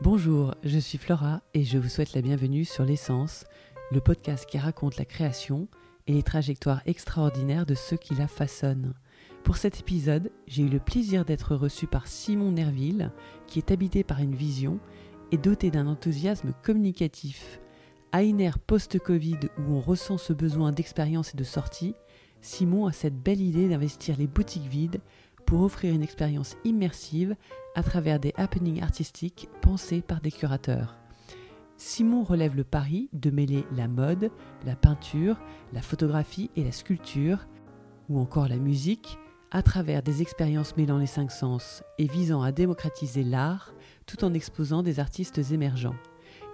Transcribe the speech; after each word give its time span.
Bonjour, 0.00 0.54
je 0.62 0.78
suis 0.78 0.96
Flora 0.96 1.42
et 1.54 1.64
je 1.64 1.76
vous 1.76 1.88
souhaite 1.88 2.12
la 2.12 2.22
bienvenue 2.22 2.64
sur 2.64 2.84
L'essence, 2.84 3.44
le 3.90 4.00
podcast 4.00 4.46
qui 4.46 4.56
raconte 4.56 4.96
la 4.96 5.04
création 5.04 5.66
et 6.06 6.12
les 6.12 6.22
trajectoires 6.22 6.82
extraordinaires 6.86 7.66
de 7.66 7.74
ceux 7.74 7.96
qui 7.96 8.14
la 8.14 8.28
façonnent. 8.28 8.94
Pour 9.42 9.56
cet 9.56 9.80
épisode, 9.80 10.30
j'ai 10.46 10.62
eu 10.62 10.68
le 10.68 10.78
plaisir 10.78 11.24
d'être 11.24 11.56
reçu 11.56 11.88
par 11.88 12.06
Simon 12.06 12.52
Nerville, 12.52 13.10
qui 13.48 13.58
est 13.58 13.72
habité 13.72 14.04
par 14.04 14.20
une 14.20 14.36
vision 14.36 14.78
et 15.32 15.36
doté 15.36 15.72
d'un 15.72 15.88
enthousiasme 15.88 16.52
communicatif. 16.62 17.58
À 18.12 18.22
une 18.22 18.40
ère 18.40 18.60
post-Covid 18.60 19.40
où 19.58 19.72
on 19.72 19.80
ressent 19.80 20.16
ce 20.16 20.32
besoin 20.32 20.70
d'expérience 20.70 21.34
et 21.34 21.36
de 21.36 21.44
sortie, 21.44 21.96
Simon 22.40 22.86
a 22.86 22.92
cette 22.92 23.20
belle 23.20 23.40
idée 23.40 23.68
d'investir 23.68 24.16
les 24.16 24.28
boutiques 24.28 24.68
vides 24.68 25.00
pour 25.48 25.62
offrir 25.62 25.94
une 25.94 26.02
expérience 26.02 26.56
immersive 26.64 27.34
à 27.74 27.82
travers 27.82 28.20
des 28.20 28.34
happenings 28.36 28.82
artistiques 28.82 29.48
pensés 29.62 30.02
par 30.02 30.20
des 30.20 30.30
curateurs. 30.30 30.98
Simon 31.78 32.22
relève 32.22 32.54
le 32.54 32.64
pari 32.64 33.08
de 33.14 33.30
mêler 33.30 33.64
la 33.74 33.88
mode, 33.88 34.30
la 34.66 34.76
peinture, 34.76 35.40
la 35.72 35.80
photographie 35.80 36.50
et 36.54 36.64
la 36.64 36.72
sculpture, 36.72 37.46
ou 38.10 38.18
encore 38.18 38.46
la 38.46 38.58
musique, 38.58 39.16
à 39.50 39.62
travers 39.62 40.02
des 40.02 40.20
expériences 40.20 40.76
mêlant 40.76 40.98
les 40.98 41.06
cinq 41.06 41.30
sens 41.30 41.82
et 41.96 42.06
visant 42.06 42.42
à 42.42 42.52
démocratiser 42.52 43.24
l'art 43.24 43.72
tout 44.04 44.26
en 44.26 44.34
exposant 44.34 44.82
des 44.82 45.00
artistes 45.00 45.40
émergents. 45.50 45.96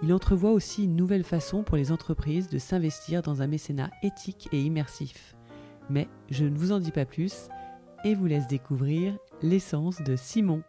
Il 0.03 0.13
entrevoit 0.13 0.51
aussi 0.51 0.85
une 0.85 0.95
nouvelle 0.95 1.25
façon 1.25 1.63
pour 1.63 1.75
les 1.75 1.91
entreprises 1.91 2.47
de 2.47 2.59
s'investir 2.59 3.23
dans 3.23 3.41
un 3.41 3.47
mécénat 3.47 3.91
éthique 4.03 4.47
et 4.53 4.61
immersif. 4.61 5.35
Mais 5.89 6.07
je 6.29 6.45
ne 6.45 6.57
vous 6.57 6.71
en 6.71 6.79
dis 6.79 6.91
pas 6.91 7.05
plus 7.05 7.49
et 8.05 8.13
vous 8.13 8.27
laisse 8.27 8.45
découvrir 8.45 9.17
l'essence 9.41 9.99
de 10.03 10.15
Simon. 10.15 10.61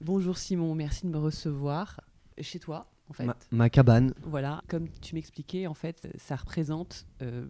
Bonjour 0.00 0.36
Simon, 0.36 0.74
merci 0.74 1.06
de 1.06 1.10
me 1.12 1.18
recevoir 1.18 2.00
chez 2.40 2.58
toi 2.58 2.90
en 3.08 3.12
fait. 3.12 3.26
Ma, 3.26 3.36
ma 3.52 3.70
cabane. 3.70 4.12
Voilà, 4.22 4.64
comme 4.66 4.88
tu 4.90 5.14
m'expliquais, 5.14 5.68
en 5.68 5.74
fait, 5.74 6.08
ça 6.18 6.34
représente 6.34 7.06
euh, 7.22 7.46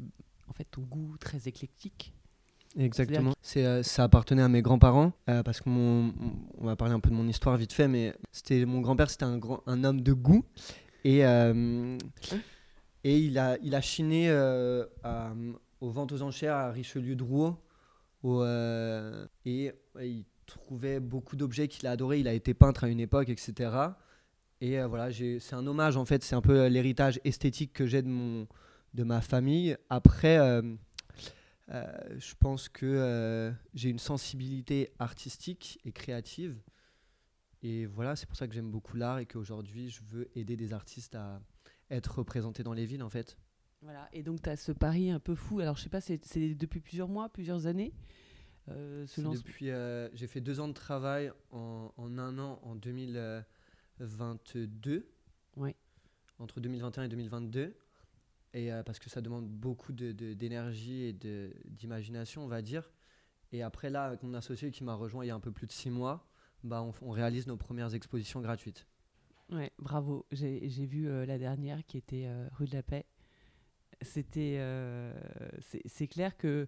en 0.46 0.52
fait 0.52 0.64
ton 0.64 0.82
goût 0.82 1.16
très 1.16 1.48
éclectique. 1.48 2.12
Exactement. 2.78 3.32
C'est, 3.40 3.64
euh, 3.64 3.82
ça 3.82 4.04
appartenait 4.04 4.42
à 4.42 4.48
mes 4.48 4.60
grands-parents 4.62 5.12
euh, 5.30 5.42
parce 5.42 5.60
que 5.60 5.68
mon, 5.70 6.12
on 6.58 6.66
va 6.66 6.76
parler 6.76 6.94
un 6.94 7.00
peu 7.00 7.08
de 7.10 7.14
mon 7.14 7.26
histoire 7.26 7.56
vite 7.56 7.72
fait, 7.72 7.88
mais 7.88 8.14
c'était 8.32 8.64
mon 8.66 8.80
grand-père, 8.80 9.08
c'était 9.10 9.24
un 9.24 9.38
grand, 9.38 9.62
un 9.66 9.82
homme 9.84 10.00
de 10.02 10.12
goût 10.12 10.44
et 11.04 11.24
euh, 11.24 11.96
et 13.04 13.18
il 13.18 13.38
a 13.38 13.56
il 13.62 13.74
a 13.74 13.80
chiné 13.80 14.28
euh, 14.28 14.84
à- 15.04 15.32
aux 15.80 15.90
ventes 15.90 16.12
aux 16.12 16.22
enchères 16.22 16.54
à 16.54 16.70
Richelieu-Drouot 16.70 17.56
et 19.44 19.72
il 20.00 20.24
trouvait 20.46 21.00
beaucoup 21.00 21.36
d'objets 21.36 21.68
qu'il 21.68 21.86
a 21.86 21.92
adorés. 21.92 22.20
Il 22.20 22.28
a 22.28 22.32
été 22.34 22.54
peintre 22.54 22.84
à 22.84 22.88
une 22.88 23.00
époque, 23.00 23.28
etc. 23.28 23.70
Et 24.60 24.80
voilà, 24.82 25.10
j'ai- 25.10 25.38
c'est 25.40 25.54
un 25.54 25.66
hommage 25.66 25.96
en 25.96 26.04
fait. 26.04 26.22
C'est 26.24 26.34
un 26.34 26.40
peu 26.40 26.66
l'héritage 26.66 27.20
esthétique 27.24 27.72
que 27.72 27.86
j'ai 27.86 28.02
de 28.02 28.08
mon 28.08 28.46
de 28.94 29.04
ma 29.04 29.20
famille. 29.20 29.76
Après. 29.90 30.38
Euh, 31.70 32.18
je 32.18 32.34
pense 32.38 32.68
que 32.68 32.86
euh, 32.86 33.52
j'ai 33.74 33.90
une 33.90 33.98
sensibilité 33.98 34.92
artistique 34.98 35.80
et 35.84 35.92
créative. 35.92 36.60
Et 37.62 37.86
voilà, 37.86 38.16
c'est 38.16 38.26
pour 38.26 38.36
ça 38.36 38.46
que 38.46 38.54
j'aime 38.54 38.70
beaucoup 38.70 38.96
l'art 38.96 39.18
et 39.18 39.26
qu'aujourd'hui, 39.26 39.90
je 39.90 40.02
veux 40.04 40.30
aider 40.38 40.56
des 40.56 40.72
artistes 40.72 41.14
à 41.14 41.40
être 41.90 42.18
représentés 42.18 42.62
dans 42.62 42.74
les 42.74 42.86
villes, 42.86 43.02
en 43.02 43.10
fait. 43.10 43.36
Voilà, 43.82 44.08
et 44.12 44.22
donc 44.22 44.42
tu 44.42 44.48
as 44.48 44.56
ce 44.56 44.72
pari 44.72 45.10
un 45.10 45.20
peu 45.20 45.34
fou. 45.34 45.60
Alors 45.60 45.76
je 45.76 45.82
sais 45.82 45.88
pas, 45.88 46.00
c'est, 46.00 46.18
depuis 46.54 46.80
plusieurs 46.80 47.08
mois, 47.08 47.28
plusieurs 47.28 47.66
années 47.66 47.92
euh, 48.68 49.06
ce 49.06 49.20
depuis, 49.20 49.70
euh, 49.70 50.08
j'ai 50.12 50.26
fait 50.26 50.40
deux 50.40 50.58
ans 50.58 50.66
de 50.66 50.72
travail 50.72 51.30
en, 51.52 51.92
en 51.96 52.18
un 52.18 52.36
an 52.40 52.58
en 52.62 52.74
2022. 52.74 55.08
Ouais. 55.56 55.76
Entre 56.38 56.60
2021 56.60 57.04
et 57.04 57.08
2022. 57.08 57.76
Et 58.56 58.72
euh, 58.72 58.82
parce 58.82 58.98
que 58.98 59.10
ça 59.10 59.20
demande 59.20 59.46
beaucoup 59.46 59.92
de- 59.92 60.12
de- 60.12 60.32
d'énergie 60.32 61.02
et 61.02 61.12
de- 61.12 61.52
d'imagination, 61.66 62.42
on 62.42 62.48
va 62.48 62.62
dire. 62.62 62.90
Et 63.52 63.62
après, 63.62 63.90
là, 63.90 64.04
avec 64.04 64.22
mon 64.22 64.32
associé 64.32 64.70
qui 64.70 64.82
m'a 64.82 64.94
rejoint 64.94 65.26
il 65.26 65.28
y 65.28 65.30
a 65.30 65.34
un 65.34 65.40
peu 65.40 65.52
plus 65.52 65.66
de 65.66 65.72
six 65.72 65.90
mois, 65.90 66.26
bah, 66.64 66.82
on, 67.02 67.10
réalise 67.10 67.46
nos 67.46 67.58
premières 67.58 67.94
expositions 67.94 68.40
gratuites. 68.40 68.86
Ouais, 69.50 69.70
bravo. 69.78 70.24
J'ai, 70.32 70.58
vu 70.86 71.06
euh, 71.06 71.26
la 71.26 71.36
dernière 71.36 71.84
qui 71.84 71.98
était 71.98 72.24
euh, 72.26 72.48
rue 72.52 72.66
de 72.66 72.72
la 72.72 72.82
Paix. 72.82 73.04
C'était, 74.00 74.58
c'est 75.86 76.06
clair 76.06 76.36
que 76.36 76.66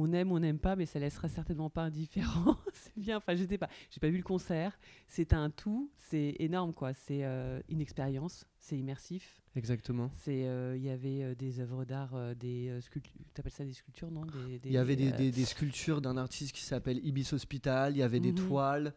on 0.00 0.12
aime, 0.12 0.32
on 0.32 0.40
n'aime 0.40 0.58
pas, 0.58 0.76
mais 0.76 0.86
ça 0.86 0.98
laissera 0.98 1.28
certainement 1.28 1.70
pas 1.70 1.82
indifférent. 1.84 2.56
c'est 2.72 2.96
bien. 2.96 3.16
Enfin, 3.18 3.34
j'étais 3.34 3.58
pas, 3.58 3.68
j'ai 3.90 4.00
pas 4.00 4.08
vu 4.08 4.16
le 4.16 4.22
concert. 4.22 4.78
C'est 5.08 5.32
un 5.32 5.50
tout. 5.50 5.90
C'est 5.96 6.36
énorme, 6.38 6.72
quoi. 6.72 6.92
C'est 6.94 7.24
euh, 7.24 7.60
une 7.68 7.80
expérience. 7.80 8.46
C'est 8.58 8.76
immersif. 8.78 9.42
Exactement. 9.56 10.10
C'est, 10.14 10.46
euh, 10.46 10.76
il 10.76 10.82
y 10.84 10.90
avait 10.90 11.22
euh, 11.22 11.34
des 11.34 11.60
œuvres 11.60 11.84
d'art, 11.84 12.14
des 12.36 12.78
sculptures. 12.80 13.12
T'appelles 13.34 13.52
ça 13.52 13.64
des 13.64 13.72
sculptures, 13.72 14.10
non? 14.10 14.22
Il 14.64 14.70
y 14.72 14.76
avait 14.78 14.96
des, 14.96 15.10
des- 15.12 15.30
des 15.32 15.44
sculptures 15.44 16.00
d'un 16.00 16.16
artiste 16.16 16.52
qui 16.54 16.62
s'appelle 16.62 17.04
Ibis 17.04 17.32
Hospital, 17.32 17.94
il 17.94 17.98
y 17.98 18.02
avait 18.02 18.20
des 18.20 18.32
Mhm. 18.32 18.46
toiles 18.48 18.94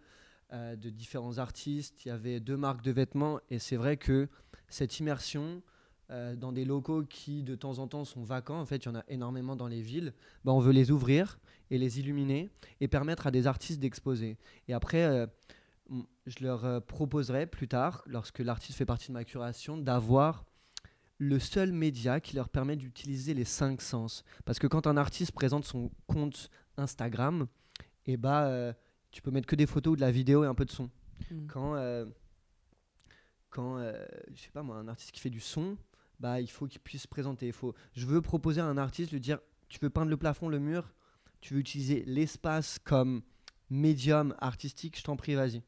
de 0.52 0.90
différents 0.92 1.40
artistes, 1.40 2.06
il 2.06 2.10
y 2.10 2.12
avait 2.12 2.40
deux 2.40 2.58
marques 2.58 2.84
de 2.84 2.92
vêtements, 2.92 3.40
et 3.50 3.58
c'est 3.58 3.76
vrai 3.76 3.98
que 3.98 4.30
cette 4.70 5.00
immersion 5.00 5.64
euh, 6.10 6.36
dans 6.36 6.52
des 6.52 6.66
locaux 6.66 7.04
qui 7.04 7.44
de 7.44 7.56
temps 7.56 7.80
en 7.80 7.88
temps 7.88 8.06
sont 8.06 8.24
vacants, 8.24 8.60
en 8.60 8.66
fait 8.66 8.78
il 8.78 8.86
y 8.86 8.90
en 8.90 8.96
a 8.96 9.04
énormément 9.08 9.56
dans 9.56 9.68
les 9.68 9.82
villes, 9.82 10.14
bah, 10.44 10.52
on 10.52 10.60
veut 10.60 10.74
les 10.74 10.92
ouvrir 10.92 11.40
et 11.72 11.78
les 11.78 12.00
illuminer 12.00 12.50
et 12.82 12.88
permettre 12.88 13.28
à 13.28 13.32
des 13.32 13.48
artistes 13.48 13.80
d'exposer. 13.80 14.38
Et 14.68 14.74
après, 14.74 15.04
euh, 15.04 15.26
je 16.26 16.44
leur 16.44 16.66
euh, 16.66 16.80
proposerai 16.80 17.46
plus 17.48 17.68
tard, 17.68 18.04
lorsque 18.06 18.40
l'artiste 18.40 18.78
fait 18.78 18.86
partie 18.86 19.08
de 19.08 19.14
ma 19.14 19.24
curation, 19.24 19.78
d'avoir 19.78 20.46
le 21.18 21.40
seul 21.40 21.72
média 21.72 22.20
qui 22.20 22.36
leur 22.36 22.50
permet 22.50 22.76
d'utiliser 22.76 23.34
les 23.34 23.46
cinq 23.46 23.82
sens. 23.82 24.24
Parce 24.46 24.60
que 24.60 24.68
quand 24.68 24.88
un 24.88 24.98
artiste 24.98 25.32
présente 25.32 25.66
son 25.66 25.92
compte 26.08 26.50
Instagram, 26.78 27.48
et 28.06 28.18
bah, 28.18 28.46
euh, 28.48 28.74
tu 29.12 29.22
peux 29.22 29.32
mettre 29.32 29.48
que 29.48 29.56
des 29.56 29.66
photos 29.68 29.94
ou 29.94 29.96
de 29.96 30.02
la 30.02 30.12
vidéo 30.12 30.44
et 30.44 30.48
un 30.48 30.56
peu 30.56 30.66
de 30.66 30.72
son. 30.72 30.90
mm. 31.32 31.48
Quand, 31.48 31.76
euh, 31.76 32.06
quand 33.50 33.78
euh, 33.78 34.06
je 34.34 34.42
sais 34.42 34.52
pas 34.52 34.64
moi, 34.64 34.78
un 34.78 34.88
artiste 34.88 35.12
qui 35.12 35.22
fait 35.22 35.30
du 35.30 35.40
son, 35.40 35.78
bah, 36.24 36.40
il 36.40 36.50
faut 36.50 36.68
qu'il 36.68 36.80
puisse 36.80 37.02
se 37.04 37.08
présenter. 37.08 37.48
Il 37.48 37.54
faut, 37.54 37.76
je 37.94 38.06
veux 38.06 38.22
proposer 38.22 38.62
à 38.62 38.66
un 38.66 38.78
artiste, 38.78 39.12
lui 39.12 39.20
dire, 39.20 39.40
tu 39.68 39.78
veux 39.82 39.90
peindre 39.90 40.10
le 40.10 40.16
plafond, 40.16 40.48
le 40.48 40.58
mur, 40.58 40.94
tu 41.42 41.54
veux 41.54 41.60
utiliser 41.60 42.04
l'espace 42.08 42.80
comme 42.80 43.22
médium 43.70 44.34
artistique, 44.40 44.98
je 44.98 45.04
t'en 45.04 45.18
prie, 45.18 45.36
vas-y. 45.36 45.62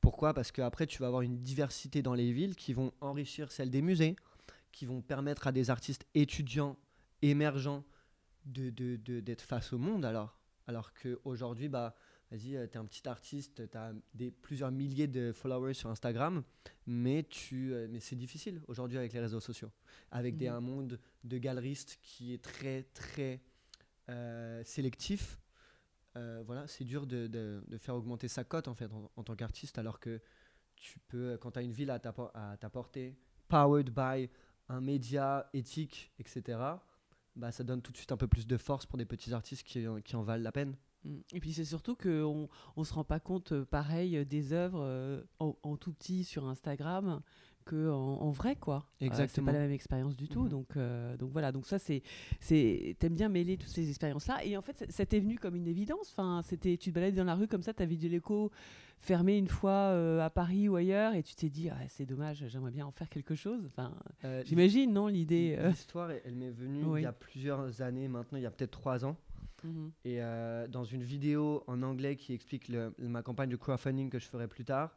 Pourquoi? 0.00 0.34
Parce 0.34 0.50
qu'après, 0.50 0.88
tu 0.88 0.98
vas 0.98 1.06
avoir 1.06 1.22
une 1.22 1.38
diversité 1.40 2.02
dans 2.02 2.14
les 2.14 2.32
villes 2.32 2.56
qui 2.56 2.72
vont 2.72 2.92
enrichir 3.00 3.52
celle 3.52 3.70
des 3.70 3.82
musées, 3.82 4.16
qui 4.72 4.84
vont 4.84 5.00
permettre 5.00 5.46
à 5.46 5.52
des 5.52 5.70
artistes 5.70 6.04
étudiants, 6.14 6.76
émergents, 7.22 7.84
de, 8.46 8.70
de- 8.70 8.96
de- 8.96 9.20
d'être 9.20 9.42
face 9.42 9.72
au 9.72 9.78
monde 9.78 10.04
alors. 10.04 10.36
Alors 10.66 10.92
qu'aujourd'hui, 10.92 11.68
bah, 11.68 11.94
vas-y, 12.34 12.68
tu 12.68 12.74
es 12.74 12.76
un 12.76 12.84
petit 12.84 13.08
artiste, 13.08 13.70
tu 13.70 13.76
as 13.78 13.92
des, 14.14 14.30
plusieurs 14.30 14.70
milliers 14.72 15.06
de 15.06 15.32
followers 15.32 15.74
sur 15.74 15.88
Instagram, 15.90 16.42
mais, 16.86 17.22
tu, 17.24 17.72
euh, 17.72 17.86
mais 17.90 18.00
c'est 18.00 18.16
difficile 18.16 18.60
aujourd'hui 18.66 18.98
avec 18.98 19.12
les 19.12 19.20
réseaux 19.20 19.40
sociaux. 19.40 19.70
Avec 20.10 20.36
des, 20.36 20.48
Mhm. 20.48 20.54
un 20.56 20.60
monde 20.60 21.00
de 21.22 21.38
galeristes 21.38 21.98
qui 22.02 22.32
est 22.34 22.42
très, 22.42 22.82
très 22.94 23.40
euh, 24.10 24.62
sélectif. 24.64 25.38
Euh, 26.16 26.42
voilà, 26.46 26.66
c'est 26.66 26.84
dur 26.84 27.06
de, 27.06 27.26
de- 27.26 27.62
de 27.66 27.78
faire 27.78 27.94
augmenter 27.94 28.28
sa 28.28 28.44
cote 28.44 28.68
en 28.68 28.74
fait 28.74 28.92
en, 28.92 29.10
en 29.16 29.22
tant 29.24 29.34
qu'artiste, 29.34 29.78
alors 29.78 29.98
que 29.98 30.20
tu 30.76 30.98
peux, 31.08 31.36
quand 31.40 31.52
tu 31.52 31.58
as 31.58 31.62
une 31.62 31.72
ville 31.72 31.90
à 31.90 31.98
ta, 31.98 32.14
à 32.34 32.56
ta 32.58 32.68
portée, 32.68 33.16
powered 33.48 33.90
by 33.90 34.28
un 34.68 34.80
média 34.80 35.48
éthique, 35.52 36.12
etc., 36.18 36.58
bah, 37.36 37.50
ça 37.50 37.64
donne 37.64 37.82
tout 37.82 37.90
de 37.92 37.96
suite 37.96 38.12
un 38.12 38.16
peu 38.16 38.28
plus 38.28 38.46
de 38.46 38.56
force 38.56 38.86
pour 38.86 38.96
des 38.98 39.04
petits 39.06 39.32
artistes 39.32 39.62
qui, 39.66 39.84
qui 40.04 40.16
en 40.16 40.22
valent 40.22 40.42
la 40.44 40.52
peine. 40.52 40.76
Et 41.32 41.40
puis 41.40 41.52
c'est 41.52 41.64
surtout 41.64 41.96
qu'on 41.96 42.48
on 42.76 42.84
se 42.84 42.92
rend 42.94 43.04
pas 43.04 43.20
compte, 43.20 43.52
euh, 43.52 43.64
pareil, 43.64 44.24
des 44.26 44.52
œuvres 44.52 44.80
euh, 44.82 45.22
en, 45.38 45.54
en 45.62 45.76
tout 45.76 45.92
petit 45.92 46.24
sur 46.24 46.46
Instagram 46.46 47.20
que 47.66 47.90
en, 47.90 48.20
en 48.20 48.30
vrai, 48.30 48.56
quoi. 48.56 48.76
Euh, 48.76 48.80
c'est 49.00 49.06
Exactement. 49.06 49.46
pas 49.46 49.52
la 49.52 49.58
même 49.60 49.70
expérience 49.70 50.16
du 50.16 50.28
tout. 50.28 50.42
Mhm. 50.42 50.48
Donc, 50.50 50.76
euh, 50.76 51.16
donc 51.16 51.30
voilà. 51.32 51.50
Donc 51.50 51.64
ça, 51.66 51.78
c'est, 51.78 52.02
c'est, 52.38 52.94
t'aimes 52.98 53.14
bien 53.14 53.30
mêler 53.30 53.56
toutes 53.56 53.70
ces 53.70 53.88
expériences-là. 53.88 54.44
Et 54.44 54.56
en 54.56 54.60
fait, 54.62 54.84
ça- 54.90 55.06
t'est 55.06 55.18
venu 55.20 55.38
comme 55.38 55.56
une 55.56 55.66
évidence. 55.66 56.10
Enfin, 56.12 56.42
c'était, 56.44 56.76
tu 56.76 56.90
te 56.90 56.94
balades 56.94 57.14
dans 57.14 57.24
la 57.24 57.34
rue 57.34 57.48
comme 57.48 57.62
ça, 57.62 57.72
t'as 57.72 57.86
vu 57.86 57.96
de 57.96 58.06
l'écho 58.08 58.50
fermé 59.00 59.36
une 59.36 59.48
fois 59.48 59.70
euh, 59.92 60.20
à 60.20 60.30
Paris 60.30 60.66
ou 60.68 60.76
ailleurs, 60.76 61.14
et 61.14 61.22
tu 61.22 61.34
t'es 61.34 61.50
dit, 61.50 61.68
ah, 61.68 61.76
c'est 61.88 62.06
dommage, 62.06 62.44
j'aimerais 62.48 62.70
bien 62.70 62.86
en 62.86 62.90
faire 62.90 63.08
quelque 63.10 63.34
chose. 63.34 63.60
Enfin, 63.66 63.92
j'imagine, 64.44 64.92
non, 64.94 65.08
l'idée. 65.08 65.58
L'histoire, 65.62 66.10
elle 66.10 66.22
elle 66.24 66.34
m'est 66.34 66.50
venue 66.50 66.84
Oui. 66.84 67.00
il 67.00 67.04
y 67.04 67.06
a 67.06 67.12
plusieurs 67.12 67.82
années 67.82 68.08
maintenant, 68.08 68.38
il 68.38 68.42
y 68.42 68.46
a 68.46 68.50
peut-être 68.50 68.70
trois 68.70 69.04
ans. 69.04 69.16
Mhm. 69.64 69.92
Et 70.04 70.22
euh, 70.22 70.68
dans 70.68 70.84
une 70.84 71.02
vidéo 71.02 71.64
en 71.66 71.82
anglais 71.82 72.16
qui 72.16 72.32
explique 72.32 72.70
ma 72.98 73.22
campagne 73.22 73.50
de 73.50 73.56
crowdfunding 73.56 74.10
que 74.10 74.18
je 74.18 74.26
ferai 74.26 74.46
plus 74.46 74.64
tard, 74.64 74.96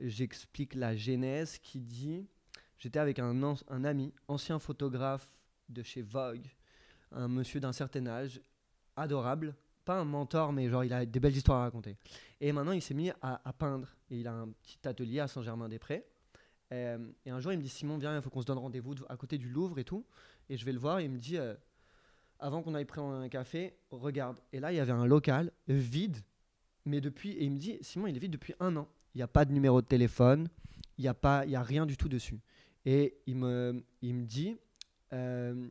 j'explique 0.00 0.74
la 0.74 0.96
genèse 0.96 1.58
qui 1.58 1.80
dit 1.80 2.26
J'étais 2.78 2.98
avec 2.98 3.18
un, 3.18 3.54
un 3.68 3.84
ami, 3.84 4.12
ancien 4.28 4.58
photographe 4.58 5.28
de 5.68 5.82
chez 5.82 6.02
Vogue, 6.02 6.46
un 7.12 7.28
monsieur 7.28 7.60
d'un 7.60 7.72
certain 7.72 8.06
âge, 8.06 8.40
adorable, 8.96 9.54
pas 9.84 9.98
un 9.98 10.04
mentor, 10.04 10.52
mais 10.52 10.68
genre 10.68 10.84
il 10.84 10.92
a 10.92 11.06
des 11.06 11.20
belles 11.20 11.36
histoires 11.36 11.60
à 11.60 11.62
raconter. 11.62 11.96
Et 12.40 12.52
maintenant 12.52 12.72
il 12.72 12.82
s'est 12.82 12.94
mis 12.94 13.10
à, 13.22 13.52
peindre. 13.56 13.88
Et 14.10 14.18
il 14.20 14.28
a 14.28 14.32
un 14.32 14.48
petit 14.48 14.86
atelier 14.86 15.20
à 15.20 15.28
Saint-Germain-des-Prés. 15.28 16.04
Euh, 16.72 16.98
et 17.24 17.30
un 17.30 17.38
jour 17.38 17.52
il 17.52 17.58
me 17.58 17.62
dit 17.62 17.68
Simon, 17.68 17.96
viens, 17.96 18.16
il 18.16 18.22
faut 18.22 18.28
qu'on 18.28 18.40
se 18.40 18.46
donne 18.46 18.58
rendez-vous 18.58 18.94
à 19.08 19.16
côté 19.16 19.38
du 19.38 19.48
Louvre 19.48 19.78
et 19.78 19.84
tout. 19.84 20.04
Et 20.48 20.56
je 20.56 20.64
vais 20.64 20.72
le 20.72 20.78
voir. 20.78 20.98
Et 20.98 21.04
il 21.04 21.10
me 21.10 21.18
dit 21.18 21.38
euh, 21.38 21.54
avant 22.38 22.62
qu'on 22.62 22.74
aille 22.74 22.84
prendre 22.84 23.14
un 23.14 23.28
café, 23.28 23.76
regarde. 23.90 24.36
Et 24.52 24.60
là 24.60 24.72
il 24.72 24.76
y 24.76 24.80
avait 24.80 24.92
un 24.92 25.06
local 25.06 25.52
vide, 25.68 26.18
mais 26.84 27.00
depuis. 27.00 27.30
Et 27.32 27.44
il 27.44 27.52
me 27.52 27.58
dit 27.58 27.78
Simon, 27.80 28.06
il 28.06 28.16
est 28.16 28.20
vide 28.20 28.32
depuis 28.32 28.54
un 28.60 28.76
an. 28.76 28.88
Il 29.14 29.18
n'y 29.18 29.22
a 29.22 29.28
pas 29.28 29.44
de 29.44 29.52
numéro 29.52 29.80
de 29.80 29.86
téléphone. 29.86 30.48
Il 30.98 31.02
n'y 31.02 31.08
a 31.08 31.14
pas, 31.14 31.44
y 31.46 31.56
a 31.56 31.62
rien 31.62 31.86
du 31.86 31.96
tout 31.96 32.08
dessus. 32.08 32.40
Et 32.84 33.18
il 33.26 33.36
me, 33.36 33.84
il 34.00 34.14
me 34.14 34.24
dit 34.24 34.56
euh, 35.12 35.68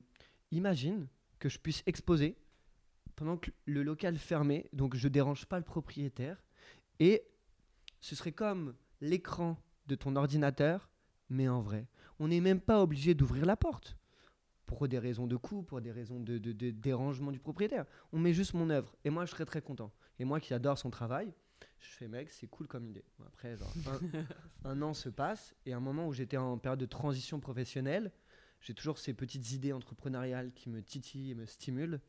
imagine 0.52 1.08
que 1.40 1.50
je 1.50 1.60
puisse 1.60 1.84
exposer 1.86 2.38
pendant 3.16 3.38
que 3.38 3.52
le 3.66 3.84
local 3.84 4.18
fermé, 4.18 4.70
donc 4.74 4.96
je 4.96 5.08
dérange 5.08 5.46
pas 5.46 5.58
le 5.58 5.64
propriétaire, 5.64 6.44
et 7.00 7.24
ce 8.02 8.16
serait 8.16 8.34
comme 8.34 8.76
l'écran 9.02 9.58
de 9.88 9.96
ton 9.96 10.16
ordinateur, 10.16 10.90
mais 11.30 11.48
en 11.48 11.62
vrai. 11.62 11.88
On 12.20 12.28
n'est 12.28 12.42
même 12.42 12.60
pas 12.60 12.82
obligé 12.82 13.14
d'ouvrir 13.14 13.46
la 13.46 13.56
porte 13.56 13.98
pour 14.66 14.88
des 14.88 15.00
raisons 15.00 15.28
de 15.28 15.36
coût, 15.36 15.64
pour 15.64 15.82
des 15.82 15.92
raisons 15.92 16.20
de, 16.20 16.38
dérangement 16.72 17.32
du 17.32 17.40
propriétaire. 17.40 17.86
On 18.12 18.20
met 18.20 18.34
juste 18.34 18.54
mon 18.54 18.70
œuvre, 18.70 18.96
et 19.04 19.10
moi 19.10 19.26
je 19.26 19.32
serais 19.32 19.46
très 19.46 19.62
content. 19.62 19.92
Et 20.20 20.26
moi 20.26 20.40
qui 20.40 20.54
adore 20.54 20.78
son 20.78 20.90
travail, 20.90 21.34
je 21.80 21.90
fais 21.90 22.08
mec, 22.08 22.30
c'est 22.32 22.48
cool 22.48 22.68
comme 22.68 22.86
idée. 22.86 23.06
Après, 23.28 23.56
un, 24.66 24.70
un, 24.70 24.82
an 24.82 24.94
se 24.94 25.10
passe, 25.10 25.56
et 25.66 25.74
un 25.74 25.80
moment 25.80 26.08
où 26.08 26.14
j'étais 26.14 26.38
en 26.38 26.58
période 26.58 26.80
de 26.80 26.86
transition 26.86 27.40
professionnelle, 27.40 28.12
j'ai 28.62 28.74
toujours 28.74 28.98
ces 28.98 29.14
petites 29.14 29.52
idées 29.52 29.74
entrepreneuriales 29.74 30.52
qui 30.54 30.70
me 30.70 30.82
titillent 30.82 31.32
et 31.32 31.36
me 31.36 31.46
stimulent. 31.46 32.02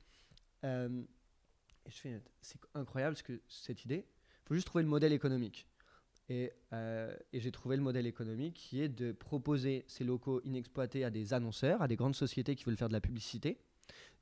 Euh, 0.64 1.02
et 1.84 1.90
je 1.90 1.96
fais, 1.96 2.22
c'est 2.40 2.58
incroyable 2.74 3.14
parce 3.14 3.22
que 3.22 3.40
cette 3.48 3.84
idée, 3.84 4.06
il 4.06 4.48
faut 4.48 4.54
juste 4.54 4.66
trouver 4.66 4.82
le 4.82 4.88
modèle 4.88 5.12
économique. 5.12 5.66
Et, 6.28 6.52
euh, 6.72 7.14
et 7.32 7.40
j'ai 7.40 7.52
trouvé 7.52 7.76
le 7.76 7.82
modèle 7.82 8.06
économique 8.06 8.54
qui 8.54 8.80
est 8.80 8.88
de 8.88 9.12
proposer 9.12 9.84
ces 9.86 10.02
locaux 10.02 10.40
inexploités 10.44 11.04
à 11.04 11.10
des 11.10 11.34
annonceurs, 11.34 11.80
à 11.80 11.88
des 11.88 11.96
grandes 11.96 12.16
sociétés 12.16 12.56
qui 12.56 12.64
veulent 12.64 12.76
faire 12.76 12.88
de 12.88 12.92
la 12.94 13.00
publicité, 13.00 13.58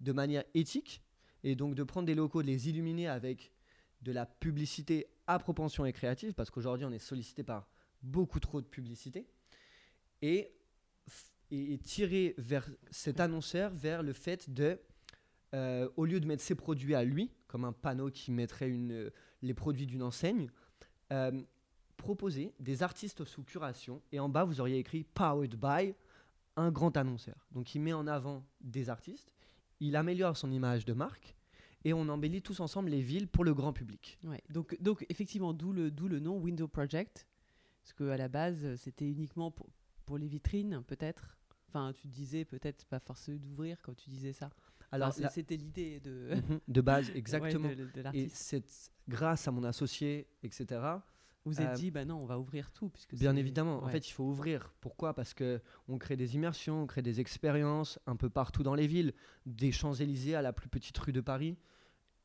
de 0.00 0.12
manière 0.12 0.44
éthique, 0.52 1.02
et 1.44 1.54
donc 1.54 1.74
de 1.74 1.82
prendre 1.82 2.06
des 2.06 2.14
locaux, 2.14 2.42
de 2.42 2.46
les 2.46 2.68
illuminer 2.68 3.08
avec 3.08 3.52
de 4.02 4.12
la 4.12 4.26
publicité 4.26 5.06
à 5.26 5.38
propension 5.38 5.86
et 5.86 5.92
créative, 5.92 6.34
parce 6.34 6.50
qu'aujourd'hui 6.50 6.84
on 6.84 6.92
est 6.92 6.98
sollicité 6.98 7.42
par 7.42 7.68
beaucoup 8.02 8.40
trop 8.40 8.60
de 8.60 8.66
publicité, 8.66 9.26
et, 10.22 10.50
tirer 11.84 12.34
vers 12.36 12.68
cet 12.90 13.20
annonceur 13.20 13.72
vers 13.72 14.02
le 14.02 14.12
fait 14.12 14.50
de 14.50 14.80
euh, 15.54 15.88
au 15.96 16.04
lieu 16.04 16.18
de 16.18 16.26
mettre 16.26 16.42
ses 16.42 16.56
produits 16.56 16.96
à 16.96 17.04
lui, 17.04 17.30
comme 17.46 17.64
un 17.64 17.72
panneau 17.72 18.10
qui 18.10 18.32
mettrait 18.32 18.72
les 19.40 19.54
produits 19.54 19.86
d'une 19.86 20.02
enseigne, 20.02 20.50
euh, 21.12 21.30
proposer 21.96 22.52
des 22.60 22.82
artistes 22.82 23.24
sous 23.24 23.42
curation. 23.42 24.00
Et 24.12 24.20
en 24.20 24.28
bas, 24.28 24.44
vous 24.44 24.60
auriez 24.60 24.78
écrit 24.78 25.04
Powered 25.04 25.56
by 25.56 25.94
un 26.56 26.70
grand 26.70 26.96
annonceur. 26.96 27.46
Donc 27.52 27.74
il 27.74 27.80
met 27.80 27.92
en 27.92 28.06
avant 28.06 28.44
des 28.60 28.88
artistes, 28.88 29.32
il 29.80 29.96
améliore 29.96 30.36
son 30.36 30.50
image 30.52 30.84
de 30.84 30.92
marque 30.92 31.34
et 31.84 31.92
on 31.92 32.08
embellit 32.08 32.42
tous 32.42 32.60
ensemble 32.60 32.90
les 32.90 33.02
villes 33.02 33.28
pour 33.28 33.44
le 33.44 33.54
grand 33.54 33.72
public. 33.72 34.18
Ouais, 34.24 34.42
donc, 34.50 34.76
donc 34.80 35.04
effectivement, 35.08 35.52
d'où 35.52 35.72
le, 35.72 35.90
d'où 35.90 36.08
le 36.08 36.20
nom 36.20 36.38
Window 36.38 36.68
Project, 36.68 37.26
parce 37.82 37.92
qu'à 37.92 38.16
la 38.16 38.28
base, 38.28 38.76
c'était 38.76 39.06
uniquement 39.06 39.50
pour, 39.50 39.68
pour 40.06 40.16
les 40.16 40.28
vitrines, 40.28 40.82
peut-être. 40.86 41.36
Enfin, 41.68 41.92
tu 41.92 42.08
disais 42.08 42.44
peut-être 42.44 42.86
pas 42.86 43.00
forcément 43.00 43.38
d'ouvrir 43.38 43.82
quand 43.82 43.94
tu 43.94 44.08
disais 44.08 44.32
ça. 44.32 44.50
Alors, 44.92 45.12
c'était 45.12 45.56
l'idée 45.56 45.98
de... 46.00 46.30
Mhm, 46.34 46.60
de 46.68 46.80
base, 46.80 47.10
exactement. 47.14 47.68
et 48.12 48.28
c'est 48.28 48.64
grâce 49.08 49.48
à 49.48 49.50
mon 49.50 49.64
associé, 49.64 50.28
etc. 50.42 50.80
Vous 51.44 51.60
êtes 51.60 51.68
euh, 51.68 51.74
dit, 51.74 51.90
bah 51.90 52.04
non, 52.04 52.16
on 52.16 52.26
va 52.26 52.38
ouvrir 52.38 52.72
tout. 52.72 52.88
Puisque 52.88 53.14
bien 53.14 53.36
évidemment. 53.36 53.82
En 53.82 53.88
fait, 53.88 54.08
il 54.08 54.12
faut 54.12 54.24
ouvrir. 54.24 54.72
Pourquoi? 54.80 55.14
Parce 55.14 55.34
que 55.34 55.60
on 55.88 55.98
crée 55.98 56.16
des 56.16 56.34
immersions, 56.36 56.82
on 56.82 56.86
crée 56.86 57.02
des 57.02 57.20
expériences 57.20 57.98
un 58.06 58.16
peu 58.16 58.30
partout 58.30 58.62
dans 58.62 58.74
les 58.74 58.86
villes, 58.86 59.12
des 59.44 59.70
Champs-Élysées 59.70 60.34
à 60.34 60.42
la 60.42 60.52
plus 60.52 60.68
petite 60.68 60.96
rue 60.96 61.12
de 61.12 61.20
Paris. 61.20 61.56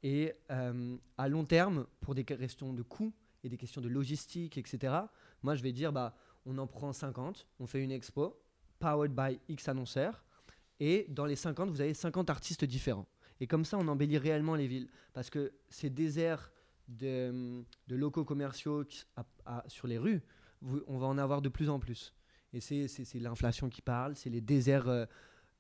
Et 0.03 0.33
euh, 0.51 0.95
à 1.17 1.27
long 1.27 1.43
terme, 1.43 1.85
pour 1.99 2.15
des 2.15 2.23
questions 2.23 2.73
de 2.73 2.81
coûts 2.81 3.11
et 3.43 3.49
des 3.49 3.57
questions 3.57 3.81
de 3.81 3.89
logistique, 3.89 4.57
etc., 4.57 4.93
moi, 5.43 5.55
je 5.55 5.63
vais 5.63 5.73
dire, 5.73 5.91
bah, 5.91 6.15
on 6.45 6.57
en 6.57 6.67
prend 6.67 6.93
50, 6.93 7.47
on 7.59 7.67
fait 7.67 7.83
une 7.83 7.91
expo, 7.91 8.41
powered 8.79 9.13
by 9.13 9.39
X 9.49 9.67
annonceurs, 9.67 10.23
et 10.79 11.05
dans 11.09 11.25
les 11.25 11.35
50, 11.35 11.69
vous 11.69 11.81
avez 11.81 11.93
50 11.93 12.29
artistes 12.29 12.63
différents. 12.63 13.07
Et 13.41 13.47
comme 13.47 13.65
ça, 13.65 13.77
on 13.77 13.87
embellit 13.87 14.17
réellement 14.17 14.55
les 14.55 14.67
villes. 14.67 14.89
Parce 15.13 15.29
que 15.29 15.53
ces 15.69 15.89
déserts 15.89 16.51
de, 16.89 17.63
locaux 17.89 18.25
commerciaux 18.25 18.83
sur 19.67 19.87
les 19.87 19.97
rues, 19.97 20.21
on 20.87 20.97
va 20.97 21.07
en 21.07 21.17
avoir 21.17 21.41
de 21.41 21.49
plus 21.49 21.69
en 21.69 21.79
plus. 21.79 22.13
Et 22.53 22.61
c'est 22.61 23.19
l'inflation 23.19 23.69
qui 23.69 23.81
parle, 23.81 24.15
c'est 24.15 24.29
les 24.29 24.41
déserts 24.41 24.89
euh, 24.89 25.05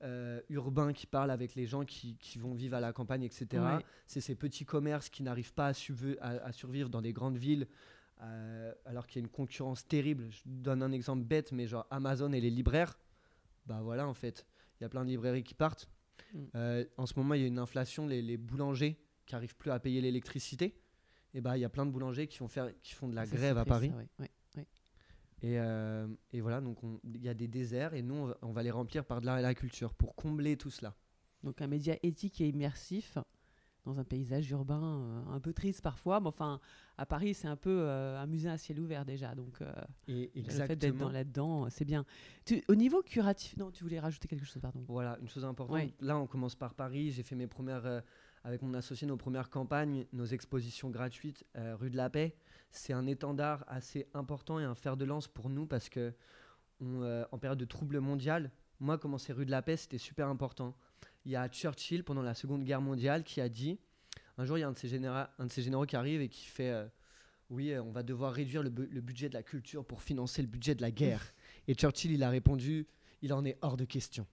euh, 0.01 0.41
urbains 0.49 0.93
qui 0.93 1.05
parlent 1.05 1.31
avec 1.31 1.55
les 1.55 1.67
gens 1.67 1.85
qui, 1.85 2.17
vont 2.37 2.53
vivre 2.53 2.75
à 2.75 2.79
la 2.79 2.93
campagne, 2.93 3.23
etc. 3.23 3.63
C'est 4.07 4.21
ces 4.21 4.35
petits 4.35 4.65
commerces 4.65 5.09
qui 5.09 5.23
n'arrivent 5.23 5.53
pas 5.53 5.71
à, 6.21 6.51
survivre 6.51 6.89
dans 6.89 7.01
des 7.01 7.13
grandes 7.13 7.37
villes. 7.37 7.67
Euh, 8.21 8.73
alors 8.85 9.07
qu'il 9.07 9.21
y 9.21 9.23
a 9.23 9.25
une 9.25 9.31
concurrence 9.31 9.87
terrible. 9.87 10.27
Je 10.29 10.41
donne 10.45 10.83
un 10.83 10.91
exemple 10.91 11.23
bête, 11.23 11.53
mais 11.53 11.67
genre 11.67 11.87
Amazon 11.89 12.33
et 12.33 12.41
les 12.41 12.49
libraires, 12.49 12.99
bah 13.65 13.79
voilà 13.81 14.05
en 14.09 14.13
fait 14.13 14.45
il 14.77 14.83
y 14.83 14.85
a 14.85 14.89
plein 14.89 15.05
de 15.05 15.09
librairies 15.09 15.43
qui 15.43 15.53
partent. 15.53 15.87
Mm. 16.33 16.83
En 16.97 17.05
ce 17.05 17.13
moment, 17.17 17.33
il 17.35 17.41
y 17.41 17.43
a 17.45 17.47
une 17.47 17.59
inflation, 17.59 18.07
les, 18.07 18.35
boulangers 18.35 18.99
qui 19.25 19.35
n'arrivent 19.35 19.55
plus 19.55 19.71
à 19.71 19.79
payer 19.79 20.01
l'électricité. 20.01 20.75
Et 21.33 21.41
bah, 21.41 21.57
il 21.57 21.61
y 21.61 21.65
a 21.65 21.69
plein 21.69 21.85
de 21.85 21.91
boulangers 21.91 22.27
qui, 22.27 22.39
faire, 22.47 22.71
qui 22.81 22.93
font 22.93 23.07
de 23.07 23.15
la 23.15 23.25
grève 23.25 23.57
à 23.57 23.65
Paris. 23.65 23.91
Et, 25.41 25.57
euh, 25.57 26.07
et, 26.33 26.41
voilà, 26.41 26.59
donc 26.59 26.79
il 27.03 27.23
y 27.23 27.29
a 27.29 27.33
des 27.33 27.47
déserts 27.47 27.93
et 27.93 28.01
nous, 28.01 28.31
on 28.41 28.51
va, 28.51 28.61
les 28.61 28.71
remplir 28.71 29.05
par 29.05 29.21
de 29.21 29.25
l'art 29.25 29.39
et 29.39 29.41
la 29.41 29.53
culture 29.53 29.93
pour 29.93 30.15
combler 30.15 30.57
tout 30.57 30.69
cela. 30.69 30.95
Donc 31.43 31.61
un 31.61 31.67
média 31.67 31.95
éthique 32.03 32.41
et 32.41 32.49
immersif 32.49 33.17
dans 33.85 33.97
un 33.97 34.03
paysage 34.03 34.51
urbain 34.51 34.83
euh, 34.83 35.33
un 35.33 35.39
peu 35.39 35.53
triste 35.53 35.81
parfois. 35.81 36.19
Mais 36.19 36.27
enfin, 36.27 36.59
à 36.97 37.05
Paris, 37.05 37.33
c'est 37.33 37.47
un 37.47 37.55
peu 37.55 37.83
euh, 37.83 38.19
un 38.19 38.27
musée 38.27 38.49
à 38.49 38.57
ciel 38.57 38.81
ouvert 38.81 39.05
déjà. 39.05 39.33
Donc, 39.33 39.61
et 40.09 40.29
le 40.35 40.49
fait 40.49 40.75
d'être 40.75 41.09
là-dedans, 41.09 41.69
c'est 41.69 41.85
bien. 41.85 42.05
au 42.67 42.75
niveau 42.75 43.01
curatif, 43.01 43.55
non, 43.55 43.71
tu 43.71 43.83
voulais 43.83 44.01
rajouter 44.01 44.27
quelque 44.27 44.45
chose, 44.45 44.61
pardon. 44.61 44.83
Voilà, 44.89 45.17
une 45.21 45.29
chose 45.29 45.45
importante. 45.45 45.93
Là, 46.01 46.17
on 46.17 46.27
commence 46.27 46.55
par 46.55 46.73
Paris. 46.73 47.11
J'ai 47.11 47.23
fait 47.23 47.35
mes 47.35 47.47
premières, 47.47 48.03
avec 48.43 48.61
mon 48.61 48.73
associé, 48.73 49.07
nos 49.07 49.17
premières 49.17 49.49
campagnes, 49.49 50.05
nos 50.13 50.25
expositions 50.25 50.89
gratuites, 50.89 51.45
rue 51.55 51.89
de 51.89 51.97
la 51.97 52.09
Paix. 52.09 52.35
C'est 52.71 52.93
un 52.93 53.05
étendard 53.07 53.65
assez 53.67 54.07
important 54.13 54.59
et 54.59 54.63
un 54.63 54.75
fer 54.75 54.97
de 54.97 55.05
lance 55.05 55.27
pour 55.27 55.49
nous 55.49 55.65
parce 55.65 55.89
que 55.89 56.13
en 56.81 57.37
période 57.37 57.59
de 57.59 57.65
trouble 57.65 57.99
mondial, 57.99 58.51
moi, 58.79 58.97
commencer 58.97 59.33
rue 59.33 59.45
de 59.45 59.51
la 59.51 59.61
Paix, 59.61 59.77
c'était 59.77 59.97
super 59.97 60.27
important 60.27 60.75
il 61.25 61.31
y 61.31 61.35
a 61.35 61.47
Churchill 61.47 62.03
pendant 62.03 62.21
la 62.21 62.33
Seconde 62.33 62.63
Guerre 62.63 62.81
mondiale 62.81 63.23
qui 63.23 63.41
a 63.41 63.49
dit 63.49 63.79
un 64.37 64.45
jour, 64.45 64.57
il 64.57 64.61
y 64.61 64.63
a 64.63 64.67
un 64.67 64.71
de 64.71 64.77
ces, 64.77 64.95
un 65.05 65.45
de 65.45 65.51
généraux 65.51 65.85
qui 65.85 65.95
arrive 65.97 66.21
et 66.21 66.29
qui 66.29 66.45
fait 66.45 66.69
euh, 66.69 66.87
Oui, 67.49 67.71
euh, 67.71 67.83
on 67.83 67.91
va 67.91 68.03
devoir 68.03 68.33
réduire 68.33 68.63
le, 68.63 68.69
budget 68.69 69.27
de 69.27 69.33
la 69.33 69.43
culture 69.43 69.85
pour 69.85 70.01
financer 70.01 70.41
le 70.41 70.47
budget 70.47 70.75
de 70.75 70.81
la 70.81 70.91
guerre. 70.91 71.33
et 71.67 71.73
Churchill, 71.73 72.11
il 72.11 72.23
a 72.23 72.29
répondu 72.29 72.87
Il 73.21 73.33
en 73.33 73.43
est 73.43 73.57
hors 73.61 73.75
de 73.75 73.85
question. 73.85 74.25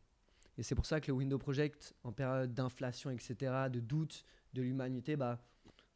Et 0.59 0.63
c'est 0.63 0.75
pour 0.75 0.87
ça 0.87 1.01
que 1.01 1.09
le 1.09 1.15
Window 1.15 1.39
Project, 1.39 1.95
en 2.03 2.13
période 2.13 2.55
d'inflation, 2.55 3.11
etc., 3.11 3.69
de 3.71 3.81
doute 3.81 4.25
de 4.55 4.63
l'humanité, 4.63 5.17
bah, 5.17 5.39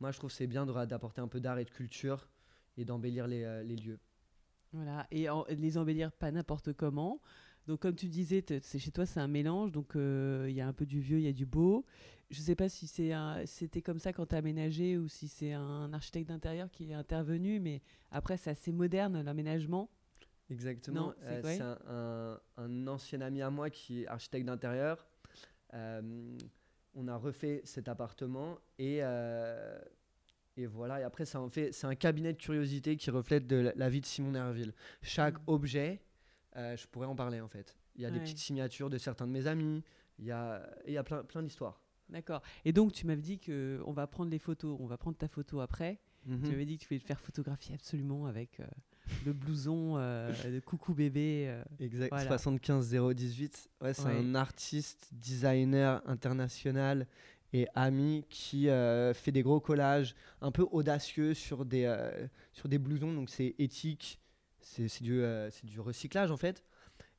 moi, 0.00 0.10
je 0.10 0.18
trouve 0.18 0.30
c'est 0.30 0.46
bien 0.46 0.66
d'apporter 0.66 1.20
un 1.20 1.28
peu 1.28 1.40
d'art 1.40 1.58
et 1.58 1.64
de 1.64 1.70
culture 1.70 2.28
et 2.76 2.84
d'embellir 2.84 3.26
les, 3.26 3.44
euh, 3.44 3.62
lieux. 3.62 3.98
Voilà, 4.72 5.06
et 5.10 5.26
les 5.48 5.78
embellir 5.78 6.12
pas 6.12 6.30
n'importe 6.30 6.72
comment. 6.72 7.20
Donc, 7.66 7.80
comme 7.80 7.94
tu 7.94 8.08
disais, 8.08 8.44
c'est 8.62 8.78
chez 8.78 8.90
toi, 8.90 9.04
c'est 9.04 9.20
un 9.20 9.28
mélange. 9.28 9.72
Donc, 9.72 9.96
euh, 9.96 10.46
il 10.48 10.54
y 10.54 10.60
a 10.60 10.66
un 10.66 10.72
peu 10.72 10.86
du 10.86 11.00
vieux, 11.00 11.18
il 11.18 11.24
y 11.24 11.28
a 11.28 11.32
du 11.32 11.46
beau. 11.46 11.84
Je 12.30 12.38
ne 12.38 12.44
sais 12.44 12.54
pas 12.54 12.68
si 12.68 12.86
c'était 12.86 13.82
comme 13.82 13.98
ça 13.98 14.12
quand 14.12 14.26
tu 14.26 14.34
as 14.34 14.38
aménagé 14.38 14.96
ou 14.96 15.08
si 15.08 15.26
c'est 15.28 15.52
un 15.52 15.92
architecte 15.92 16.28
d'intérieur 16.28 16.70
qui 16.70 16.90
est 16.90 16.94
intervenu, 16.94 17.58
mais 17.58 17.82
après, 18.12 18.36
c'est 18.36 18.50
assez 18.50 18.72
moderne 18.72 19.20
l'aménagement. 19.22 19.90
Exactement. 20.50 21.14
Euh, 21.22 21.40
c'est 21.44 22.60
un, 22.62 22.86
ancien 22.86 23.20
ami 23.20 23.42
à 23.42 23.50
moi 23.50 23.70
qui 23.70 24.02
est 24.02 24.06
architecte 24.06 24.46
d'intérieur. 24.46 25.06
Euh, 25.74 26.36
on 26.94 27.06
a 27.06 27.16
refait 27.16 27.62
cet 27.64 27.88
appartement 27.88 28.58
et, 28.78 28.98
et 30.56 30.66
voilà. 30.66 31.00
Et 31.00 31.04
après, 31.04 31.24
ça 31.24 31.40
en 31.40 31.48
fait, 31.48 31.72
c'est 31.72 31.86
un 31.86 31.94
cabinet 31.94 32.32
de 32.32 32.38
curiosité 32.38 32.96
qui 32.96 33.10
reflète 33.10 33.46
de 33.46 33.72
la, 33.74 33.88
vie 33.88 34.00
de 34.00 34.06
Simon 34.06 34.32
Nerville. 34.32 34.74
Chaque 35.02 35.38
mmh. 35.38 35.44
objet 35.46 36.02
euh, 36.56 36.76
je 36.76 36.86
pourrais 36.88 37.06
en 37.06 37.14
parler 37.14 37.40
en 37.40 37.48
fait. 37.48 37.76
Il 37.96 38.02
y 38.02 38.06
a 38.06 38.10
des 38.10 38.20
petites 38.20 38.38
signatures 38.38 38.88
de 38.88 38.98
certains 38.98 39.26
de 39.26 39.32
mes 39.32 39.46
amis, 39.46 39.82
il 40.18 40.24
y 40.24 40.30
a, 40.30 40.68
il 40.86 40.92
y 40.92 40.96
a 40.96 41.04
plein, 41.04 41.22
plein 41.22 41.42
d'histoires. 41.42 41.82
D'accord. 42.08 42.42
Et 42.64 42.72
donc 42.72 42.92
tu 42.92 43.06
m'avais 43.06 43.22
dit 43.22 43.38
que 43.38 43.80
on 43.86 43.92
va 43.92 44.06
prendre 44.06 44.30
les 44.30 44.38
photos, 44.38 44.76
on 44.80 44.86
va 44.86 44.96
prendre 44.96 45.16
ta 45.16 45.28
photo 45.28 45.60
après. 45.60 46.00
Tu 46.24 46.30
mhm. 46.30 46.50
m'avais 46.50 46.66
dit 46.66 46.76
que 46.76 46.82
tu 46.82 46.88
voulais 46.88 47.00
te 47.00 47.06
faire 47.06 47.20
photographier 47.20 47.74
absolument 47.74 48.26
avec, 48.26 48.60
euh, 48.60 48.66
le 49.24 49.32
blouson 49.32 49.96
de 49.96 50.60
coucou 50.60 50.94
bébé. 50.94 51.54
exact, 51.78 52.18
75 52.26 52.94
018. 53.14 53.70
Ouais, 53.80 53.94
c'est 53.94 54.06
un 54.06 54.34
artiste, 54.34 55.08
designer 55.12 56.02
international 56.06 57.06
et 57.52 57.66
ami 57.74 58.24
qui 58.28 58.66
fait 58.66 59.32
des 59.32 59.42
gros 59.42 59.60
collages 59.60 60.14
un 60.40 60.50
peu 60.50 60.66
audacieux 60.70 61.34
sur 61.34 61.64
des, 61.64 61.92
sur 62.52 62.68
des 62.68 62.78
blousons. 62.78 63.12
Donc 63.12 63.30
c'est 63.30 63.54
éthique, 63.58 64.20
c'est 64.60 65.02
du, 65.02 65.22
du 65.64 65.80
recyclage 65.80 66.30
en 66.30 66.36
fait. 66.36 66.64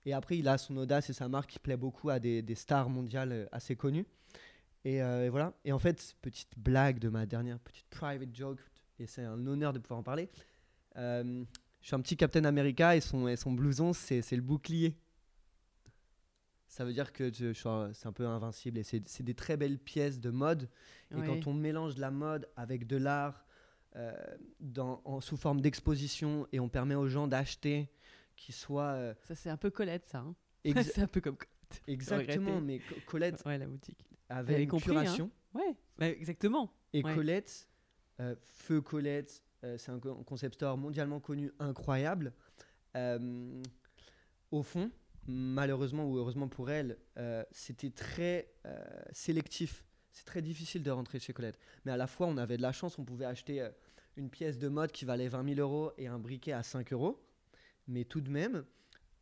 Et 0.06 0.14
après, 0.14 0.38
il 0.38 0.48
a 0.48 0.58
son 0.58 0.78
audace 0.78 1.10
et 1.10 1.14
sa 1.14 1.28
marque 1.28 1.52
qui 1.52 1.60
plaît 1.60 1.78
beaucoup 1.78 2.10
à 2.10 2.20
des, 2.20 2.42
des 2.42 2.56
stars 2.56 2.90
mondiales 2.90 3.32
euh, 3.32 3.46
assez 3.52 3.76
connues. 3.76 4.06
Euh, 4.88 5.26
et, 5.26 5.30
voilà. 5.30 5.54
Et 5.64 5.72
en 5.72 5.80
fait, 5.80 6.16
petite 6.22 6.58
blague 6.58 7.00
de 7.00 7.10
ma 7.10 7.26
dernière 7.26 7.60
petite 7.60 7.88
private 7.90 8.34
joke, 8.34 8.60
et 9.00 9.06
c'est 9.06 9.24
un 9.24 9.46
honneur 9.46 9.74
de 9.74 9.80
pouvoir 9.80 10.00
en 10.00 10.04
parler. 10.04 10.30
Euh, 10.98 11.44
je 11.82 11.88
suis 11.88 11.96
un 11.96 12.02
petit 12.02 12.18
Captain 12.18 12.46
America 12.46 12.96
et 12.96 13.02
son, 13.02 13.28
et 13.28 13.36
son 13.36 13.52
blouson, 13.52 13.94
c'est 13.94 14.22
le 14.32 14.42
bouclier. 14.42 14.96
Ça 16.68 16.86
veut 16.86 16.94
dire 16.94 17.12
que 17.12 17.32
c'est 17.94 18.08
un 18.08 18.14
peu 18.14 18.26
invincible 18.26 18.80
et 18.80 18.84
c'est 18.84 19.24
des 19.24 19.34
très 19.34 19.58
belles 19.58 19.80
pièces 19.80 20.20
de 20.20 20.30
mode. 20.30 20.70
Et 21.12 21.22
quand 21.26 21.48
on 21.48 21.54
mélange 21.54 21.96
de 21.96 22.02
la 22.02 22.12
mode 22.12 22.48
avec 22.56 22.88
de 22.88 22.98
l'art 22.98 23.46
sous 25.20 25.38
forme 25.38 25.60
d'exposition 25.60 26.48
et 26.54 26.60
on 26.60 26.70
permet 26.70 26.96
aux 26.96 27.08
gens 27.08 27.28
d'acheter 27.28 27.90
qui 28.42 28.52
soit. 28.52 28.94
Euh, 28.94 29.14
ça, 29.24 29.36
c'est 29.36 29.50
un 29.50 29.58
peu 29.58 29.70
Colette, 29.70 30.08
ça. 30.08 30.20
Hein. 30.20 30.36
c'est 30.84 31.02
un 31.02 31.08
peu 31.08 31.22
comme 31.22 31.38
Colette. 31.38 31.84
Exactement, 31.88 32.60
mais 32.60 32.82
Colette. 33.06 33.42
ouais, 33.46 33.58
la 33.58 33.68
boutique. 33.68 34.06
Avait 34.30 34.64
une 34.64 34.70
hein. 34.74 34.80
curation. 34.80 35.32
Ouais, 35.54 35.76
bah, 35.98 36.10
exactement. 36.10 36.74
Et 36.94 37.04
Colette, 37.04 37.70
euh, 38.20 38.36
Feu 38.42 38.82
Colette, 38.82 39.44
euh, 39.44 39.50
c'est 39.77 39.89
un, 39.91 40.00
concept 40.00 40.56
store 40.56 40.77
mondialement 40.77 41.20
connu, 41.20 41.51
incroyable. 41.60 42.34
au 42.96 44.63
fond, 44.63 44.91
malheureusement 45.27 46.06
ou 46.06 46.18
heureusement 46.18 46.48
pour 46.48 46.70
elle, 46.70 46.98
c'était 47.51 47.91
très 47.91 48.51
sélectif. 49.12 49.84
C'est 50.12 50.25
très 50.25 50.41
difficile 50.41 50.84
de 50.84 50.91
rentrer 50.91 51.20
chez 51.20 51.32
Colette. 51.32 51.58
Mais 51.86 51.91
à 51.91 51.98
la 51.98 52.08
fois, 52.08 52.27
on 52.27 52.38
avait 52.38 52.58
de 52.58 52.62
la 52.62 52.72
chance, 52.72 53.00
on 53.00 53.06
pouvait 53.06 53.25
acheter 53.25 53.68
une 54.18 54.30
pièce 54.30 54.58
de 54.58 54.68
mode 54.68 54.91
qui 54.91 55.06
valait 55.06 55.27
20 55.27 55.56
000 55.56 55.60
euros 55.60 55.91
et 55.98 56.08
un 56.08 56.20
briquet 56.20 56.51
à 56.51 56.63
5 56.63 56.91
euros 56.91 57.24
mais 57.88 58.06
tout 58.06 58.22
de 58.22 58.30
même, 58.30 58.63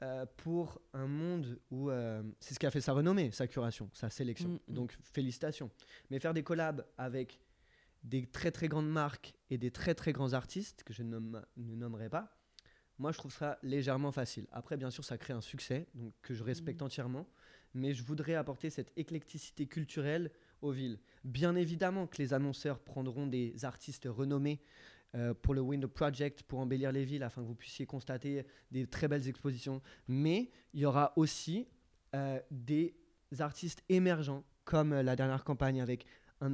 euh, 0.01 0.25
pour 0.37 0.79
un 0.93 1.07
monde 1.07 1.59
où 1.71 1.89
euh, 1.89 2.23
c'est 2.39 2.53
ce 2.53 2.59
qui 2.59 2.65
a 2.65 2.71
fait 2.71 2.81
sa 2.81 2.93
renommée, 2.93 3.31
sa 3.31 3.47
curation, 3.47 3.89
sa 3.93 4.09
sélection. 4.09 4.49
Mm, 4.49 4.59
mm. 4.67 4.73
Donc 4.73 4.97
félicitations. 5.01 5.69
Mais 6.09 6.19
faire 6.19 6.33
des 6.33 6.43
collabs 6.43 6.85
avec 6.97 7.39
des 8.03 8.25
très 8.25 8.51
très 8.51 8.67
grandes 8.67 8.89
marques 8.89 9.33
et 9.49 9.57
des 9.57 9.71
très 9.71 9.95
très 9.95 10.13
grands 10.13 10.33
artistes 10.33 10.83
que 10.83 10.93
je 10.93 11.03
ne, 11.03 11.19
ne 11.19 11.75
nommerai 11.75 12.09
pas, 12.09 12.35
moi 12.97 13.11
je 13.11 13.17
trouve 13.17 13.33
ça 13.33 13.57
légèrement 13.63 14.11
facile. 14.11 14.47
Après, 14.51 14.77
bien 14.77 14.91
sûr, 14.91 15.03
ça 15.03 15.17
crée 15.17 15.33
un 15.33 15.41
succès 15.41 15.87
donc, 15.95 16.13
que 16.21 16.33
je 16.33 16.43
respecte 16.43 16.81
mm. 16.81 16.85
entièrement, 16.85 17.27
mais 17.73 17.93
je 17.93 18.03
voudrais 18.03 18.35
apporter 18.35 18.69
cette 18.69 18.91
éclecticité 18.97 19.65
culturelle 19.67 20.31
aux 20.61 20.71
villes. 20.71 20.99
Bien 21.23 21.55
évidemment 21.55 22.07
que 22.07 22.17
les 22.17 22.33
annonceurs 22.33 22.79
prendront 22.79 23.27
des 23.27 23.63
artistes 23.63 24.07
renommés 24.09 24.61
euh, 25.15 25.33
pour 25.33 25.53
le 25.53 25.61
Window 25.61 25.87
Project, 25.87 26.43
pour 26.43 26.59
embellir 26.59 26.91
les 26.91 27.05
villes, 27.05 27.23
afin 27.23 27.41
que 27.41 27.47
vous 27.47 27.55
puissiez 27.55 27.85
constater 27.85 28.45
des 28.71 28.85
très 28.85 29.07
belles 29.07 29.27
expositions. 29.27 29.81
Mais 30.07 30.51
il 30.73 30.81
y 30.81 30.85
aura 30.85 31.13
aussi 31.15 31.67
euh, 32.15 32.39
des 32.51 32.95
artistes 33.39 33.83
émergents, 33.89 34.43
comme 34.69 34.93
euh, 34.93 35.01
la 35.01 35.15
dernière 35.15 35.43
campagne 35.43 35.81
avec 35.81 36.05
un, 36.41 36.53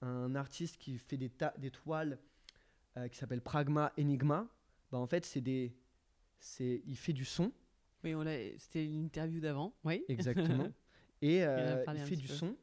un 0.00 0.34
artiste 0.34 0.78
qui 0.78 0.96
fait 0.96 1.18
des, 1.18 1.30
des 1.58 1.70
toiles 1.70 2.18
qui 3.12 3.16
s'appelle 3.16 3.40
Pragma 3.40 3.92
Enigma. 3.98 4.48
Bah, 4.90 4.98
en 4.98 5.06
fait, 5.06 5.24
c'est 5.24 5.40
des, 5.40 5.72
il 6.58 6.96
fait 6.96 7.12
du 7.12 7.24
son. 7.24 7.52
Oui, 8.02 8.12
c'était 8.58 8.84
une 8.84 9.04
interview 9.04 9.40
d'avant. 9.40 9.72
Oui. 9.84 10.04
Exactement. 10.08 10.68
Et 11.22 11.38
il 11.38 12.00
fait 12.04 12.16
du 12.16 12.26
son 12.26 12.56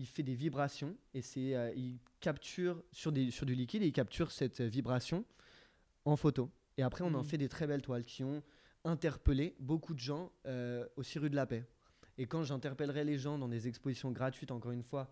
il 0.00 0.06
fait 0.06 0.22
des 0.22 0.34
vibrations 0.34 0.96
et 1.12 1.20
c'est 1.20 1.54
euh, 1.54 1.72
il 1.76 1.98
capture 2.20 2.82
sur, 2.90 3.12
des, 3.12 3.30
sur 3.30 3.44
du 3.44 3.54
liquide 3.54 3.82
et 3.82 3.86
il 3.86 3.92
capture 3.92 4.32
cette 4.32 4.62
vibration 4.62 5.24
en 6.06 6.16
photo. 6.16 6.50
Et 6.78 6.82
après, 6.82 7.04
on 7.04 7.12
en 7.14 7.20
mmh. 7.20 7.24
fait 7.24 7.38
des 7.38 7.48
très 7.50 7.66
belles 7.66 7.82
toiles 7.82 8.04
qui 8.04 8.24
ont 8.24 8.42
interpellé 8.84 9.54
beaucoup 9.60 9.92
de 9.92 9.98
gens 9.98 10.32
euh, 10.46 10.86
aussi 10.96 11.18
rue 11.18 11.28
de 11.28 11.36
la 11.36 11.46
Paix. 11.46 11.66
Et 12.20 12.26
quand 12.26 12.42
j'interpellerai 12.42 13.02
les 13.02 13.16
gens 13.16 13.38
dans 13.38 13.48
des 13.48 13.66
expositions 13.66 14.10
gratuites, 14.10 14.50
encore 14.50 14.72
une 14.72 14.82
fois, 14.82 15.10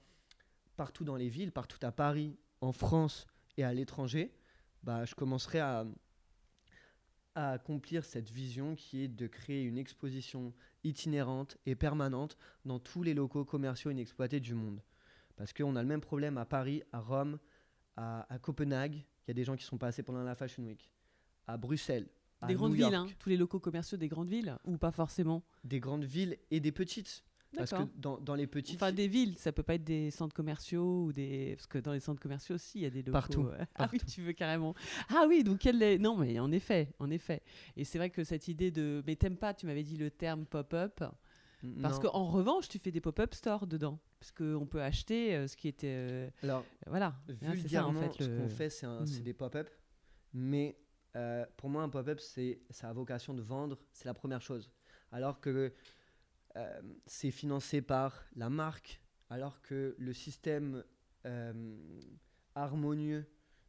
partout 0.76 1.04
dans 1.04 1.16
les 1.16 1.30
villes, 1.30 1.52
partout 1.52 1.78
à 1.80 1.90
Paris, 1.90 2.36
en 2.60 2.70
France 2.70 3.26
et 3.56 3.64
à 3.64 3.72
l'étranger, 3.72 4.30
bah, 4.82 5.06
je 5.06 5.14
commencerai 5.14 5.58
à, 5.58 5.86
à 7.34 7.52
accomplir 7.52 8.04
cette 8.04 8.28
vision 8.28 8.74
qui 8.74 9.04
est 9.04 9.08
de 9.08 9.26
créer 9.26 9.62
une 9.62 9.78
exposition 9.78 10.52
itinérante 10.84 11.56
et 11.64 11.74
permanente 11.74 12.36
dans 12.66 12.78
tous 12.78 13.02
les 13.02 13.14
locaux 13.14 13.46
commerciaux 13.46 13.90
inexploités 13.90 14.38
du 14.38 14.52
monde. 14.52 14.82
Parce 15.34 15.54
qu'on 15.54 15.76
a 15.76 15.82
le 15.82 15.88
même 15.88 16.02
problème 16.02 16.36
à 16.36 16.44
Paris, 16.44 16.82
à 16.92 17.00
Rome, 17.00 17.38
à, 17.96 18.38
Copenhague. 18.42 18.96
Il 18.96 19.28
y 19.28 19.30
a 19.30 19.34
des 19.34 19.44
gens 19.44 19.56
qui 19.56 19.64
sont 19.64 19.78
passés 19.78 20.02
pendant 20.02 20.22
la 20.22 20.34
Fashion 20.34 20.62
Week. 20.62 20.92
À 21.46 21.56
Bruxelles. 21.56 22.10
À 22.40 22.46
des 22.46 22.54
grandes 22.54 22.74
villes, 22.74 22.94
hein, 22.94 23.06
tous 23.18 23.28
les 23.28 23.36
locaux 23.36 23.58
commerciaux 23.58 23.98
des 23.98 24.08
grandes 24.08 24.28
villes, 24.28 24.56
ou 24.64 24.78
pas 24.78 24.92
forcément 24.92 25.42
Des 25.64 25.80
grandes 25.80 26.04
villes 26.04 26.38
et 26.50 26.60
des 26.60 26.72
petites. 26.72 27.24
Parce 27.56 27.70
que 27.70 27.82
dans, 27.96 28.18
dans, 28.18 28.34
les 28.34 28.46
petites. 28.46 28.76
Enfin, 28.76 28.92
des 28.92 29.08
villes, 29.08 29.36
ça 29.38 29.52
peut 29.52 29.62
pas 29.62 29.74
être 29.74 29.84
des 29.84 30.10
centres 30.10 30.34
commerciaux 30.34 31.04
ou 31.04 31.12
des. 31.12 31.54
Parce 31.56 31.66
que 31.66 31.78
dans 31.78 31.92
les 31.92 32.00
centres 32.00 32.20
commerciaux 32.20 32.56
aussi, 32.56 32.78
il 32.78 32.82
y 32.82 32.86
a 32.86 32.90
des 32.90 33.02
locaux. 33.02 33.12
Partout. 33.12 33.48
Ah 33.76 33.88
oui, 33.92 34.00
tu 34.00 34.22
veux 34.22 34.32
carrément. 34.32 34.74
Ah 35.08 35.24
oui, 35.26 35.44
donc 35.44 35.58
quelle 35.58 35.82
est. 35.82 35.98
Non, 35.98 36.16
mais 36.16 36.38
en 36.38 36.52
effet, 36.52 36.92
en 36.98 37.10
effet. 37.10 37.42
Et 37.76 37.84
c'est 37.84 37.98
vrai 37.98 38.10
que 38.10 38.22
cette 38.22 38.48
idée 38.48 38.70
de. 38.70 39.02
Mais 39.06 39.16
t'aimes 39.16 39.36
pas, 39.36 39.54
tu 39.54 39.66
m'avais 39.66 39.82
dit 39.82 39.96
le 39.96 40.10
terme 40.10 40.44
pop-up. 40.44 41.02
Parce 41.82 41.98
qu'en 41.98 42.26
revanche, 42.26 42.68
tu 42.68 42.78
fais 42.78 42.92
des 42.92 43.00
pop-up 43.00 43.34
stores 43.34 43.66
dedans. 43.66 43.98
Parce 44.20 44.32
qu'on 44.32 44.66
peut 44.66 44.82
acheter 44.82 45.34
euh, 45.34 45.46
ce 45.46 45.56
qui 45.56 45.68
était. 45.68 45.86
Euh, 45.88 46.28
Alors, 46.42 46.64
voilà. 46.86 47.16
Vulgairement, 47.28 48.00
en 48.00 48.02
fait, 48.02 48.24
ce 48.24 48.28
qu'on 48.28 48.48
fait, 48.48 48.70
c'est 48.70 48.86
hmm. 48.86 49.22
des 49.22 49.34
pop-up. 49.34 49.68
Mais 50.34 50.76
euh, 51.16 51.44
pour 51.56 51.70
moi, 51.70 51.82
un 51.82 51.88
pop-up, 51.88 52.20
c'est 52.20 52.60
ça 52.70 52.88
a 52.88 52.92
vocation 52.92 53.34
de 53.34 53.42
vendre. 53.42 53.78
C'est 53.92 54.06
la 54.06 54.14
première 54.14 54.42
chose. 54.42 54.70
Alors 55.10 55.40
que 55.40 55.72
euh, 56.56 56.80
c'est 57.06 57.30
financé 57.30 57.82
par 57.82 58.24
la 58.36 58.50
marque, 58.50 59.00
alors 59.30 59.60
que 59.62 59.94
le 59.98 60.12
système 60.12 60.84
euh, 61.26 61.52
harmonieux 62.54 63.26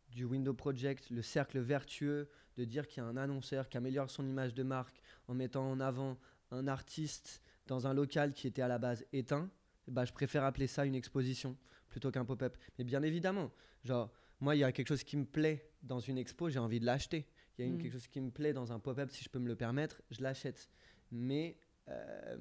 du 0.10 0.25
Window 0.25 0.53
Project, 0.53 1.10
le 1.10 1.22
cercle 1.22 1.60
vertueux 1.60 2.29
de 2.58 2.65
dire 2.65 2.88
qu'il 2.88 3.03
y 3.03 3.05
a 3.05 3.10
un 3.10 3.17
annonceur 3.17 3.69
qui 3.69 3.77
améliore 3.77 4.10
son 4.10 4.27
image 4.27 4.53
de 4.53 4.63
marque 4.63 5.01
en 5.27 5.34
mettant 5.34 5.69
en 5.69 5.79
avant 5.79 6.17
un 6.51 6.67
artiste 6.67 7.41
dans 7.67 7.88
un 7.88 7.93
local 7.93 8.34
qui 8.34 8.48
était 8.48 8.63
à 8.63 8.67
la 8.67 8.79
base 8.79 9.05
éteint, 9.13 9.50
bah, 9.88 10.05
je 10.05 10.12
préfère 10.12 10.43
appeler 10.43 10.67
ça 10.67 10.86
une 10.86 10.96
exposition 10.96 11.55
plutôt 11.89 12.12
qu'un 12.12 12.25
pop-up. 12.25 12.58
Mais 12.77 12.84
bien 12.84 13.03
évidemment, 13.03 13.51
genre, 13.84 14.12
moi, 14.39 14.55
il 14.55 14.60
y 14.60 14.63
a 14.63 14.72
quelque 14.72 14.88
chose 14.88 15.03
qui 15.03 15.17
me 15.17 15.25
plaît 15.25 15.68
dans 15.83 16.00
une 16.00 16.17
expo, 16.17 16.50
j'ai 16.50 16.59
envie 16.59 16.79
de 16.79 16.86
l'acheter. 16.86 17.25
Il 17.57 17.65
y 17.65 17.69
a 17.69 17.71
mm. 17.71 17.81
quelque 17.81 17.93
chose 17.93 18.07
qui 18.07 18.21
me 18.21 18.31
plaît 18.31 18.53
dans 18.53 18.71
un 18.71 18.79
pop-up, 18.79 19.09
si 19.12 19.24
je 19.24 19.29
peux 19.29 19.39
me 19.39 19.48
le 19.48 19.55
permettre, 19.55 20.01
je 20.12 20.21
l'achète. 20.21 20.69
Mais 21.12 21.57
euh, 21.88 22.38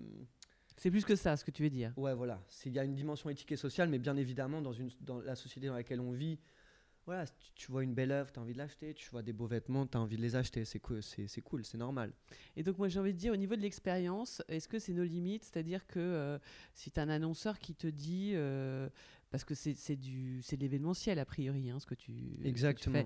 c'est 0.77 0.91
plus 0.91 1.05
que 1.05 1.17
ça, 1.17 1.37
ce 1.37 1.45
que 1.45 1.51
tu 1.51 1.63
veux 1.63 1.71
dire. 1.71 1.93
Ouais, 1.97 2.15
voilà. 2.15 2.41
Il 2.65 2.73
y 2.73 2.79
a 2.79 2.85
une 2.85 2.95
dimension 2.95 3.31
éthique 3.31 3.53
et 3.53 3.57
sociale, 3.57 3.89
mais 3.89 3.99
bien 3.99 4.17
évidemment, 4.17 4.63
dans, 4.63 4.73
une, 4.73 4.91
dans 5.01 5.21
la 5.21 5.35
société 5.35 5.67
dans 5.67 5.75
laquelle 5.75 6.01
on 6.01 6.13
vit, 6.13 6.39
voilà, 7.09 7.25
tu, 7.55 7.73
vois 7.73 7.83
une 7.83 7.95
belle 7.95 8.13
œuvre, 8.13 8.31
tu 8.31 8.39
as 8.39 8.43
envie 8.43 8.53
de 8.53 8.59
l'acheter, 8.59 8.93
tu 8.93 9.09
vois 9.09 9.23
des 9.23 9.33
beaux 9.33 9.47
vêtements, 9.47 9.87
tu 9.87 9.97
as 9.97 10.01
envie 10.01 10.19
de 10.19 10.21
les 10.21 10.37
acheter, 10.37 10.67
c'est 10.67 10.79
cool, 10.79 11.03
c'est 11.03 11.41
cool, 11.41 11.65
c'est 11.65 11.79
normal. 11.79 12.13
Et 12.55 12.63
donc 12.63 12.77
moi 12.77 12.89
j'ai 12.89 13.01
envie 13.01 13.15
de 13.15 13.19
dire 13.19 13.33
au 13.33 13.37
niveau 13.37 13.57
de 13.57 13.63
l'expérience, 13.63 14.43
est-ce 14.47 14.69
que 14.69 14.79
c'est 14.79 14.93
nos 14.93 15.05
limites? 15.05 15.45
C'est-à-dire 15.45 15.87
que 15.87 15.99
euh, 15.99 16.39
si 16.75 16.91
tu 16.91 17.01
as 17.01 17.05
un 17.05 17.09
annonceur 17.09 17.61
qui 17.61 17.75
te 17.75 17.87
dit, 17.87 18.33
euh, 18.35 18.91
parce 19.31 19.45
que 19.45 19.55
c'est 19.55 19.97
du 19.97 20.41
c'est 20.43 20.57
de 20.57 20.63
l'événementiel 20.63 21.19
a 21.19 21.25
priori, 21.25 21.71
hein, 21.71 21.79
ce 21.79 21.87
que 21.87 21.95
tu, 21.95 22.39
Exactement. 22.45 23.05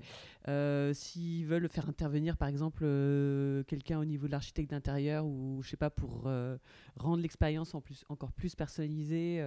Euh, 0.48 0.92
s'ils 0.94 1.46
veulent 1.46 1.68
faire 1.68 1.88
intervenir 1.88 2.36
par 2.36 2.48
exemple 2.48 2.84
quelqu'un 3.66 3.98
au 3.98 4.04
niveau 4.04 4.26
de 4.26 4.32
l'architecte 4.32 4.70
d'intérieur 4.70 5.26
ou 5.26 5.60
je 5.62 5.70
sais 5.70 5.76
pas 5.76 5.90
pour 5.90 6.28
rendre 6.96 7.22
l'expérience 7.22 7.74
en 7.74 7.80
plus, 7.80 8.04
encore 8.08 8.32
plus 8.32 8.54
personnalisée, 8.54 9.44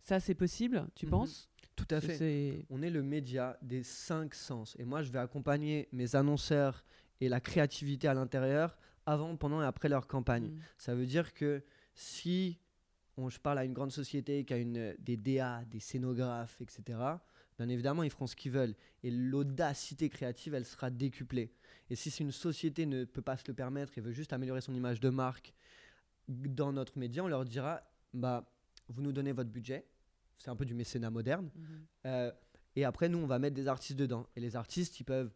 ça 0.00 0.20
c'est 0.20 0.34
possible, 0.34 0.86
tu 0.94 1.06
mhm. 1.06 1.10
penses? 1.10 1.50
Tout 1.76 1.94
à 1.94 2.00
fait. 2.00 2.66
On 2.68 2.82
est 2.82 2.90
le 2.90 3.02
média 3.02 3.56
des 3.62 3.82
cinq 3.82 4.34
sens. 4.34 4.76
Et 4.78 4.84
moi, 4.84 5.02
je 5.02 5.10
vais 5.10 5.18
accompagner 5.18 5.88
mes 5.92 6.14
annonceurs 6.14 6.84
et 7.20 7.28
la 7.28 7.40
créativité 7.40 8.08
à 8.08 8.14
l'intérieur 8.14 8.76
avant, 9.06 9.36
pendant 9.36 9.62
et 9.62 9.64
après 9.64 9.88
leur 9.88 10.06
campagne. 10.06 10.48
Mm. 10.48 10.58
Ça 10.78 10.94
veut 10.94 11.06
dire 11.06 11.32
que 11.32 11.62
si 11.94 12.58
on, 13.20 13.28
je 13.28 13.38
parle 13.38 13.58
à 13.58 13.64
une 13.64 13.72
grande 13.72 13.92
société 13.92 14.44
qui 14.44 14.54
a 14.54 14.56
une, 14.56 14.94
des 14.98 15.16
DA, 15.16 15.64
des 15.66 15.80
scénographes, 15.80 16.60
etc., 16.60 16.98
bien 17.58 17.68
évidemment, 17.68 18.02
ils 18.02 18.10
feront 18.10 18.26
ce 18.26 18.36
qu'ils 18.36 18.52
veulent. 18.52 18.74
Et 19.02 19.10
l'audacité 19.10 20.08
créative, 20.08 20.54
elle 20.54 20.64
sera 20.64 20.90
décuplée. 20.90 21.52
Et 21.90 21.96
si 21.96 22.08
une 22.22 22.32
société 22.32 22.86
ne 22.86 23.04
peut 23.04 23.22
pas 23.22 23.36
se 23.36 23.44
le 23.48 23.54
permettre 23.54 23.98
et 23.98 24.00
veut 24.00 24.12
juste 24.12 24.32
améliorer 24.32 24.60
son 24.60 24.74
image 24.74 25.00
de 25.00 25.10
marque 25.10 25.52
dans 26.28 26.72
notre 26.72 26.98
média, 26.98 27.22
on 27.22 27.28
leur 27.28 27.44
dira, 27.44 27.82
bah, 28.14 28.50
vous 28.88 29.02
nous 29.02 29.12
donnez 29.12 29.32
votre 29.32 29.50
budget, 29.50 29.86
c'est 30.38 30.50
un 30.50 30.56
peu 30.56 30.64
du 30.64 30.74
mécénat 30.74 31.10
moderne. 31.10 31.50
Mhm. 31.54 31.86
Euh, 32.06 32.32
et 32.76 32.84
après, 32.84 33.08
nous, 33.08 33.18
on 33.18 33.26
va 33.26 33.38
mettre 33.38 33.56
des 33.56 33.68
artistes 33.68 33.98
dedans. 33.98 34.26
Et 34.36 34.40
les 34.40 34.56
artistes, 34.56 34.98
ils 35.00 35.04
peuvent. 35.04 35.32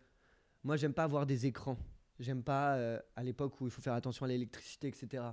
Moi, 0.63 0.77
j'aime 0.77 0.95
pas 0.95 1.05
avoir 1.05 1.27
des 1.27 1.47
écrans. 1.47 1.77
J'aime 2.21 2.43
pas, 2.43 2.77
euh, 2.77 2.99
à 3.17 3.23
l'époque 3.23 3.61
où 3.61 3.67
il 3.67 3.71
faut 3.71 3.83
faire 3.83 3.95
attention 3.95 4.25
à 4.25 4.29
l'électricité, 4.29 4.89
etc. 4.89 5.25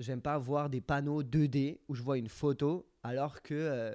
J'aime 0.00 0.22
pas 0.22 0.38
voir 0.38 0.70
des 0.70 0.80
panneaux 0.80 1.22
2D 1.22 1.78
où 1.88 1.94
je 1.94 2.02
vois 2.02 2.16
une 2.16 2.30
photo, 2.30 2.88
alors 3.02 3.42
que 3.42 3.52
euh, 3.52 3.94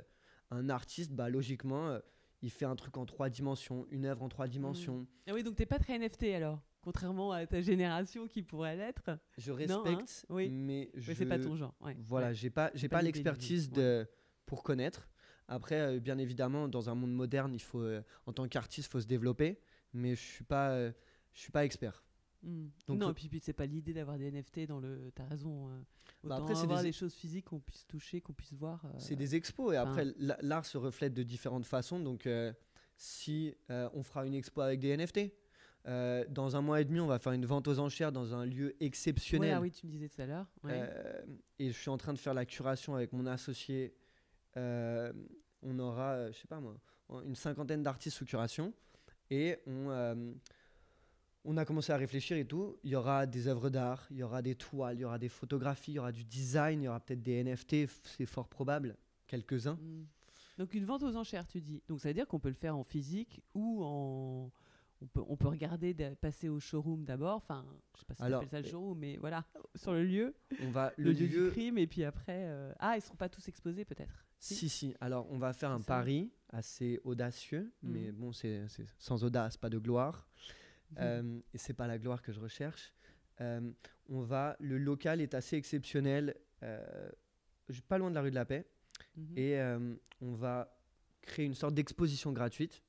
un 0.51 0.69
artiste, 0.69 1.11
bah, 1.11 1.29
logiquement, 1.29 1.87
euh, 1.87 1.99
il 2.43 2.51
fait 2.51 2.65
un 2.65 2.75
truc 2.75 2.95
en 2.97 3.07
trois 3.07 3.27
dimensions, 3.29 3.87
une 3.89 4.05
œuvre 4.05 4.21
en 4.21 4.29
trois 4.29 4.47
dimensions. 4.47 5.07
Ah 5.27 5.33
oui, 5.33 5.41
donc 5.41 5.55
t'es 5.55 5.65
pas 5.65 5.79
très 5.79 5.97
NFT 5.97 6.25
alors 6.35 6.61
Contrairement 6.81 7.31
à 7.31 7.47
ta 7.47 7.59
génération 7.61 8.27
qui 8.27 8.43
pourrait 8.43 8.75
l'être. 8.75 9.17
Je 9.39 9.51
hein 9.51 9.55
respecte, 9.55 10.27
Oui. 10.29 10.49
mais 10.51 10.91
je... 10.93 11.07
Mais 11.09 11.15
c'est 11.15 11.25
pas 11.25 11.39
ton 11.39 11.55
genre. 11.55 11.73
ouais. 11.81 11.97
Voilà, 11.99 12.27
Ouais. 12.27 12.33
j'ai 12.35 12.51
pas, 12.51 12.69
j'ai 12.75 12.87
pas 12.87 12.97
pas 12.97 13.01
l'idée 13.01 13.13
de 13.13 13.17
l'expertise 13.17 13.71
de 13.71 14.07
pour 14.45 14.61
connaître. 14.61 15.09
Après, 15.47 15.81
euh, 15.81 15.99
bien 15.99 16.19
évidemment, 16.19 16.67
dans 16.67 16.87
un 16.87 16.93
monde 16.93 17.13
moderne, 17.13 17.55
il 17.55 17.61
faut, 17.61 17.83
en 18.27 18.31
tant 18.33 18.47
qu'artiste, 18.47 18.91
faut 18.91 19.01
se 19.01 19.07
développer. 19.07 19.59
Mais 19.93 20.13
je 20.13 20.21
suis 20.21 20.43
pas, 20.43 20.89
je 20.89 20.93
suis 21.39 21.51
pas 21.51 21.65
expert. 21.65 22.03
Donc, 22.87 22.99
non, 22.99 23.05
faut- 23.07 23.11
et 23.11 23.13
puis, 23.15 23.29
puis 23.29 23.39
c'est 23.41 23.53
pas 23.53 23.65
l'idée 23.65 23.93
d'avoir 23.93 24.17
des 24.17 24.27
NFT 24.31 24.67
dans 24.67 24.79
le. 24.79 25.11
T'as 25.15 25.25
raison. 25.25 25.69
euh, 25.69 25.79
Bah, 26.23 26.35
après, 26.37 26.55
c'est 26.55 26.67
des- 26.67 26.81
des 26.83 26.91
choses 26.91 27.13
physiques 27.13 27.45
qu'on 27.45 27.59
puisse 27.59 27.85
toucher, 27.87 28.21
qu'on 28.21 28.33
puisse 28.33 28.53
voir. 28.53 28.83
euh, 28.85 28.89
C'est 28.97 29.15
des 29.15 29.35
expos 29.35 29.73
et 29.73 29.77
après, 29.77 30.05
la- 30.17 30.37
l'art 30.41 30.65
se 30.65 30.77
reflète 30.77 31.13
de 31.13 31.23
différentes 31.23 31.65
façons. 31.65 31.99
Donc, 31.99 32.25
euh, 32.27 32.53
si 32.97 33.53
euh, 33.69 33.89
on 33.93 34.03
fera 34.03 34.25
une 34.25 34.33
expo 34.35 34.61
avec 34.61 34.79
des 34.79 34.89
NFT, 34.95 35.33
euh, 35.87 36.25
dans 36.29 36.55
un 36.55 36.61
mois 36.61 36.81
et 36.81 36.85
demi, 36.85 36.99
on 36.99 37.07
va 37.07 37.19
faire 37.19 37.33
une 37.33 37.45
vente 37.45 37.67
aux 37.67 37.79
enchères 37.79 38.11
dans 38.11 38.33
un 38.33 38.45
lieu 38.45 38.67
Ouais, 38.67 38.75
exceptionnel. 38.79 39.53
ah 39.53 39.61
oui, 39.61 39.71
tu 39.71 39.85
me 39.85 39.91
disais 39.91 40.09
tout 40.09 40.21
à 40.21 40.25
l'heure. 40.25 40.47
Ouais. 40.63 40.71
Euh, 40.73 41.21
et 41.59 41.71
je 41.71 41.77
suis 41.79 41.89
en 41.89 41.97
train 41.97 42.13
de 42.13 42.17
faire 42.19 42.33
la 42.33 42.45
curation 42.45 42.95
avec 42.95 43.11
mon 43.13 43.25
associé. 43.27 43.93
Euh, 44.57 45.11
on 45.61 45.77
aura, 45.79 46.13
euh, 46.13 46.31
je 46.31 46.37
sais 46.39 46.47
pas 46.47 46.59
moi, 46.59 46.75
une 47.23 47.35
cinquantaine 47.35 47.83
d'artistes 47.83 48.17
sous 48.17 48.25
curation. 48.25 48.73
Et 49.29 49.57
on, 49.67 49.89
euh, 49.89 50.33
on 51.45 51.57
a 51.57 51.65
commencé 51.65 51.91
à 51.91 51.97
réfléchir 51.97 52.37
et 52.37 52.45
tout. 52.45 52.77
Il 52.83 52.89
y 52.91 52.95
aura 52.95 53.25
des 53.25 53.47
œuvres 53.47 53.69
d'art, 53.69 54.05
il 54.11 54.17
y 54.17 54.23
aura 54.23 54.41
des 54.41 54.55
toiles, 54.55 54.97
il 54.97 55.01
y 55.01 55.05
aura 55.05 55.19
des 55.19 55.29
photographies, 55.29 55.91
il 55.93 55.95
y 55.95 55.99
aura 55.99 56.11
du 56.11 56.23
design, 56.23 56.81
il 56.81 56.85
y 56.85 56.87
aura 56.87 56.99
peut-être 56.99 57.21
des 57.21 57.43
NFT, 57.43 57.87
c'est 58.03 58.25
fort 58.25 58.47
probable, 58.47 58.97
quelques-uns. 59.27 59.75
Hmm. 59.75 60.05
Donc 60.57 60.73
une 60.73 60.85
vente 60.85 61.03
aux 61.03 61.15
enchères, 61.15 61.45
tu 61.47 61.61
dis. 61.61 61.81
Donc 61.87 61.99
ça 62.01 62.09
veut 62.09 62.13
dire 62.13 62.27
qu'on 62.27 62.39
peut 62.39 62.49
le 62.49 62.55
faire 62.55 62.75
en 62.77 62.83
physique 62.83 63.41
ou 63.53 63.83
en. 63.83 64.51
On 65.01 65.07
peut, 65.07 65.21
on 65.27 65.35
peut 65.35 65.49
regarder, 65.49 65.93
de- 65.93 66.13
passer 66.15 66.47
au 66.47 66.57
showroom 66.61 67.03
d'abord. 67.03 67.35
Enfin, 67.35 67.65
je 67.93 67.99
sais 67.99 68.05
pas 68.05 68.15
si 68.15 68.23
Alors, 68.23 68.43
ça 68.47 68.61
le 68.61 68.65
euh, 68.65 68.69
showroom, 68.71 68.97
mais 68.97 69.17
voilà, 69.17 69.43
sur 69.75 69.91
le 69.91 70.05
lieu, 70.05 70.33
On 70.63 70.69
va 70.71 70.93
le, 70.95 71.03
le, 71.05 71.11
lieu, 71.11 71.27
du 71.27 71.51
crime, 71.51 71.77
et 71.77 71.85
puis 71.85 72.05
après. 72.05 72.45
euh, 72.47 72.73
Ah, 72.79 72.95
ils 72.97 73.01
seront 73.01 73.17
pas 73.17 73.27
tous 73.27 73.45
exposés 73.49 73.83
peut-être. 73.83 74.25
Si, 74.39 74.69
si. 74.69 74.95
Alors, 75.01 75.27
on 75.31 75.37
va 75.37 75.51
faire 75.51 75.71
un 75.71 75.81
pari 75.81 76.31
assez 76.49 77.01
audacieux, 77.03 77.73
Mhm. 77.83 77.91
mais 77.91 78.11
bon, 78.13 78.31
c'est 78.31 78.63
sans 78.97 79.21
audace, 79.25 79.57
pas 79.57 79.69
de 79.69 79.77
gloire. 79.79 80.25
Euh, 80.99 81.39
et 81.53 81.57
c'est 81.57 81.73
pas 81.73 81.87
la 81.87 81.97
gloire 81.97 82.21
que 82.21 82.31
je 82.31 82.39
recherche. 82.39 82.93
Euh, 83.41 83.59
on 84.07 84.21
va, 84.21 84.55
le 84.59 84.77
local 84.77 85.19
est 85.21 85.33
assez 85.33 85.57
exceptionnel, 85.57 86.35
euh, 86.63 87.09
pas 87.87 87.97
loin 87.97 88.09
de 88.09 88.15
la 88.15 88.21
rue 88.21 88.29
de 88.29 88.35
la 88.35 88.45
Paix, 88.45 88.65
Mhm. 89.17 89.37
et 89.37 89.59
euh, 89.59 89.95
on 90.21 90.33
va 90.33 90.73
créer 91.21 91.45
une 91.45 91.53
sorte 91.55 91.73
d'exposition 91.73 92.31
gratuite. 92.31 92.81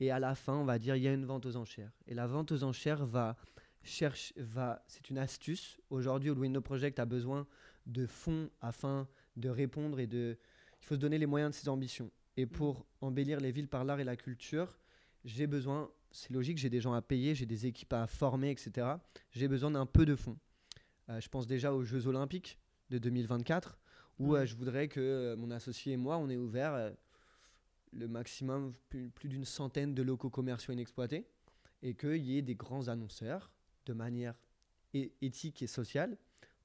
Et 0.00 0.10
à 0.10 0.18
la 0.18 0.34
fin, 0.34 0.54
on 0.54 0.64
va 0.64 0.78
dire 0.78 0.96
il 0.96 1.02
y 1.02 1.08
a 1.08 1.12
une 1.12 1.24
vente 1.26 1.46
aux 1.46 1.56
enchères. 1.56 1.92
Et 2.06 2.14
la 2.14 2.26
vente 2.26 2.52
aux 2.52 2.62
enchères 2.64 3.04
va 3.06 3.36
cherche, 3.82 4.32
va, 4.36 4.82
c'est 4.86 5.08
une 5.08 5.18
astuce. 5.18 5.78
Aujourd'hui, 5.88 6.28
le 6.30 6.38
Window 6.40 6.60
Project 6.60 6.98
a 6.98 7.06
besoin 7.06 7.46
de 7.86 8.06
fonds 8.06 8.50
afin 8.60 9.08
de 9.36 9.48
répondre 9.48 9.98
et 10.00 10.06
de, 10.06 10.38
il 10.80 10.84
faut 10.84 10.94
se 10.94 11.00
donner 11.00 11.18
les 11.18 11.26
moyens 11.26 11.52
de 11.52 11.56
ses 11.56 11.68
ambitions. 11.68 12.10
Et 12.36 12.46
pour 12.46 12.86
embellir 13.00 13.40
les 13.40 13.52
villes 13.52 13.68
par 13.68 13.84
l'art 13.84 14.00
et 14.00 14.04
la 14.04 14.16
culture, 14.16 14.78
j'ai 15.24 15.46
besoin, 15.46 15.90
c'est 16.12 16.30
logique, 16.32 16.58
j'ai 16.58 16.70
des 16.70 16.80
gens 16.80 16.92
à 16.92 17.02
payer, 17.02 17.34
j'ai 17.34 17.46
des 17.46 17.66
équipes 17.66 17.92
à 17.92 18.06
former, 18.06 18.50
etc. 18.50 18.86
J'ai 19.32 19.48
besoin 19.48 19.70
d'un 19.70 19.86
peu 19.86 20.04
de 20.06 20.14
fonds. 20.16 20.38
Euh, 21.08 21.20
je 21.20 21.28
pense 21.28 21.46
déjà 21.46 21.72
aux 21.72 21.82
Jeux 21.84 22.06
Olympiques 22.06 22.58
de 22.90 22.98
2024, 22.98 23.78
où 24.18 24.32
Ouais. 24.32 24.40
euh, 24.40 24.46
je 24.46 24.56
voudrais 24.56 24.88
que 24.88 25.00
euh, 25.00 25.36
mon 25.36 25.50
associé 25.50 25.92
et 25.94 25.96
moi, 25.96 26.18
on 26.18 26.28
ait 26.28 26.36
ouvert 26.36 26.74
euh, 26.74 26.90
le 27.92 28.06
maximum, 28.08 28.74
plus, 28.88 29.08
plus 29.10 29.28
d'une 29.28 29.44
centaine 29.44 29.94
de 29.94 30.02
locaux 30.02 30.30
commerciaux 30.30 30.72
inexploités, 30.72 31.26
et 31.82 31.94
qu'il 31.94 32.22
y 32.24 32.36
ait 32.36 32.42
des 32.42 32.54
grands 32.54 32.88
annonceurs, 32.88 33.50
de 33.86 33.92
manière 33.94 34.34
éthique 34.94 35.62
et 35.62 35.66
sociale, 35.66 36.16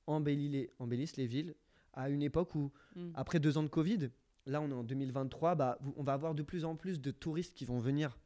les- 0.07 0.69
embellissent 0.79 1.17
les 1.17 1.27
villes 1.27 1.55
à 1.93 2.09
une 2.09 2.21
époque 2.21 2.53
où 2.55 2.71
Hmm. 2.95 3.11
après 3.15 3.39
deux 3.39 3.57
ans 3.57 3.63
de 3.63 3.69
Covid, 3.69 4.09
là 4.45 4.61
on 4.61 4.69
est 4.69 4.73
en 4.73 4.83
2023, 4.83 5.55
bah, 5.55 5.79
on 5.95 6.03
va 6.03 6.13
avoir 6.13 6.35
de 6.35 6.43
plus 6.43 6.65
en 6.65 6.75
plus 6.75 6.99
de 6.99 7.11
touristes 7.11 7.53
qui 7.55 7.65
vont 7.65 7.79
venir. 7.79 8.17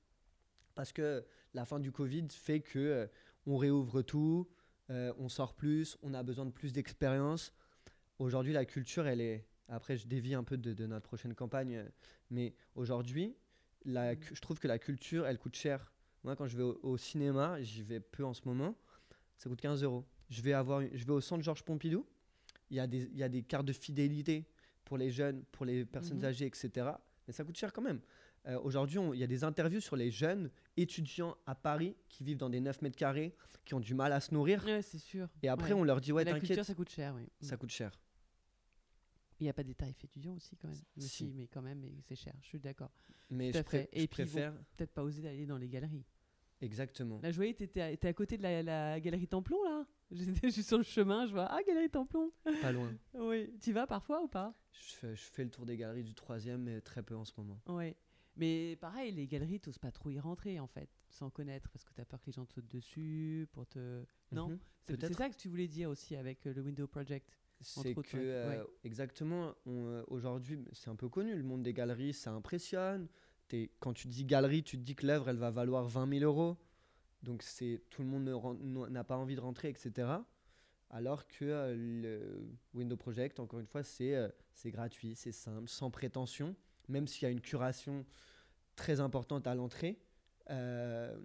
Parce 0.79 0.93
que 0.93 1.25
la 1.53 1.65
fin 1.65 1.77
du 1.77 1.91
Covid 1.91 2.25
fait 2.31 2.61
que 2.61 2.79
euh, 2.79 3.07
on 3.45 3.57
réouvre 3.57 4.01
tout, 4.01 4.47
euh, 4.89 5.11
on 5.17 5.27
sort 5.27 5.53
plus, 5.53 5.97
on 6.03 6.13
a 6.13 6.23
besoin 6.23 6.45
de 6.45 6.51
plus 6.51 6.71
d'expérience. 6.71 7.51
Aujourd'hui, 8.17 8.53
la 8.53 8.63
culture, 8.63 9.05
elle 9.05 9.19
est. 9.19 9.45
Après, 9.67 9.97
je 9.97 10.07
dévie 10.07 10.35
un 10.35 10.45
peu 10.45 10.55
de, 10.55 10.71
de 10.71 10.85
notre 10.87 11.05
prochaine 11.05 11.35
campagne, 11.35 11.83
mais 12.29 12.53
aujourd'hui, 12.75 13.35
la 13.83 14.13
je 14.21 14.39
trouve 14.39 14.57
que 14.57 14.69
la 14.69 14.79
culture, 14.79 15.27
elle 15.27 15.37
coûte 15.37 15.57
cher. 15.57 15.91
Moi, 16.23 16.37
quand 16.37 16.47
je 16.47 16.55
vais 16.55 16.63
au, 16.63 16.79
au 16.81 16.95
cinéma, 16.95 17.61
j'y 17.61 17.83
vais 17.83 17.99
peu 17.99 18.23
en 18.23 18.33
ce 18.33 18.43
moment, 18.45 18.73
ça 19.37 19.49
coûte 19.49 19.59
15 19.59 19.83
euros. 19.83 20.05
Je 20.29 20.41
vais, 20.41 20.53
avoir, 20.53 20.81
je 20.81 21.03
vais 21.05 21.11
au 21.11 21.19
centre 21.19 21.43
Georges 21.43 21.63
Pompidou, 21.65 22.05
il 22.69 22.77
y, 22.77 22.79
a 22.79 22.87
des, 22.87 23.01
il 23.11 23.17
y 23.17 23.23
a 23.23 23.27
des 23.27 23.43
cartes 23.43 23.65
de 23.65 23.73
fidélité 23.73 24.45
pour 24.85 24.97
les 24.97 25.11
jeunes, 25.11 25.43
pour 25.51 25.65
les 25.65 25.83
personnes 25.83 26.19
Mhm. 26.19 26.23
âgées, 26.25 26.45
etc. 26.45 26.87
Mais 27.27 27.33
ça 27.33 27.43
coûte 27.43 27.57
cher 27.57 27.73
quand 27.73 27.81
même. 27.81 27.99
Euh, 28.47 28.59
Aujourd'hui, 28.63 28.99
il 29.13 29.19
y 29.19 29.23
a 29.23 29.27
des 29.27 29.43
interviews 29.43 29.81
sur 29.81 29.95
les 29.95 30.11
jeunes 30.11 30.49
étudiants 30.77 31.35
à 31.45 31.55
Paris 31.55 31.95
qui 32.07 32.23
vivent 32.23 32.37
dans 32.37 32.49
des 32.49 32.59
9 32.59 32.81
mètres 32.81 32.95
carrés, 32.95 33.35
qui 33.65 33.73
ont 33.73 33.79
du 33.79 33.93
mal 33.93 34.13
à 34.13 34.19
se 34.21 34.33
nourrir. 34.33 34.63
Ouais, 34.65 34.81
c'est 34.81 34.97
sûr. 34.97 35.27
Et 35.43 35.49
après, 35.49 35.73
Ouais. 35.73 35.79
on 35.79 35.83
leur 35.83 35.99
dit 36.01 36.11
Ouais, 36.11 36.23
la 36.23 36.31
culture, 36.33 36.49
t'inquiète, 36.49 36.65
ça 36.65 36.73
coûte 36.75 36.89
cher, 36.89 37.13
oui. 37.15 37.27
ça 37.41 37.57
coûte 37.57 37.69
cher. 37.71 37.91
Il 39.39 39.43
n'y 39.43 39.49
a 39.49 39.53
pas 39.53 39.63
des 39.63 39.75
tarifs 39.75 40.03
étudiants 40.03 40.33
aussi, 40.35 40.57
quand 40.57 40.67
même. 40.67 40.77
Si. 40.97 41.07
si, 41.07 41.31
mais 41.33 41.47
quand 41.47 41.61
même, 41.61 41.81
c'est 42.01 42.15
cher. 42.15 42.33
Je 42.41 42.47
suis 42.47 42.59
d'accord. 42.59 42.91
Mais 43.29 43.51
Tout 43.51 43.59
je, 43.59 43.63
fait. 43.63 43.89
Et 43.93 44.01
je 44.01 44.05
puis, 44.07 44.23
préfère. 44.23 44.53
Peut-être 44.75 44.91
pas 44.91 45.03
oser 45.03 45.21
d'aller 45.21 45.45
dans 45.45 45.57
les 45.57 45.69
galeries. 45.69 46.05
Exactement. 46.61 47.21
Là, 47.23 47.31
je 47.31 47.37
voyais, 47.37 47.53
t'étais 47.53 47.97
à, 48.05 48.13
côté 48.13 48.37
de 48.37 48.43
la, 48.43 48.61
la 48.61 48.99
galerie 48.99 49.27
Templon, 49.29 49.63
là? 49.63 49.85
J'étais 50.11 50.49
juste 50.51 50.67
sur 50.67 50.77
le 50.77 50.83
chemin, 50.83 51.25
je 51.25 51.31
vois, 51.31 51.45
ah, 51.45 51.59
galerie 51.65 51.89
Templon. 51.89 52.31
Pas 52.61 52.71
loin. 52.73 52.93
Oui. 53.13 53.53
Tu 53.61 53.71
vas 53.71 53.87
parfois 53.87 54.21
ou 54.21 54.27
pas? 54.27 54.53
Je 54.73 54.93
fais, 54.95 55.15
je 55.15 55.21
fais 55.21 55.43
le 55.45 55.49
tour 55.51 55.65
des 55.65 55.77
galeries 55.77 56.03
du 56.03 56.13
troisième, 56.15 56.63
mais 56.63 56.81
très 56.81 57.01
peu 57.01 57.15
en 57.15 57.23
ce 57.23 57.31
moment. 57.37 57.61
Oui. 57.67 57.95
Mais 58.39 58.75
pareil, 58.77 59.11
les 59.11 59.27
galeries, 59.27 59.59
t'oses 59.59 59.77
pas 59.77 59.91
trop 59.91 60.09
y 60.09 60.19
rentrer, 60.19 60.59
en 60.59 60.67
fait, 60.67 60.89
sans 61.09 61.29
connaître, 61.29 61.69
parce 61.71 61.83
que 61.83 61.93
t'as 61.93 62.05
peur 62.05 62.19
que 62.21 62.27
les 62.27 62.31
gens 62.31 62.45
te 62.45 62.53
sautent 62.53 62.71
dessus 62.71 63.47
pour 63.51 63.67
te. 63.67 64.03
Non 64.31 64.49
Mhm. 64.49 64.59
C'est 64.87 64.97
peut-être. 64.97 65.07
c'est 65.13 65.17
ça 65.17 65.29
que 65.29 65.35
tu 65.35 65.49
voulais 65.49 65.67
dire 65.67 65.89
aussi 65.89 66.15
avec 66.15 66.47
euh, 66.47 66.53
le 66.53 66.61
Window 66.61 66.87
Project. 66.87 67.29
C'est 67.61 67.93
que, 67.93 68.17
ouais. 68.17 68.57
euh, 68.57 68.63
exactement, 68.85 69.53
euh, 69.67 70.03
aujourd'hui, 70.07 70.63
c'est 70.71 70.89
un 70.89 70.95
peu 70.95 71.09
connu, 71.09 71.35
le 71.35 71.43
monde 71.43 71.61
des 71.61 71.73
galeries, 71.73 72.13
ça 72.13 72.31
impressionne. 72.31 73.07
T'es- 73.49 73.69
quand 73.79 73.93
tu 73.93 74.07
dis 74.07 74.23
galerie, 74.25 74.63
tu 74.63 74.77
te 74.77 74.83
dis 74.83 74.95
que 74.95 75.05
l'œuvre, 75.05 75.29
elle 75.29 75.37
va 75.37 75.51
valoir 75.51 75.85
20 75.87 76.07
000 76.07 76.23
euros. 76.23 76.57
Donc, 77.21 77.43
tout 77.89 78.01
le 78.01 78.07
monde 78.07 78.89
n'a 78.89 79.03
pas 79.03 79.17
envie 79.17 79.35
de 79.35 79.41
rentrer, 79.41 79.67
etc. 79.69 80.07
Alors 80.89 81.27
que 81.27 81.43
euh, 81.45 81.75
le 81.75 82.47
Window 82.73 82.95
Project, 82.95 83.39
encore 83.41 83.59
une 83.59 83.67
fois, 83.67 83.83
c'est 83.83 84.15
euh, 84.15 84.29
c'est 84.53 84.71
gratuit, 84.71 85.15
c'est 85.15 85.33
simple, 85.33 85.67
sans 85.67 85.91
prétention, 85.91 86.55
même 86.87 87.07
s'il 87.07 87.23
y 87.23 87.25
a 87.25 87.29
une 87.29 87.41
curation 87.41 88.05
très 88.79 88.99
importante 89.01 89.45
à 89.47 89.53
l'entrée. 89.55 89.99
euh, 90.49 91.15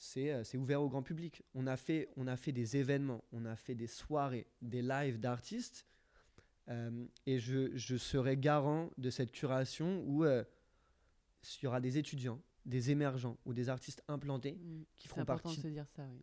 c'est 0.00 0.30
euh, 0.32 0.44
c'est 0.44 0.56
ouvert 0.58 0.80
au 0.80 0.88
grand 0.88 1.02
public. 1.02 1.42
On 1.54 1.66
a, 1.66 1.76
fait, 1.76 2.08
on 2.16 2.28
a 2.28 2.36
fait 2.36 2.52
des 2.52 2.76
événements, 2.76 3.24
on 3.32 3.44
a 3.44 3.56
fait 3.56 3.74
des 3.74 3.88
soirées, 3.88 4.46
des 4.62 4.80
lives 4.82 5.18
d'artistes. 5.18 5.86
euh, 6.68 7.04
et 7.26 7.38
je, 7.40 7.76
je 7.76 7.96
serai 7.96 8.36
garant 8.36 8.90
de 8.96 9.10
cette 9.10 9.32
curation 9.32 10.02
où 10.06 10.24
il 10.24 10.44
y 11.62 11.66
aura 11.66 11.80
des 11.80 11.98
étudiants, 11.98 12.40
des 12.64 12.90
émergents 12.90 13.36
ou 13.44 13.52
des 13.54 13.68
artistes 13.68 14.02
implantés 14.06 14.52
Mm. 14.52 14.84
qui 14.96 15.08
feront 15.08 15.24
partie, 15.24 15.56
de 15.56 15.62
se 15.62 15.68
dire 15.68 15.86
ça, 15.96 16.02
oui. 16.12 16.22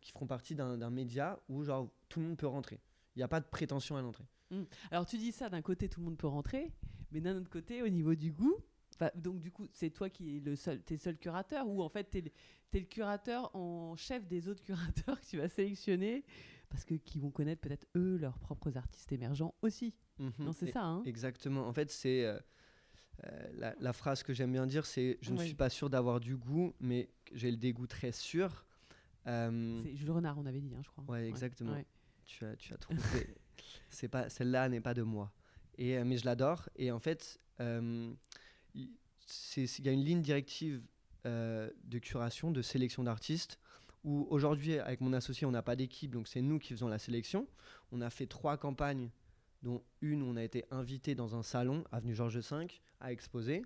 Qui 0.00 0.10
feront 0.12 0.26
partie 0.26 0.54
d'un 0.56 0.90
média 0.90 1.38
où 1.48 1.62
genre, 1.62 1.88
tout 2.08 2.18
le 2.20 2.26
monde 2.26 2.36
peut 2.38 2.46
rentrer. 2.48 2.80
Il 3.14 3.18
n'y 3.20 3.22
a 3.22 3.28
pas 3.28 3.40
de 3.40 3.46
prétention 3.46 3.96
à 3.96 4.02
l'entrée. 4.02 4.26
Alors 4.90 5.06
tu 5.06 5.16
dis 5.16 5.30
ça, 5.32 5.48
d'un 5.48 5.62
côté 5.62 5.88
tout 5.88 6.00
le 6.00 6.06
monde 6.06 6.18
peut 6.18 6.26
rentrer, 6.26 6.72
mais 7.12 7.20
d'un 7.20 7.36
autre 7.36 7.50
côté 7.50 7.82
au 7.82 7.88
niveau 7.88 8.14
du 8.14 8.32
goût, 8.32 8.56
donc 9.14 9.40
du 9.40 9.50
coup 9.50 9.66
c'est 9.72 9.90
toi 9.90 10.08
qui 10.10 10.36
es 10.36 10.40
le 10.40 10.54
seul, 10.56 10.80
t'es 10.82 10.96
seul 10.96 11.16
curateur 11.18 11.66
ou 11.68 11.82
en 11.82 11.88
fait 11.88 12.04
t'es 12.04 12.20
le, 12.20 12.30
t'es 12.70 12.80
le 12.80 12.86
curateur 12.86 13.54
en 13.56 13.96
chef 13.96 14.26
des 14.26 14.48
autres 14.48 14.62
curateurs 14.64 15.20
que 15.20 15.26
tu 15.26 15.38
vas 15.38 15.48
sélectionner 15.48 16.24
parce 16.68 16.84
que 16.84 16.94
qui 16.94 17.18
vont 17.18 17.30
connaître 17.30 17.60
peut-être 17.60 17.86
eux 17.96 18.16
leurs 18.16 18.38
propres 18.38 18.76
artistes 18.76 19.12
émergents 19.12 19.54
aussi. 19.62 19.94
Non 20.38 20.52
c'est 20.52 20.70
ça, 20.70 20.82
hein 20.84 21.02
Exactement. 21.04 21.66
En 21.66 21.72
fait, 21.72 21.90
c'est 21.90 22.24
euh, 22.24 22.38
euh, 23.24 23.48
la, 23.54 23.74
la 23.80 23.92
phrase 23.92 24.22
que 24.22 24.32
j'aime 24.32 24.52
bien 24.52 24.66
dire, 24.66 24.86
c'est 24.86 25.18
je 25.20 25.32
ne 25.32 25.38
Oui. 25.38 25.46
suis 25.46 25.54
pas 25.54 25.68
sûr 25.68 25.90
d'avoir 25.90 26.20
du 26.20 26.36
goût, 26.36 26.72
mais 26.80 27.10
j'ai 27.32 27.50
le 27.50 27.56
dégoût 27.56 27.86
très 27.86 28.12
sûr. 28.12 28.64
Euh, 29.26 29.80
C'est 29.82 29.94
Jules 29.96 30.10
Renard, 30.12 30.38
on 30.38 30.46
avait 30.46 30.60
dit, 30.60 30.74
hein, 30.74 30.80
je 30.82 30.88
crois. 30.90 31.04
Ouais, 31.08 31.28
exactement. 31.28 31.72
ouais. 31.72 31.86
tu 32.24 32.44
as, 32.44 32.56
tu 32.56 32.72
as 32.72 32.76
trouvé. 32.78 33.00
c'est 33.90 34.08
pas 34.08 34.28
celle-là 34.28 34.68
n'est 34.68 34.80
pas 34.80 34.94
de 34.94 35.02
moi. 35.02 35.32
Et 35.76 35.98
euh, 35.98 36.04
mais 36.04 36.16
je 36.16 36.24
l'adore. 36.24 36.68
Et 36.76 36.90
en 36.92 36.98
fait, 37.00 37.38
il 38.74 38.90
y 39.84 39.88
a 39.88 39.92
une 39.92 40.04
ligne 40.04 40.22
directive 40.22 40.82
euh, 41.26 41.70
de 41.84 41.98
curation, 41.98 42.50
de 42.50 42.62
sélection 42.62 43.04
d'artistes, 43.04 43.58
où 44.04 44.26
aujourd'hui, 44.30 44.78
avec 44.78 45.00
mon 45.00 45.12
associé, 45.12 45.46
on 45.46 45.52
n'a 45.52 45.62
pas 45.62 45.76
d'équipe, 45.76 46.10
donc 46.10 46.26
c'est 46.26 46.42
nous 46.42 46.58
qui 46.58 46.72
faisons 46.72 46.88
la 46.88 46.98
sélection. 46.98 47.46
On 47.92 48.00
a 48.00 48.10
fait 48.10 48.26
trois 48.26 48.56
campagnes, 48.56 49.10
dont 49.62 49.82
une 50.00 50.22
où 50.22 50.26
on 50.26 50.36
a 50.36 50.42
été 50.42 50.64
invité 50.70 51.14
dans 51.14 51.36
un 51.36 51.42
salon, 51.42 51.84
avenue 51.92 52.14
Georges 52.14 52.38
V, 52.38 52.66
à 53.00 53.12
exposer. 53.12 53.62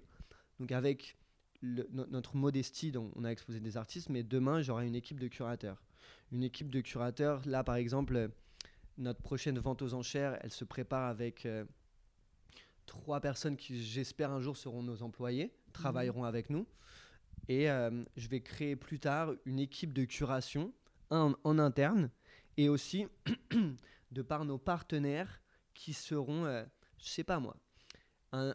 Donc 0.61 0.73
avec 0.73 1.17
notre 1.63 2.37
modestie, 2.37 2.93
donc 2.93 3.13
on 3.17 3.25
a 3.25 3.31
exposé 3.31 3.61
des 3.61 3.77
artistes, 3.77 4.11
mais 4.11 4.23
demain, 4.23 4.61
j'aurai 4.61 4.87
une 4.87 4.95
équipe 4.95 5.19
de 5.19 5.29
curateurs. 5.29 5.83
Une 6.33 6.43
équipe 6.43 6.71
de 6.71 6.81
curateurs, 6.81 7.41
là 7.47 7.65
par 7.65 7.77
exemple, 7.77 8.31
notre 8.99 9.23
prochaine 9.23 9.59
vente 9.59 9.83
aux 9.83 9.95
enchères, 9.95 10.39
elle 10.43 10.53
se 10.53 10.65
prépare 10.65 11.09
avec 11.09 11.47
euh, 11.47 11.65
trois 12.87 13.21
personnes 13.21 13.57
qui, 13.57 13.83
j'espère, 13.83 14.31
un 14.31 14.41
jour 14.41 14.57
seront 14.57 14.83
nos 14.83 15.03
employés, 15.03 15.53
travailleront 15.73 16.23
mhm. 16.23 16.29
avec 16.29 16.51
nous. 16.51 16.67
Et 17.49 17.71
euh, 17.71 18.05
je 18.17 18.29
vais 18.29 18.41
créer 18.41 18.77
plus 18.77 18.99
tard 18.99 19.33
une 19.45 19.59
équipe 19.59 19.93
de 19.93 20.05
curation 20.05 20.73
en, 21.11 21.35
en 21.45 21.59
interne 21.59 22.11
et 22.57 22.69
aussi 22.69 23.07
de 24.11 24.23
par 24.23 24.45
nos 24.45 24.59
partenaires 24.59 25.43
qui 25.75 25.93
seront, 25.93 26.45
je 26.45 26.51
euh, 26.51 26.65
je 26.99 27.09
sais 27.09 27.25
pas 27.25 27.39
moi, 27.39 27.57
un, 28.33 28.55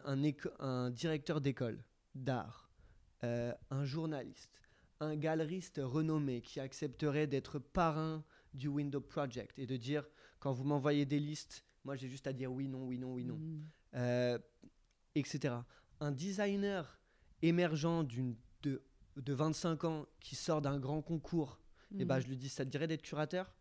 un, 0.58 0.90
directeur 0.90 1.40
d'école 1.40 1.82
d'art, 2.14 2.70
euh, 3.24 3.54
un 3.70 3.84
journaliste, 3.84 4.60
un 5.00 5.16
galeriste 5.16 5.80
renommé 5.82 6.42
qui 6.42 6.60
accepterait 6.60 7.26
d'être 7.26 7.58
parrain 7.58 8.24
du 8.52 8.68
Window 8.68 9.00
Project 9.00 9.58
et 9.58 9.66
de 9.66 9.76
dire 9.76 10.04
quand 10.40 10.52
vous 10.52 10.64
m'envoyez 10.64 11.06
des 11.06 11.20
listes, 11.20 11.64
moi 11.84 11.96
j'ai 11.96 12.08
juste 12.08 12.26
à 12.26 12.32
dire 12.32 12.52
oui, 12.52 12.68
non, 12.68 12.84
oui, 12.84 12.98
non, 12.98 13.14
oui, 13.14 13.24
non, 13.24 13.36
mmh. 13.36 13.62
Etc. 13.94 15.54
Un 16.00 16.10
designer 16.12 16.98
émergent 17.42 18.04
d'une 18.04 18.36
de, 18.62 18.82
de 19.16 19.32
25 19.32 19.84
ans 19.84 20.06
qui 20.20 20.36
sort 20.36 20.62
d'un 20.62 20.78
grand 20.78 21.02
concours, 21.02 21.60
et 21.92 21.96
eh 22.00 22.04
ben, 22.04 22.16
mhm. 22.16 22.22
je 22.22 22.28
lui 22.28 22.36
dis 22.36 22.48
ça 22.48 22.64
te 22.64 22.70
dirait 22.70 22.86
d'être 22.86 23.02
curateur? 23.02 23.54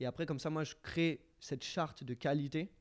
Et 0.00 0.06
après, 0.06 0.26
comme 0.26 0.38
ça, 0.38 0.50
moi, 0.50 0.64
je 0.64 0.74
crée 0.82 1.24
cette 1.40 1.64
charte 1.64 2.04
de 2.04 2.14
qualité 2.14 2.72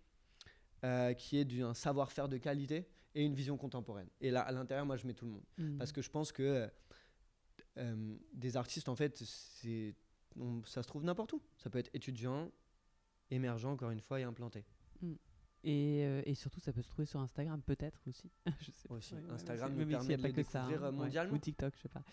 euh, 0.84 1.14
qui 1.14 1.38
est 1.38 1.46
d'un 1.46 1.74
savoir-faire 1.74 2.28
de 2.28 2.38
qualité 2.38 2.88
et 3.16 3.24
une 3.24 3.34
vision 3.34 3.58
contemporaine. 3.58 4.10
Et 4.22 4.30
là, 4.30 4.42
à 4.42 4.52
l'intérieur, 4.52 4.86
moi, 4.86 4.98
je 4.98 5.08
mets 5.08 5.14
tout 5.14 5.26
le 5.26 5.32
monde. 5.32 5.46
Mhm. 5.58 5.78
Parce 5.78 5.92
que 5.92 6.02
je 6.02 6.10
pense 6.10 6.32
que 6.32 6.44
euh, 6.44 6.68
euh, 7.78 8.16
des 8.34 8.58
artistes, 8.58 8.90
en 8.90 8.96
fait, 8.96 9.18
c'est, 9.18 9.96
ça 10.66 10.84
se 10.84 10.88
trouve 10.88 11.04
n'importe 11.04 11.34
où. 11.34 11.42
Ça 11.58 11.70
peut 11.70 11.80
être 11.80 11.90
étudiant, 11.94 12.52
émergent, 13.32 13.66
encore 13.66 13.92
une 13.92 14.02
fois, 14.02 14.20
et 14.20 14.24
implanté. 14.24 14.66
Euh, 15.68 16.22
et, 16.26 16.36
surtout, 16.36 16.60
ça 16.60 16.72
peut 16.72 16.82
se 16.82 16.90
trouver 16.90 17.06
sur 17.06 17.20
Instagram, 17.20 17.62
peut-être 17.62 18.00
aussi. 18.08 18.32
je 18.62 18.72
sais 18.72 18.90
aussi. 18.90 19.16
Instagram 19.30 19.74
nous 19.76 19.86
permet 19.86 20.18
de 20.18 20.22
les 20.22 20.30
découvrir 20.30 20.46
ça, 20.46 20.64
hein. 20.64 20.92
mondialement. 20.92 21.34
ou 21.34 21.38
TikTok, 21.38 21.74
je 21.76 21.82
sais 21.82 21.90
pas. 21.90 22.04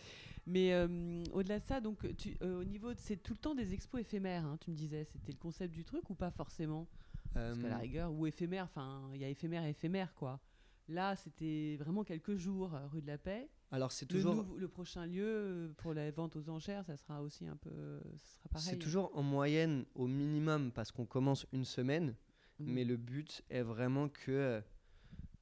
Mais 0.47 0.73
euh, 0.73 1.23
au-delà 1.33 1.61
de 1.61 1.65
ça, 1.65 1.81
donc, 1.81 2.05
tu, 2.17 2.37
euh, 2.43 2.61
au 2.61 2.65
niveau, 2.65 2.93
c'est 2.97 3.17
tout 3.17 3.33
le 3.35 3.39
temps 3.39 3.55
des 3.55 3.73
expos 3.73 4.01
éphémères. 4.01 4.45
Hein, 4.45 4.59
tu 4.61 4.71
me 4.71 4.77
disais, 4.77 5.05
c'était 5.05 5.33
le 5.33 5.39
concept 5.39 5.73
du 5.73 5.85
truc 5.85 6.09
ou 6.11 6.15
pas 6.15 6.31
forcément? 6.31 6.89
Parce 7.33 7.59
qu'à 7.59 7.69
la 7.69 7.79
rigueur, 7.79 8.13
ou 8.13 8.27
éphémère. 8.27 8.65
Enfin, 8.65 9.11
il 9.15 9.21
y 9.21 9.25
a 9.25 9.29
éphémère 9.29 9.65
et 9.65 9.71
éphémère, 9.71 10.15
quoi. 10.15 10.41
Là, 10.89 11.17
c'était 11.17 11.77
vraiment 11.81 12.05
quelques 12.05 12.37
jours, 12.37 12.79
rue 12.93 13.03
de 13.03 13.07
la 13.07 13.19
Paix. 13.19 13.49
Alors 13.71 13.91
c'est 13.91 14.07
toujours 14.07 14.47
le, 14.57 14.69
prochain 14.69 15.05
lieu 15.05 15.75
pour 15.79 15.95
la 15.95 16.09
vente 16.13 16.37
aux 16.37 16.49
enchères, 16.49 16.85
ça 16.85 16.97
sera 16.97 17.21
aussi 17.23 17.49
un 17.49 17.57
peu, 17.57 17.71
ça 18.19 18.37
sera 18.37 18.49
pareil. 18.49 18.69
C'est 18.71 18.79
toujours 18.79 19.11
en 19.17 19.23
moyenne 19.25 19.85
au 19.97 20.07
minimum 20.07 20.71
parce 20.71 20.93
qu'on 20.93 21.07
commence 21.07 21.45
une 21.53 21.65
semaine 21.65 22.15
Mhm. 22.59 22.73
Mais 22.73 22.85
le 22.85 22.97
but 22.97 23.43
est 23.51 23.63
vraiment 23.63 24.09
que. 24.09 24.31
Euh, 24.33 24.61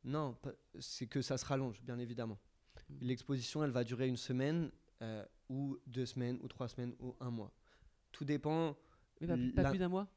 non, 0.05 0.37
c'est 0.81 1.07
que 1.07 1.23
ça 1.23 1.39
se 1.39 1.45
rallonge, 1.45 1.81
bien 1.83 1.99
évidemment. 1.99 2.39
Mhm. 2.89 2.99
L'exposition, 3.03 3.65
elle 3.65 3.71
va 3.71 3.85
durer 3.85 4.09
une 4.09 4.17
semaine, 4.17 4.71
euh, 5.03 5.25
ou 5.49 5.79
deux 5.87 6.07
semaines, 6.07 6.39
ou 6.43 6.49
trois 6.49 6.69
semaines, 6.69 6.95
ou 7.01 7.15
un 7.21 7.31
mois. 7.31 7.53
Tout 8.11 8.25
dépend. 8.25 8.77
Mais 9.21 9.27
pas, 9.53 9.71
plus 9.71 9.79
d'un 9.79 9.89
mois? 9.89 10.09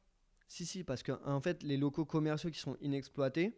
Si, 0.48 0.66
si, 0.66 0.84
parce 0.84 1.02
qu'en 1.02 1.18
en 1.24 1.40
fait, 1.40 1.62
les 1.62 1.76
locaux 1.76 2.04
commerciaux 2.04 2.50
qui 2.50 2.58
sont 2.58 2.76
inexploités 2.80 3.56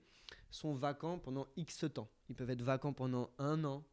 sont 0.51 0.74
vacants 0.74 1.18
pendant 1.18 1.46
X 1.57 1.87
temps. 1.92 2.11
Ils 2.29 2.35
peuvent 2.35 2.51
être 2.51 2.62
vacants 2.62 2.92
pendant 2.92 3.31
un 3.38 3.64
an, 3.64 3.85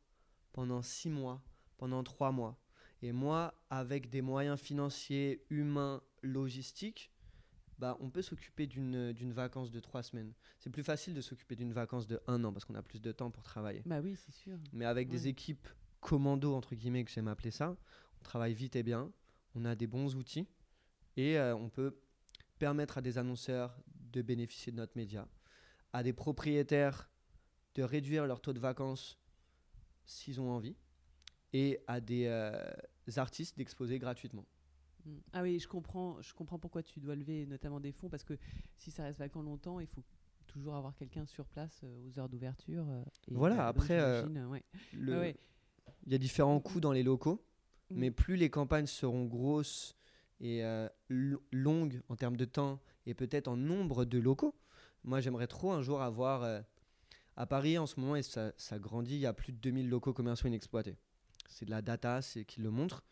pendant 0.52 0.82
six 0.82 1.10
mois, 1.10 1.42
pendant 1.78 2.04
trois 2.04 2.32
mois. 2.32 2.58
Et 3.02 3.12
moi, 3.12 3.54
avec 3.70 4.10
des 4.10 4.22
moyens 4.22 4.60
financiers, 4.60 5.46
humains, 5.50 6.02
logistiques, 6.22 7.12
bah, 7.80 7.98
on 8.00 8.10
peut 8.10 8.22
s'occuper 8.22 8.68
d'une 8.68 9.34
vacance 9.34 9.72
de 9.72 9.80
trois 9.80 10.04
semaines. 10.04 10.34
C'est 10.60 10.70
plus 10.70 10.84
facile 10.84 11.14
de 11.14 11.22
s'occuper 11.22 11.56
d'une 11.56 11.74
vacance 11.74 12.08
de 12.08 12.20
un 12.28 12.44
an 12.44 12.54
parce 12.54 12.66
qu'on 12.66 12.76
a 12.76 12.82
plus 12.82 13.02
de 13.02 13.12
temps 13.12 13.32
pour 13.32 13.44
travailler. 13.44 13.82
Bah 13.86 14.00
oui, 14.02 14.16
c'est 14.16 14.34
sûr. 14.34 14.58
Mais 14.74 14.86
avec 14.86 15.10
des 15.10 15.28
équipes 15.28 15.68
commando, 16.00 16.54
entre 16.54 16.76
guillemets, 16.76 17.04
que 17.04 17.12
j'aime 17.12 17.28
appeler 17.28 17.52
ça, 17.52 17.76
on 18.20 18.24
travaille 18.24 18.54
vite 18.54 18.76
et 18.76 18.84
bien, 18.84 19.12
on 19.56 19.66
a 19.66 19.76
des 19.76 19.88
bons 19.88 20.16
outils 20.16 20.48
et 21.18 21.38
euh, 21.38 21.56
on 21.56 21.70
peut 21.70 22.00
permettre 22.60 22.98
à 22.98 23.02
des 23.02 23.18
annonceurs 23.18 23.78
de 24.12 24.22
bénéficier 24.22 24.72
de 24.72 24.78
notre 24.78 24.96
média, 24.96 25.28
à 25.94 26.04
des 26.04 26.14
propriétaires 26.14 27.10
de 27.74 27.84
réduire 27.84 28.26
leur 28.26 28.40
taux 28.40 28.54
de 28.54 28.60
vacances 28.60 29.20
s'ils 30.06 30.40
ont 30.40 30.52
envie 30.52 30.78
et 31.54 31.80
à 31.88 32.00
des 32.00 32.26
euh, 32.28 32.54
artistes 33.18 33.58
d'exposer 33.58 34.00
gratuitement. 34.00 34.46
Ah 35.34 35.42
oui, 35.42 35.60
je 35.60 35.68
comprends, 35.68 36.22
je 36.22 36.34
comprends 36.34 36.60
pourquoi 36.60 36.84
tu 36.84 37.00
dois 37.00 37.16
lever 37.16 37.46
notamment 37.46 37.80
des 37.80 37.92
fonds, 37.92 38.10
parce 38.10 38.24
que 38.24 38.38
si 38.78 38.92
ça 38.92 39.04
reste 39.04 39.20
vacant 39.20 39.42
longtemps, 39.42 39.80
il 39.80 39.88
faut 39.88 40.04
toujours 40.48 40.76
avoir 40.76 40.96
quelqu'un 40.96 41.26
sur 41.26 41.46
place 41.46 41.82
euh, 41.84 42.08
aux 42.08 42.20
heures 42.20 42.30
d'ouverture. 42.30 42.86
Euh, 42.90 43.04
voilà, 43.30 43.68
après, 43.68 44.00
euh, 44.00 44.26
il 44.94 46.12
y 46.12 46.16
a 46.16 46.18
différents 46.18 46.60
coûts 46.60 46.80
dans 46.80 46.92
les 46.92 47.04
locaux, 47.04 47.44
mm. 47.90 47.96
mais 47.98 48.12
plus 48.12 48.36
les 48.36 48.50
campagnes 48.50 48.88
seront 48.88 49.26
grosses 49.26 49.96
et 50.42 50.64
longues 51.52 52.02
en 52.10 52.16
termes 52.18 52.36
de 52.36 52.44
temps 52.44 52.82
et 53.06 53.14
peut-être 53.14 53.48
en 53.48 53.56
nombre 53.56 54.04
de 54.04 54.18
locaux. 54.20 54.54
Moi, 55.04 55.22
j'aimerais 55.22 55.48
trop 55.48 55.72
un 55.72 55.82
jour 55.82 56.02
avoir... 56.02 56.64
à 57.38 57.46
Paris, 57.46 57.78
en 57.78 57.86
ce 57.86 58.00
moment, 58.00 58.16
et 58.18 58.24
ça, 58.24 58.52
ça 58.58 58.78
grandit, 58.78 59.16
il 59.16 59.22
y 59.22 59.26
a 59.26 59.34
plus 59.34 59.54
de 59.54 59.58
2000 59.60 59.88
locaux 59.90 60.14
commerciaux 60.14 60.48
inexploités. 60.48 60.98
C'est 61.48 61.66
de 61.66 61.72
la 61.72 61.82
data, 61.82 62.22
c'est 62.22 62.44
qui 62.44 62.60
le 62.60 62.70
montre 62.70 63.04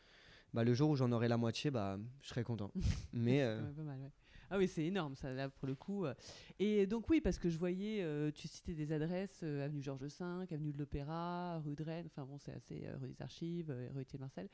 bah, 0.54 0.64
le 0.64 0.74
jour 0.74 0.92
où 0.92 0.96
j'en 0.96 1.12
aurai 1.12 1.28
la 1.28 1.38
moitié, 1.38 1.72
bah, 1.72 1.98
je 2.22 2.30
serai 2.30 2.44
content. 2.44 2.72
Mais 3.14 3.42
euh, 3.42 3.60
Ah 4.52 4.58
oui, 4.58 4.68
c'est 4.68 4.86
énorme, 4.86 5.16
ça, 5.16 5.32
là, 5.34 5.50
pour 5.50 5.68
le 5.68 5.74
coup. 5.74 6.06
Euh. 6.06 6.14
Et 6.60 6.86
donc, 6.86 7.10
oui, 7.10 7.22
parce 7.22 7.40
que 7.40 7.50
je 7.50 7.58
voyais, 7.58 8.04
euh, 8.04 8.30
tu 8.32 8.48
citais 8.48 8.74
des 8.74 8.92
adresses, 8.92 9.42
avenue 9.42 9.82
Georges 9.82 10.04
V, 10.04 10.26
avenue 10.52 10.72
de 10.72 10.78
l'Opéra, 10.78 11.60
rue 11.60 11.76
de 11.76 11.84
Rennes, 11.84 12.06
enfin 12.06 12.26
bon, 12.26 12.38
c'est 12.38 12.54
assez, 12.54 12.88
rue 13.02 13.10
des 13.10 13.22
Archives, 13.22 13.76
rue 13.96 14.02
Étienne 14.02 14.22
Marcel. 14.22 14.48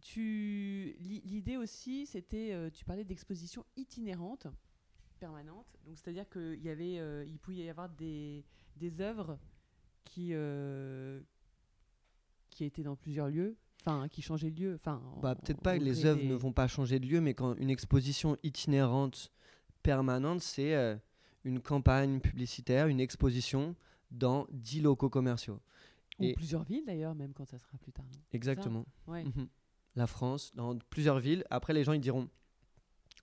Tu... 0.00 0.96
L'idée 1.00 1.56
aussi, 1.56 2.06
c'était, 2.06 2.70
tu 2.72 2.84
parlais 2.84 3.04
d'exposition 3.04 3.64
itinérante, 3.76 4.46
permanente. 5.18 5.66
Donc, 5.84 5.98
c'est-à-dire 5.98 6.28
qu'il 6.28 6.62
y 6.62 6.68
avait, 6.68 7.26
il 7.26 7.38
pouvait 7.38 7.56
y 7.56 7.68
avoir 7.68 7.88
des, 7.88 8.44
des 8.76 9.00
œuvres 9.00 9.38
qui, 10.04 10.32
qui 12.50 12.64
étaient 12.64 12.82
dans 12.82 12.96
plusieurs 12.96 13.28
lieux 13.28 13.56
enfin 13.84 14.08
qui 14.08 14.22
changeait 14.22 14.50
de 14.50 14.60
lieu. 14.60 14.74
Enfin, 14.74 15.02
bah, 15.20 15.34
peut-être 15.34 15.60
pas 15.60 15.78
que 15.78 15.82
les 15.82 16.06
œuvres 16.06 16.22
ne 16.22 16.34
vont 16.34 16.52
pas 16.52 16.68
changer 16.68 16.98
de 16.98 17.06
lieu, 17.06 17.20
mais 17.20 17.34
quand 17.34 17.54
une 17.56 17.70
exposition 17.70 18.36
itinérante 18.42 19.32
permanente, 19.82 20.40
c'est 20.40 20.74
euh, 20.74 20.96
une 21.44 21.60
campagne 21.60 22.20
publicitaire, 22.20 22.86
une 22.86 23.00
exposition 23.00 23.74
dans 24.10 24.46
10 24.50 24.82
locaux 24.82 25.08
commerciaux. 25.10 25.60
Ou 26.18 26.24
Et 26.24 26.32
plusieurs 26.34 26.62
villes 26.62 26.84
d'ailleurs, 26.86 27.14
même 27.14 27.32
quand 27.32 27.46
ça 27.46 27.58
sera 27.58 27.78
plus 27.78 27.92
tard. 27.92 28.04
Exactement. 28.32 28.84
Mhm. 29.08 29.48
La 29.96 30.06
France, 30.06 30.52
dans 30.54 30.78
plusieurs 30.90 31.18
villes. 31.18 31.44
Après, 31.50 31.72
les 31.72 31.84
gens 31.84 31.92
ils 31.92 32.00
diront 32.00 32.28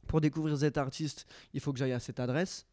pour 0.08 0.22
découvrir 0.22 0.58
cet 0.58 0.78
artiste, 0.78 1.26
il 1.54 1.60
faut 1.60 1.72
que 1.72 1.80
j'aille 1.80 1.93
à 1.93 2.00
cette 2.00 2.19
adresse. 2.19 2.65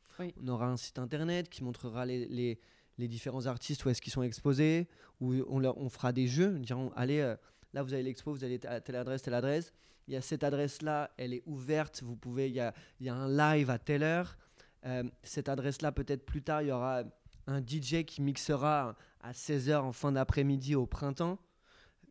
On 0.42 0.48
aura 0.48 0.68
un 0.68 0.78
site 0.78 0.98
internet 0.98 1.50
qui 1.50 1.62
montrera 1.62 2.06
les, 2.06 2.26
les, 2.26 2.58
les 2.96 3.08
différents 3.08 3.44
artistes 3.44 3.84
où 3.84 3.90
est-ce 3.90 4.00
qu'ils 4.00 4.12
sont 4.12 4.22
exposés, 4.22 4.88
où 5.20 5.34
on, 5.48 5.58
leur, 5.58 5.76
on 5.76 5.90
fera 5.90 6.12
des 6.12 6.26
jeux, 6.26 6.58
diront 6.58 6.90
allez, 6.96 7.20
euh, 7.20 7.36
Là, 7.76 7.82
vous 7.82 7.92
avez 7.92 8.04
l'expo, 8.04 8.32
vous 8.32 8.42
allez 8.42 8.58
à 8.64 8.80
telle 8.80 8.96
adresse, 8.96 9.20
telle 9.20 9.34
adresse. 9.34 9.70
Il 10.08 10.14
y 10.14 10.16
a 10.16 10.22
cette 10.22 10.44
adresse-là, 10.44 11.10
elle 11.18 11.34
est 11.34 11.42
ouverte. 11.44 12.02
Vous 12.02 12.16
pouvez, 12.16 12.48
il 12.48 12.54
y 12.54 12.60
a, 12.60 12.72
il 13.00 13.06
y 13.06 13.10
a 13.10 13.14
un 13.14 13.28
live 13.28 13.68
à 13.68 13.78
telle 13.78 14.02
heure. 14.02 14.38
Euh, 14.86 15.04
cette 15.22 15.50
adresse-là, 15.50 15.92
peut-être 15.92 16.24
plus 16.24 16.40
tard, 16.40 16.62
il 16.62 16.68
y 16.68 16.72
aura 16.72 17.02
un 17.46 17.60
DJ 17.60 18.06
qui 18.06 18.22
mixera 18.22 18.96
à 19.20 19.32
16h 19.32 19.76
en 19.76 19.92
fin 19.92 20.12
d'après-midi 20.12 20.74
au 20.74 20.86
printemps. 20.86 21.38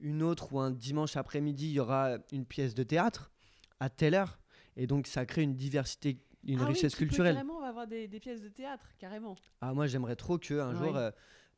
Une 0.02 0.22
autre 0.22 0.54
ou 0.54 0.60
un 0.60 0.70
dimanche 0.70 1.18
après-midi, 1.18 1.70
il 1.70 1.74
y 1.74 1.80
aura 1.80 2.20
une 2.32 2.46
pièce 2.46 2.76
de 2.76 2.84
théâtre 2.84 3.32
à 3.80 3.90
telle 3.90 4.14
heure. 4.14 4.38
Et 4.78 4.86
donc, 4.86 5.08
ça 5.08 5.26
crée 5.26 5.42
une 5.42 5.56
diversité, 5.56 6.20
une 6.44 6.62
ah 6.62 6.68
richesse 6.68 6.94
oui, 6.94 7.08
culturelle. 7.08 7.34
carrément, 7.34 7.58
on 7.58 7.62
va 7.62 7.70
avoir 7.70 7.88
des, 7.88 8.08
pièces 8.20 8.44
de 8.44 8.50
théâtre, 8.50 8.88
carrément. 9.00 9.36
Ah, 9.62 9.74
moi, 9.74 9.88
j'aimerais 9.88 10.16
trop 10.16 10.38
qu'un 10.38 10.76
jour. 10.76 10.96
Euh, 10.96 11.10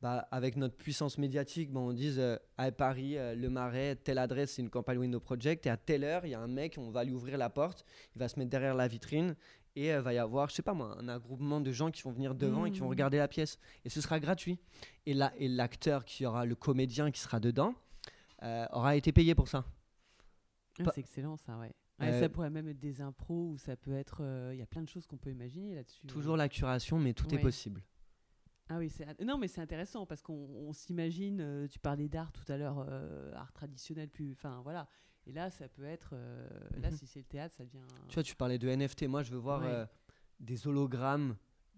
bah, 0.01 0.27
avec 0.31 0.57
notre 0.57 0.75
puissance 0.75 1.17
médiatique, 1.17 1.69
on 1.73 1.93
dise 1.93 2.19
euh, 2.19 2.37
à 2.57 2.71
Paris, 2.71 3.17
euh, 3.17 3.35
le 3.35 3.49
Marais, 3.49 3.95
telle 3.95 4.19
adresse, 4.19 4.53
c'est 4.53 4.61
une 4.61 4.69
campagne 4.69 4.99
Window 4.99 5.19
Project, 5.19 5.65
et 5.65 5.69
à 5.69 5.77
telle 5.77 6.03
heure, 6.03 6.25
il 6.25 6.29
y 6.29 6.35
a 6.35 6.39
un 6.39 6.47
mec, 6.47 6.75
on 6.77 6.91
va 6.91 7.03
lui 7.03 7.13
ouvrir 7.13 7.37
la 7.37 7.49
porte, 7.49 7.83
il 8.15 8.19
va 8.19 8.27
se 8.27 8.37
mettre 8.37 8.51
derrière 8.51 8.75
la 8.75 8.87
vitrine, 8.87 9.35
et 9.75 9.89
il 9.89 9.99
va 9.99 10.13
y 10.13 10.17
avoir, 10.17 10.49
je 10.49 10.55
sais 10.55 10.61
pas 10.61 10.73
moi, 10.73 10.95
un 10.99 11.07
agroupement 11.07 11.61
de 11.61 11.71
gens 11.71 11.91
qui 11.91 12.01
vont 12.01 12.11
venir 12.11 12.35
devant 12.35 12.65
et 12.65 12.71
qui 12.71 12.79
vont 12.79 12.87
mmh. 12.87 12.89
regarder 12.89 13.17
la 13.17 13.27
pièce, 13.27 13.59
et 13.85 13.89
ce 13.89 14.01
sera 14.01 14.19
gratuit. 14.19 14.59
Et 15.05 15.13
là, 15.13 15.33
et 15.37 15.47
l'acteur 15.47 16.05
qui 16.05 16.25
aura, 16.25 16.45
le 16.45 16.55
comédien 16.55 17.11
qui 17.11 17.19
sera 17.19 17.39
dedans, 17.39 17.73
euh, 18.43 18.65
aura 18.71 18.95
été 18.95 19.11
payé 19.11 19.35
pour 19.35 19.47
ça. 19.47 19.65
Ah, 20.79 20.91
c'est 20.93 21.01
excellent 21.01 21.37
ça, 21.37 21.57
ouais. 21.57 21.73
Euh, 22.01 22.19
ça 22.19 22.29
pourrait 22.29 22.51
même 22.51 22.67
être 22.67 22.79
des 22.79 23.01
impros 23.01 23.49
ou 23.49 23.57
ça 23.57 23.75
peut 23.75 23.95
être. 23.95 24.19
Euh, 24.21 24.51
il 24.53 24.59
y 24.59 24.61
a 24.61 24.67
plein 24.67 24.83
de 24.83 24.89
choses 24.89 25.07
qu'on 25.07 25.17
peut 25.17 25.31
imaginer 25.31 25.73
là-dessus. 25.73 26.05
Toujours 26.05 26.37
la 26.37 26.47
curation, 26.47 26.99
mais 26.99 27.13
tout 27.13 27.33
est 27.33 27.39
possible. 27.39 27.81
Ah 28.69 28.77
oui, 28.77 28.91
non, 29.23 29.37
mais 29.37 29.47
c'est 29.47 29.61
intéressant 29.61 30.05
parce 30.05 30.21
qu'on 30.21 30.73
s'imagine. 30.73 31.39
Euh, 31.41 31.67
tu 31.67 31.79
parlais 31.79 32.09
d'art 32.09 32.31
tout 32.31 32.49
à 32.51 32.57
l'heure, 32.57 32.85
art 33.33 33.53
traditionnel, 33.53 34.09
plus. 34.09 34.33
Enfin 34.33 34.61
voilà. 34.63 34.87
Et 35.25 35.31
là, 35.31 35.49
ça 35.49 35.67
peut 35.67 35.85
être. 35.85 36.15
Là, 36.81 36.89
mhm. 36.89 36.97
si 36.97 37.07
c'est 37.07 37.19
le 37.19 37.25
théâtre, 37.25 37.55
ça 37.55 37.65
devient. 37.65 37.83
Tu 38.07 38.13
vois, 38.13 38.23
tu 38.23 38.35
parlais 38.35 38.57
de 38.57 38.69
NFT. 38.69 39.03
Moi, 39.03 39.23
je 39.23 39.31
veux 39.31 39.39
voir 39.39 39.87
des 40.39 40.67
hologrammes 40.67 41.35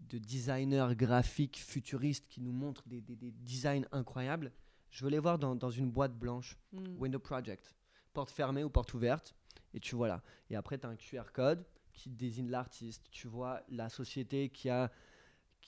de 0.07 0.17
designers 0.17 0.95
graphiques 0.95 1.57
futuristes 1.57 2.27
qui 2.27 2.41
nous 2.41 2.51
montrent 2.51 2.87
des, 2.87 3.01
des, 3.01 3.31
designs 3.31 3.85
incroyables. 3.91 4.51
Je 4.91 5.03
veux 5.03 5.11
les 5.11 5.19
voir 5.19 5.37
dans, 5.37 5.55
dans 5.55 5.69
une 5.69 5.91
boîte 5.91 6.17
blanche. 6.17 6.57
Window 6.97 7.19
Project, 7.19 7.75
porte 8.13 8.31
fermée 8.31 8.63
ou 8.63 8.69
porte 8.69 8.93
ouverte. 8.93 9.35
Et 9.73 9.79
tu 9.79 9.95
vois 9.95 10.07
là. 10.07 10.21
Et 10.49 10.55
après, 10.55 10.77
tu 10.77 10.87
as 10.87 10.89
un 10.89 10.95
QR 10.95 11.31
code 11.33 11.65
qui 11.93 12.09
désigne 12.09 12.49
l'artiste. 12.49 13.07
Tu 13.11 13.27
vois 13.27 13.61
la 13.69 13.89
société 13.89 14.49
qui 14.49 14.69
a, 14.69 14.91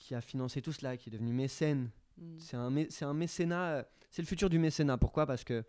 qui 0.02 0.14
a 0.16 0.20
financé 0.20 0.60
tout 0.60 0.72
cela, 0.72 0.96
qui 0.96 1.08
est 1.08 1.12
devenue 1.12 1.32
mécène. 1.32 1.90
Hmm. 2.18 2.38
C'est 2.38 2.56
un, 2.56 2.74
un 3.08 3.14
mécénat, 3.14 3.68
euh, 3.70 3.82
c'est 4.10 4.20
le 4.20 4.26
futur 4.26 4.50
du 4.50 4.58
mécénat. 4.58 4.98
Pourquoi? 4.98 5.26
Parce 5.26 5.44
que 5.44 5.64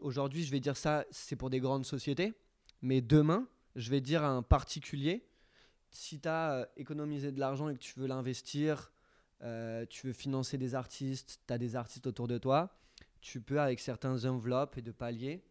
aujourd'hui, 0.00 0.44
je 0.44 0.50
vais 0.50 0.60
dire 0.60 0.76
ça, 0.76 1.04
c'est 1.10 1.36
pour 1.36 1.48
des 1.48 1.60
grandes 1.60 1.86
sociétés. 1.86 2.34
Mais 2.82 3.00
demain, 3.00 3.48
je 3.76 3.90
vais 3.90 4.00
dire 4.00 4.22
à 4.22 4.28
un 4.28 4.42
particulier, 4.42 5.26
si 5.90 6.20
tu 6.20 6.28
as 6.28 6.52
euh, 6.52 6.66
économisé 6.76 7.32
de 7.32 7.40
l'argent 7.40 7.68
et 7.70 7.74
que 7.74 7.80
tu 7.80 7.98
veux 7.98 8.06
l'investir, 8.06 8.92
euh, 9.42 9.86
tu 9.88 10.06
veux 10.06 10.12
financer 10.12 10.58
des 10.58 10.74
artistes, 10.74 11.40
tu 11.46 11.52
as 11.52 11.58
des 11.58 11.76
artistes 11.76 12.06
autour 12.06 12.28
de 12.28 12.36
toi, 12.36 12.76
tu 13.20 13.40
peux, 13.40 13.60
avec 13.60 13.80
certains 13.80 14.26
enveloppes 14.26 14.76
et 14.76 14.82
de 14.82 14.92
paliers, 14.92 15.42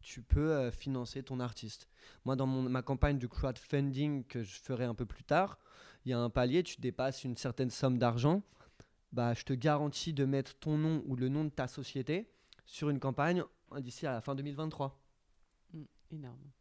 tu 0.00 0.22
peux 0.22 0.52
euh, 0.52 0.70
financer 0.70 1.24
ton 1.24 1.40
artiste. 1.40 1.88
Moi, 2.24 2.36
dans 2.36 2.46
mon, 2.46 2.62
ma 2.62 2.82
campagne 2.82 3.18
de 3.18 3.26
crowdfunding 3.26 4.24
que 4.24 4.44
je 4.44 4.60
ferai 4.60 4.84
un 4.84 4.94
peu 4.94 5.06
plus 5.06 5.24
tard, 5.24 5.58
il 6.06 6.10
y 6.10 6.12
a 6.12 6.20
un 6.20 6.30
palier, 6.30 6.62
tu 6.62 6.80
dépasses 6.80 7.24
une 7.24 7.36
certaine 7.36 7.68
somme 7.68 7.98
d'argent, 7.98 8.42
bah, 9.10 9.34
je 9.34 9.42
te 9.42 9.52
garantis 9.52 10.12
de 10.12 10.24
mettre 10.24 10.56
ton 10.56 10.78
nom 10.78 11.02
ou 11.06 11.16
le 11.16 11.28
nom 11.28 11.44
de 11.44 11.50
ta 11.50 11.66
société 11.66 12.30
sur 12.64 12.90
une 12.90 13.00
campagne 13.00 13.42
d'ici 13.78 14.06
à 14.06 14.12
la 14.12 14.20
fin 14.20 14.36
2023. 14.36 15.02
Mmh, 15.72 15.82
énorme. 16.12 16.52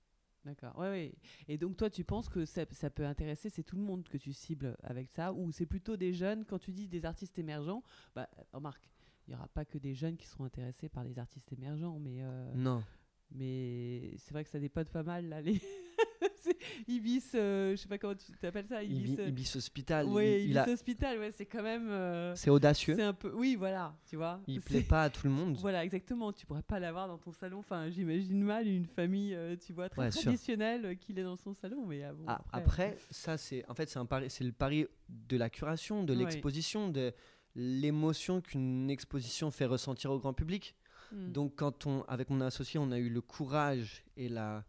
D'accord. 0.46 0.76
Ouais, 0.78 0.90
ouais. 0.90 1.14
Et 1.48 1.60
donc 1.60 1.78
toi, 1.78 1.92
tu 1.92 2.04
penses 2.04 2.28
que 2.28 2.44
ça, 2.46 2.66
ça 2.72 2.90
peut 2.90 3.06
intéresser, 3.06 3.52
c'est 3.52 3.62
tout 3.62 3.76
le 3.76 3.84
monde 3.84 4.08
que 4.08 4.18
tu 4.18 4.34
cibles 4.34 4.76
avec 4.82 5.10
ça, 5.10 5.32
ou 5.32 5.52
c'est 5.52 5.68
plutôt 5.68 5.96
des 5.96 6.12
jeunes, 6.12 6.44
quand 6.46 6.58
tu 6.58 6.72
dis 6.72 6.88
des 6.88 7.06
artistes 7.06 7.38
émergents, 7.38 7.84
bah, 8.16 8.28
remarque, 8.52 8.90
il 9.28 9.32
n'y 9.32 9.36
aura 9.36 9.48
pas 9.48 9.66
que 9.66 9.78
des 9.78 9.94
jeunes 9.94 10.18
qui 10.18 10.26
seront 10.26 10.46
intéressés 10.46 10.90
par 10.90 11.04
les 11.04 11.20
artistes 11.20 11.54
émergents, 11.54 12.00
mais... 12.00 12.24
Euh, 12.24 12.52
non. 12.56 12.84
Mais 13.32 14.16
c'est 14.18 14.34
vrai 14.34 14.44
que 14.44 14.50
ça 14.50 14.60
dépote 14.60 14.90
pas 14.90 15.04
mal 15.04 15.30
là. 15.30 15.42
Les 15.42 15.62
Ibis, 16.88 17.24
euh, 17.36 17.72
je 17.72 17.76
sais 17.78 17.88
pas 17.88 17.98
comment 17.98 18.16
tu 18.16 18.32
t'appelles 18.40 18.68
ça. 18.68 18.84
Ibis, 18.84 19.18
euh, 19.20 19.30
Ibis 19.30 19.56
Hospital. 19.56 20.06
Oui, 20.08 20.46
Ibis 20.46 20.72
Hospital, 20.72 21.20
ouais, 21.20 21.32
c'est 21.32 21.46
quand 21.46 21.64
même. 21.64 21.90
Euh, 21.90 22.36
c'est 22.36 22.50
audacieux. 22.50 22.96
C'est 22.96 23.04
un 23.04 23.14
peu. 23.14 23.32
Oui, 23.34 23.56
voilà, 23.56 23.96
tu 24.08 24.16
vois. 24.16 24.42
Il 24.48 24.62
plaît 24.62 24.82
pas 24.82 25.04
à 25.04 25.10
tout 25.10 25.28
le 25.28 25.34
monde. 25.34 25.58
Voilà, 25.58 25.84
exactement. 25.84 26.32
Tu 26.32 26.46
pourrais 26.46 26.62
pas 26.62 26.80
l'avoir 26.80 27.08
dans 27.08 27.18
ton 27.18 27.32
salon. 27.32 27.60
Enfin, 27.60 27.90
j'imagine 27.90 28.44
mal 28.44 28.68
une 28.68 28.86
famille, 28.86 29.38
tu 29.66 29.74
vois, 29.74 29.90
très 29.90 30.10
traditionnelle 30.10 30.98
qu'il 30.98 31.20
est 31.20 31.24
dans 31.24 31.38
son 31.38 31.54
salon. 31.54 31.86
Mais 31.86 32.04
bon, 32.14 32.26
ah, 32.28 32.42
après... 32.52 32.98
ça 33.10 33.38
c'est, 33.38 33.68
en 33.70 33.74
fait, 33.74 33.90
c'est 33.90 34.00
un 34.00 34.06
pari, 34.06 34.30
c'est 34.30 34.44
le 34.44 34.52
pari 34.52 34.86
de 35.10 35.38
la 35.38 35.50
curation, 35.50 36.04
de 36.04 36.14
l'exposition, 36.14 36.90
de 36.90 37.14
l'émotion 37.56 38.42
qu'une 38.42 38.90
exposition 38.90 39.50
fait 39.50 39.66
ressentir 39.66 40.12
au 40.12 40.20
grand 40.20 40.34
public. 40.34 40.76
Hmm. 41.12 41.32
Donc, 41.32 41.56
quand 41.56 41.86
on, 41.86 42.04
avec 42.04 42.30
mon 42.30 42.42
associé, 42.42 42.80
on 42.80 42.92
a 42.92 42.98
eu 42.98 43.10
le 43.10 43.22
courage 43.22 44.04
et 44.18 44.28
la, 44.28 44.66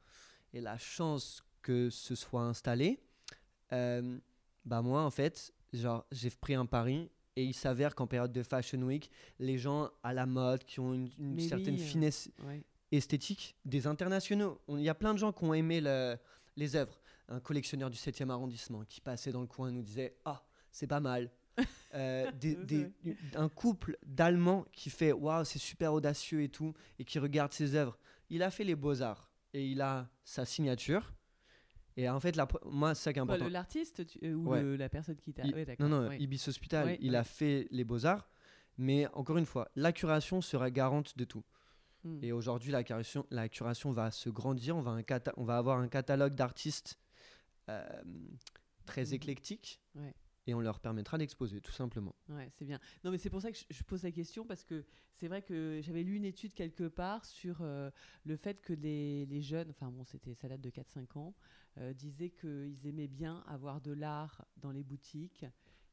et 0.56 0.60
la 0.62 0.78
chance 0.78 1.44
que 1.60 1.90
ce 1.90 2.14
soit 2.14 2.42
installé, 2.42 2.98
euh, 3.72 4.18
bah 4.64 4.80
moi, 4.80 5.02
en 5.02 5.10
fait, 5.10 5.52
genre, 5.72 6.06
j'ai 6.10 6.30
pris 6.30 6.54
un 6.54 6.64
pari 6.64 7.10
et 7.36 7.44
il 7.44 7.52
s'avère 7.52 7.94
qu'en 7.94 8.06
période 8.06 8.32
de 8.32 8.42
Fashion 8.42 8.80
Week, 8.80 9.10
les 9.38 9.58
gens 9.58 9.90
à 10.02 10.14
la 10.14 10.24
mode, 10.24 10.64
qui 10.64 10.80
ont 10.80 10.94
une, 10.94 11.38
certaine 11.38 11.74
euh, 11.74 11.78
finesse 11.78 12.30
esthétique, 12.90 13.54
des 13.66 13.86
internationaux, 13.86 14.58
il 14.68 14.80
y 14.80 14.88
a 14.88 14.94
plein 14.94 15.12
de 15.12 15.18
gens 15.18 15.30
qui 15.32 15.44
ont 15.44 15.52
aimé 15.52 15.82
les 16.56 16.76
œuvres. 16.76 16.98
Un 17.28 17.40
collectionneur 17.40 17.90
du 17.90 17.98
7e 17.98 18.30
arrondissement 18.30 18.84
qui 18.88 19.00
passait 19.00 19.32
dans 19.32 19.40
le 19.40 19.48
coin 19.48 19.68
et 19.68 19.72
nous 19.72 19.82
disait 19.82 20.16
Ah, 20.24 20.42
c'est 20.70 20.86
pas 20.86 21.00
mal, 21.00 21.30
euh, 21.94 22.30
un 23.34 23.48
couple 23.48 23.98
d'Allemands 24.06 24.64
qui 24.72 24.88
fait 24.88 25.12
waouh, 25.12 25.44
c'est 25.44 25.58
super 25.58 25.92
audacieux 25.92 26.42
et 26.42 26.48
tout, 26.48 26.72
et 26.98 27.04
qui 27.04 27.18
regarde 27.18 27.52
ses 27.52 27.74
œuvres. 27.74 27.98
Il 28.30 28.42
a 28.42 28.50
fait 28.50 28.64
les 28.64 28.76
beaux-arts 28.76 29.30
et 29.56 29.66
il 29.68 29.80
a 29.80 30.08
sa 30.22 30.44
signature. 30.44 31.14
Et 31.96 32.08
en 32.10 32.20
fait, 32.20 32.36
la, 32.36 32.46
moi, 32.66 32.94
c'est 32.94 33.04
ça 33.04 33.12
qui 33.12 33.18
est 33.18 33.22
important. 33.22 33.48
L'artiste 33.48 34.02
euh, 34.22 34.34
ou 34.34 34.76
la 34.76 34.88
personne 34.90 35.16
qui 35.16 35.32
t'a. 35.32 35.44
non, 35.78 35.88
non, 35.88 36.12
Ibis 36.12 36.44
Hospital, 36.46 36.96
il 37.00 37.16
a 37.16 37.24
fait 37.24 37.66
les 37.70 37.84
beaux-arts. 37.84 38.28
Mais 38.78 39.06
encore 39.14 39.38
une 39.38 39.46
fois, 39.46 39.70
la 39.74 39.90
curation 39.92 40.42
sera 40.42 40.70
garante 40.70 41.16
de 41.16 41.24
tout. 41.24 41.42
Hmm. 42.04 42.18
Et 42.22 42.32
aujourd'hui, 42.32 42.70
la 42.70 42.84
curation, 42.84 43.26
la 43.30 43.48
curation 43.48 43.90
va 43.90 44.10
se 44.10 44.28
grandir. 44.28 44.76
On 44.76 44.82
va, 44.82 44.90
un 44.90 45.02
on 45.38 45.44
va 45.44 45.56
avoir 45.56 45.78
un 45.78 45.88
catalogue 45.88 46.34
d'artistes 46.34 46.98
euh, 47.70 47.82
très 48.84 49.06
hmm. 49.06 49.14
éclectique. 49.14 49.80
Et 50.46 50.54
on 50.54 50.60
leur 50.60 50.78
permettra 50.78 51.18
d'exposer, 51.18 51.60
tout 51.60 51.72
simplement. 51.72 52.14
Ouais, 52.28 52.50
c'est 52.56 52.64
bien. 52.64 52.78
Non, 53.04 53.10
mais 53.10 53.18
c'est 53.18 53.30
pour 53.30 53.42
ça 53.42 53.50
que 53.50 53.58
je, 53.68 53.82
pose 53.82 54.04
la 54.04 54.12
question, 54.12 54.46
parce 54.46 54.62
que 54.62 54.84
c'est 55.14 55.26
vrai 55.26 55.42
que 55.42 55.80
j'avais 55.82 56.04
lu 56.04 56.14
une 56.14 56.24
étude 56.24 56.54
quelque 56.54 56.86
part 56.86 57.24
sur 57.24 57.58
euh, 57.62 57.90
le 58.24 58.36
fait 58.36 58.62
que 58.62 58.72
les, 58.72 59.26
les, 59.26 59.42
jeunes, 59.42 59.70
enfin 59.70 59.90
bon, 59.90 60.04
c'était 60.04 60.34
ça 60.34 60.48
date 60.48 60.60
de 60.60 60.70
4-5 60.70 61.18
ans, 61.18 61.34
euh, 61.78 61.92
disaient 61.92 62.30
qu'ils 62.30 62.86
aimaient 62.86 63.08
bien 63.08 63.42
avoir 63.48 63.80
de 63.80 63.92
l'art 63.92 64.44
dans 64.58 64.70
les 64.70 64.84
boutiques 64.84 65.44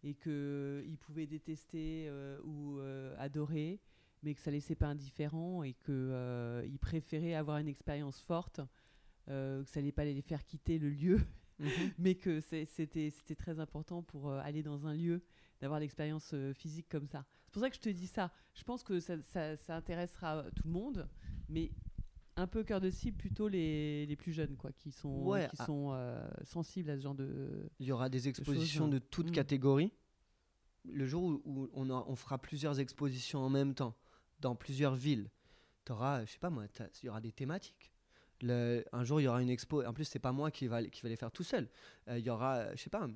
et 0.03 0.13
qu'ils 0.13 0.97
pouvaient 0.99 1.27
détester 1.27 2.05
euh, 2.07 2.39
ou 2.43 2.79
adorer, 3.17 3.81
mais 4.21 4.35
que 4.35 4.41
ça 4.41 4.51
laissait 4.51 4.75
pas 4.75 4.87
indifférent 4.87 5.63
et 5.63 5.73
qu'ils 5.73 6.79
préféraient 6.79 7.33
avoir 7.33 7.57
une 7.57 7.67
expérience 7.67 8.21
forte, 8.21 8.61
que 9.25 9.63
ça 9.65 9.79
n'allait 9.79 9.91
pas 9.93 10.05
les 10.05 10.21
faire 10.21 10.45
quitter 10.45 10.77
le 10.77 10.89
lieu 10.89 11.19
Mhm. 11.63 11.69
mais 11.97 12.15
que 12.15 12.39
c'était 12.41 13.11
très 13.37 13.59
important 13.59 14.03
pour 14.03 14.29
euh, 14.29 14.39
aller 14.43 14.63
dans 14.63 14.85
un 14.85 14.93
lieu, 14.93 15.23
d'avoir 15.61 15.79
l'expérience 15.79 16.31
euh, 16.33 16.53
physique 16.53 16.87
comme 16.89 17.07
ça. 17.07 17.25
C'est 17.45 17.53
pour 17.53 17.61
ça 17.61 17.69
que 17.69 17.75
je 17.75 17.81
te 17.81 17.89
dis 17.89 18.07
ça. 18.07 18.31
Je 18.53 18.63
pense 18.63 18.83
que 18.83 18.99
ça, 18.99 19.17
ça, 19.21 19.75
intéressera 19.75 20.43
tout 20.55 20.63
le 20.67 20.73
monde, 20.73 21.07
mais 21.49 21.71
un 22.35 22.47
peu 22.47 22.63
cœur 22.63 22.81
de 22.81 22.89
cible 22.89 23.17
plutôt 23.17 23.47
les, 23.47 24.05
les, 24.07 24.15
plus 24.15 24.33
jeunes 24.33 24.57
quoi 24.57 24.71
qui 24.71 24.91
sont 24.91 25.33
qui 25.33 25.55
ah. 25.59 25.65
sont 25.65 25.91
euh, 25.93 26.27
sensibles 26.43 26.89
à 26.89 26.97
ce 26.97 27.03
genre 27.03 27.13
de 27.13 27.69
il 27.79 27.85
y 27.85 27.91
aura 27.91 28.09
des 28.09 28.27
expositions 28.27 28.87
de, 28.87 28.97
toutes 28.97 29.29
mm. 29.29 29.33
catégories 29.33 29.91
le 30.83 31.05
jour 31.05 31.39
où, 31.45 31.69
on, 31.73 31.91
on, 31.91 32.15
fera 32.15 32.39
plusieurs 32.39 32.79
expositions 32.79 33.39
en 33.39 33.49
même 33.49 33.75
temps 33.75 33.95
dans 34.39 34.55
plusieurs 34.55 34.95
villes 34.95 35.29
tu 35.85 35.91
auras 35.91 36.25
je 36.25 36.31
sais 36.31 36.39
pas 36.39 36.49
moi 36.49 36.65
il 37.03 37.05
y 37.05 37.09
aura 37.09 37.21
des 37.21 37.31
thématiques 37.31 37.92
un 38.49 39.03
jour, 39.03 39.21
il 39.21 39.23
y 39.23 39.27
aura 39.27 39.41
une 39.41 39.49
expo. 39.49 39.83
En 39.83 39.93
plus, 39.93 40.05
c'est 40.05 40.19
pas 40.19 40.31
moi 40.31 40.51
qui 40.51 40.67
va, 40.67 40.83
qui 40.83 41.01
va 41.01 41.09
les 41.09 41.15
faire 41.15 41.31
tout 41.31 41.43
seul. 41.43 41.69
Euh, 42.07 42.19
il 42.19 42.25
y 42.25 42.29
aura, 42.29 42.75
je 42.75 42.81
sais 42.81 42.89
pas, 42.89 43.07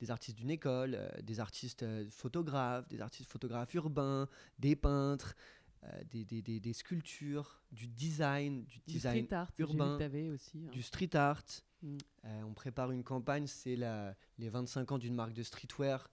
des 0.00 0.10
artistes 0.10 0.36
d'une 0.36 0.50
école, 0.50 0.94
euh, 0.94 1.08
des 1.22 1.40
artistes 1.40 1.82
euh, 1.82 2.06
photographes, 2.10 2.86
des 2.88 3.00
artistes 3.00 3.30
photographes 3.30 3.72
urbains, 3.74 4.28
des 4.58 4.76
peintres, 4.76 5.34
des, 6.10 6.24
des, 6.24 6.42
des, 6.42 6.72
sculptures, 6.72 7.62
du 7.70 7.86
design, 7.86 8.64
du, 8.64 8.80
design 8.88 9.24
street 9.24 9.36
art, 9.36 9.52
urbain, 9.58 9.98
aussi, 10.34 10.64
hein. 10.66 10.70
du 10.72 10.82
street 10.82 11.14
art. 11.14 11.44
Mm. 11.82 11.98
on 12.44 12.54
prépare 12.54 12.90
une 12.90 13.04
campagne, 13.04 13.46
c'est 13.46 13.76
les 13.76 14.48
25 14.48 14.90
ans 14.90 14.98
d'une 14.98 15.14
marque 15.14 15.32
de 15.32 15.44
streetwear 15.44 16.10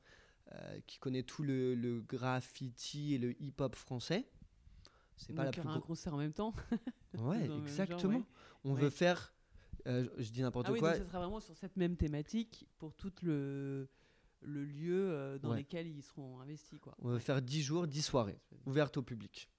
qui 0.86 1.00
connaît 1.00 1.24
tout 1.24 1.42
le, 1.42 1.74
le 1.74 2.02
graffiti 2.02 3.16
et 3.16 3.18
le 3.18 3.32
hip-hop 3.42 3.76
français. 3.76 4.28
C'est 5.18 5.34
pas 5.34 5.46
la 5.46 5.52
plus 5.52 5.68
un 5.68 5.80
concert 5.80 6.14
en 6.14 6.18
même 6.18 6.34
temps. 6.34 6.54
ouais, 7.18 7.50
exactement. 7.64 8.24
On 8.64 8.74
veut 8.74 8.90
faire, 8.90 9.34
euh, 9.88 10.08
je 10.18 10.30
dis 10.32 10.42
n'importe 10.42 10.68
ah 10.70 10.78
quoi. 10.78 10.92
Oui, 10.92 10.98
ça 10.98 11.06
sera 11.06 11.20
vraiment 11.20 11.40
sur 11.40 11.56
cette 11.58 11.76
même 11.78 11.98
thématique 11.98 12.68
pour 12.78 12.94
tout 12.94 13.14
le 13.22 13.88
le 14.46 14.66
lieu 14.66 15.12
euh, 15.12 15.38
dans 15.40 15.54
lequel 15.54 15.88
ils 15.88 16.02
seront 16.02 16.40
investis. 16.40 16.80
Quoi. 16.80 16.96
On 17.00 17.10
veut 17.10 17.20
faire 17.20 17.42
10 17.42 17.62
jours, 17.62 17.88
10 17.88 18.02
soirées, 18.02 18.40
ouvertes 18.66 18.98
au 18.98 19.02
public. 19.02 19.50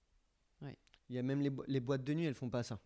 Ouais. 0.60 0.78
Il 1.08 1.16
y 1.16 1.18
a 1.18 1.22
même 1.22 1.40
les, 1.40 1.50
les, 1.66 1.80
boîtes 1.80 2.04
de 2.04 2.14
nuit, 2.14 2.24
elles 2.24 2.34
font 2.34 2.50
pas 2.50 2.62
ça. 2.62 2.80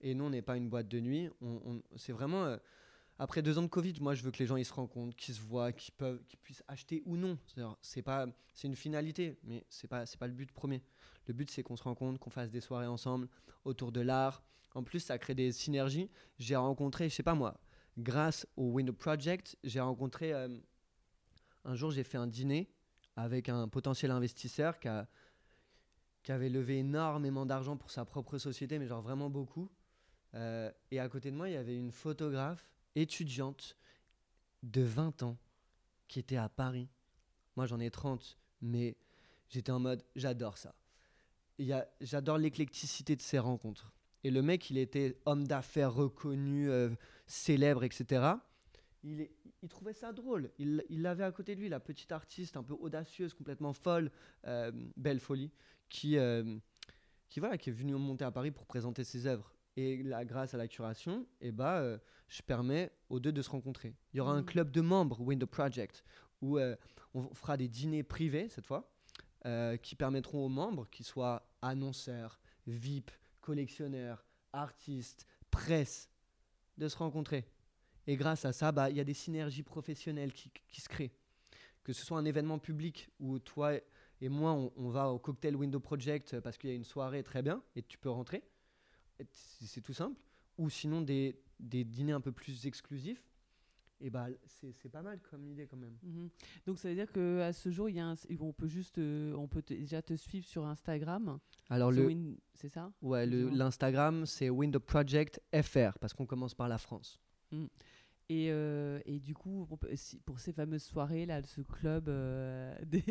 Et 0.00 0.14
nous, 0.14 0.24
on 0.24 0.30
n'est 0.30 0.42
pas 0.42 0.56
une 0.56 0.68
boîte 0.68 0.88
de 0.88 1.00
nuit. 1.00 1.28
On, 1.40 1.60
on 1.64 1.82
c'est 1.96 2.12
vraiment. 2.12 2.44
Euh, 2.44 2.56
après 3.18 3.42
deux 3.42 3.58
ans 3.58 3.62
de 3.62 3.68
Covid, 3.68 3.94
moi, 4.00 4.14
je 4.14 4.22
veux 4.22 4.30
que 4.30 4.38
les 4.38 4.46
gens 4.46 4.56
ils 4.56 4.64
se 4.64 4.72
rencontrent, 4.72 5.14
qu'ils 5.14 5.34
se 5.34 5.42
voient, 5.42 5.72
qu'ils 5.72 5.92
peuvent, 5.92 6.22
qu'ils 6.24 6.38
puissent 6.38 6.64
acheter 6.68 7.02
ou 7.04 7.16
non. 7.16 7.38
C'est 7.82 8.02
pas, 8.02 8.26
c'est 8.54 8.66
une 8.66 8.76
finalité, 8.76 9.38
mais 9.42 9.66
c'est 9.68 9.88
pas, 9.88 10.06
c'est 10.06 10.18
pas 10.18 10.26
le 10.26 10.32
but 10.32 10.50
premier. 10.50 10.82
Le 11.30 11.34
but, 11.34 11.48
c'est 11.48 11.62
qu'on 11.62 11.76
se 11.76 11.84
rencontre, 11.84 12.18
qu'on 12.18 12.28
fasse 12.28 12.50
des 12.50 12.60
soirées 12.60 12.88
ensemble 12.88 13.28
autour 13.64 13.92
de 13.92 14.00
l'art. 14.00 14.42
En 14.74 14.82
plus, 14.82 14.98
ça 14.98 15.16
crée 15.16 15.36
des 15.36 15.52
synergies. 15.52 16.10
J'ai 16.40 16.56
rencontré, 16.56 17.08
je 17.08 17.14
sais 17.14 17.22
pas 17.22 17.36
moi, 17.36 17.60
grâce 17.96 18.48
au 18.56 18.72
Window 18.72 18.92
Project, 18.92 19.56
j'ai 19.62 19.78
rencontré. 19.78 20.32
Euh, 20.32 20.48
un 21.64 21.76
jour, 21.76 21.92
j'ai 21.92 22.02
fait 22.02 22.18
un 22.18 22.26
dîner 22.26 22.68
avec 23.14 23.48
un 23.48 23.68
potentiel 23.68 24.10
investisseur 24.10 24.80
qui 24.80 24.88
qui 26.24 26.32
avait 26.32 26.48
levé 26.48 26.78
énormément 26.78 27.46
d'argent 27.46 27.76
pour 27.76 27.92
sa 27.92 28.04
propre 28.04 28.36
société, 28.38 28.80
mais 28.80 28.88
genre 28.88 29.00
vraiment 29.00 29.30
beaucoup. 29.30 29.70
Euh, 30.34 30.72
et 30.90 30.98
à 30.98 31.08
côté 31.08 31.30
de 31.30 31.36
moi, 31.36 31.48
il 31.48 31.52
y 31.52 31.56
avait 31.56 31.76
une 31.76 31.92
photographe 31.92 32.68
étudiante 32.96 33.76
de 34.64 34.82
20 34.82 35.22
ans 35.22 35.38
qui 36.08 36.18
était 36.18 36.36
à 36.36 36.48
Paris. 36.48 36.88
Moi, 37.54 37.66
j'en 37.66 37.78
ai 37.78 37.88
30, 37.88 38.36
mais 38.62 38.96
j'étais 39.48 39.70
en 39.70 39.78
mode, 39.78 40.02
j'adore 40.16 40.58
ça. 40.58 40.74
J'adore 42.00 42.38
l'éclecticité 42.38 43.16
de 43.16 43.22
ces 43.22 43.38
rencontres. 43.38 43.92
Et 44.24 44.30
le 44.30 44.42
mec, 44.42 44.70
il 44.70 44.78
était 44.78 45.16
homme 45.24 45.46
d'affaires 45.46 45.94
reconnu, 45.94 46.70
euh, 46.70 46.90
célèbre, 47.26 47.84
etc. 47.84 48.34
Il, 49.02 49.28
il, 49.62 49.68
trouvait 49.68 49.94
ça 49.94 50.12
drôle. 50.12 50.50
Il, 50.58 50.84
il 50.90 51.06
avait 51.06 51.24
à 51.24 51.32
côté 51.32 51.54
de 51.54 51.60
lui 51.60 51.68
la 51.68 51.80
petite 51.80 52.12
artiste 52.12 52.56
un 52.56 52.62
peu 52.62 52.74
audacieuse, 52.74 53.32
complètement 53.32 53.72
folle, 53.72 54.10
euh, 54.46 54.70
belle 54.96 55.20
folie, 55.20 55.50
qui, 55.88 56.18
euh, 56.18 56.58
qui, 57.30 57.40
voilà, 57.40 57.56
qui 57.56 57.70
est 57.70 57.72
venue 57.72 57.94
monter 57.94 58.24
à 58.24 58.30
Paris 58.30 58.50
pour 58.50 58.66
présenter 58.66 59.04
ses 59.04 59.26
œuvres. 59.26 59.54
Et 59.76 60.02
là, 60.02 60.24
grâce 60.24 60.52
à 60.52 60.58
la 60.58 60.68
curation, 60.68 61.26
eh 61.40 61.52
ben, 61.52 61.98
je 62.28 62.42
permets 62.42 62.90
aux 63.08 63.20
deux 63.20 63.32
de 63.32 63.40
se 63.40 63.48
rencontrer. 63.48 63.94
Il 64.12 64.18
y 64.18 64.20
aura 64.20 64.32
un 64.32 64.42
mmh. 64.42 64.46
club 64.46 64.70
de 64.70 64.80
membres, 64.80 65.20
Window 65.20 65.46
Project, 65.46 66.04
où 66.42 66.58
on 67.14 67.34
fera 67.34 67.56
des 67.56 67.68
dîners 67.68 68.02
privés 68.02 68.48
cette 68.48 68.66
fois, 68.66 68.89
qui 69.82 69.94
permettront 69.94 70.44
aux 70.44 70.48
membres, 70.48 70.86
qui 70.90 71.02
soient 71.02 71.48
annonceurs, 71.62 72.38
VIP, 72.66 73.10
collectionneurs, 73.40 74.24
artistes, 74.52 75.26
presse, 75.50 76.10
de 76.78 76.88
se 76.88 76.96
rencontrer. 76.96 77.46
Et 78.06 78.16
grâce 78.16 78.44
à 78.44 78.52
ça, 78.52 78.72
bah, 78.72 78.90
il 78.90 78.96
y 78.96 79.00
a 79.00 79.04
des 79.04 79.14
synergies 79.14 79.62
professionnelles 79.62 80.32
qui, 80.32 80.80
se 80.80 80.88
créent. 80.88 81.12
Que 81.84 81.92
ce 81.92 82.04
soit 82.04 82.18
un 82.18 82.24
événement 82.24 82.58
public 82.58 83.10
où 83.18 83.38
toi 83.38 83.72
et 84.22 84.28
moi, 84.28 84.52
on, 84.76 84.90
va 84.90 85.08
au 85.08 85.18
cocktail 85.18 85.56
Window 85.56 85.80
Project 85.80 86.40
parce 86.40 86.58
qu'il 86.58 86.68
y 86.68 86.72
a 86.74 86.76
une 86.76 86.84
soirée 86.84 87.22
très 87.22 87.40
bien 87.40 87.62
et 87.74 87.82
tu 87.82 87.96
peux 87.96 88.10
rentrer. 88.10 88.42
C'est 89.30 89.80
tout 89.80 89.94
simple. 89.94 90.20
Ou 90.58 90.68
sinon 90.68 91.00
des 91.00 91.34
dîners 91.58 92.12
un 92.12 92.20
peu 92.20 92.32
plus 92.32 92.66
exclusifs 92.66 93.29
et 94.00 94.10
bah 94.10 94.28
c'est 94.46 94.88
pas 94.88 95.02
mal 95.02 95.20
comme 95.30 95.46
idée 95.46 95.66
quand 95.66 95.76
même. 95.76 95.96
Mhm. 96.02 96.30
Donc 96.66 96.78
ça 96.78 96.88
veut 96.88 96.94
dire 96.94 97.10
que 97.12 97.40
à 97.40 97.52
ce 97.52 97.70
jour, 97.70 97.88
il 97.88 97.96
y 97.96 98.00
a 98.00 98.14
on 98.40 98.52
peut 98.52 98.66
juste, 98.66 98.98
euh, 98.98 99.34
on 99.34 99.48
peut 99.48 99.62
déjà 99.62 100.02
te 100.02 100.14
suivre 100.14 100.46
sur 100.46 100.64
Instagram. 100.66 101.38
Alors 101.68 101.92
le, 101.92 102.36
c'est 102.54 102.68
ça? 102.68 102.92
Ouais, 103.02 103.26
l'Instagram 103.26 104.26
c'est 104.26 104.50
Window 104.50 104.80
Project 104.80 105.40
FR 105.54 105.98
parce 106.00 106.14
qu'on 106.14 106.26
commence 106.26 106.54
par 106.54 106.68
la 106.68 106.78
France. 106.78 107.20
Mhm. 107.52 107.68
Et, 108.30 108.46
euh, 108.52 109.00
et, 109.06 109.18
du 109.18 109.34
coup, 109.34 109.66
pour 110.24 110.38
ces 110.38 110.52
fameuses 110.52 110.84
soirées, 110.84 111.26
là, 111.26 111.42
ce 111.42 111.62
club, 111.62 112.08
euh, 112.08 112.72
des... 112.86 113.02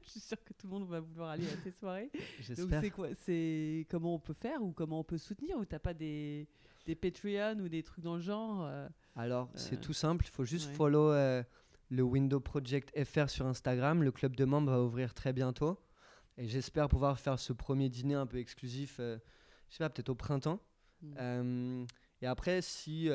je 0.00 0.08
suis 0.08 0.20
sûre 0.20 0.42
que 0.44 0.52
tout 0.52 0.68
le 0.68 0.72
monde 0.72 0.88
va 0.88 1.00
vouloir 1.00 1.30
aller 1.30 1.44
à 1.44 1.56
ces 1.64 1.72
soirées. 1.72 2.08
Donc, 2.56 2.70
c'est 2.80 2.90
quoi 2.90 3.08
C'est 3.12 3.84
comment 3.90 4.14
on 4.14 4.20
peut 4.20 4.32
faire 4.32 4.62
ou 4.62 4.70
comment 4.70 5.00
on 5.00 5.04
peut 5.04 5.18
soutenir 5.18 5.58
Ou 5.58 5.64
t'as 5.64 5.80
pas 5.80 5.92
des, 5.92 6.46
des 6.86 6.94
Patreon 6.94 7.58
ou 7.58 7.68
des 7.68 7.82
trucs 7.82 8.04
dans 8.04 8.14
le 8.14 8.20
genre 8.20 8.70
Alors, 9.16 9.50
c'est 9.54 9.80
tout 9.80 9.92
simple. 9.92 10.24
Il 10.26 10.30
faut 10.30 10.44
juste 10.44 10.70
follow 10.70 11.12
le 11.12 12.02
Window 12.02 12.40
Project 12.40 12.92
FR 13.04 13.28
sur 13.28 13.46
Instagram. 13.46 14.02
Le 14.02 14.12
club 14.12 14.36
de 14.36 14.44
membres 14.44 14.70
va 14.70 14.82
ouvrir 14.82 15.14
très 15.14 15.32
bientôt. 15.32 15.78
Et 16.38 16.46
j'espère 16.46 16.88
pouvoir 16.88 17.18
faire 17.18 17.38
ce 17.38 17.52
premier 17.52 17.88
dîner 17.88 18.14
un 18.14 18.26
peu 18.26 18.38
exclusif, 18.38 18.94
je 18.98 19.18
sais 19.68 19.78
pas, 19.78 19.90
peut-être 19.90 20.08
au 20.08 20.14
printemps. 20.14 20.60
Mm. 21.02 21.84
et 22.20 22.26
après, 22.26 22.60
si 22.62 23.08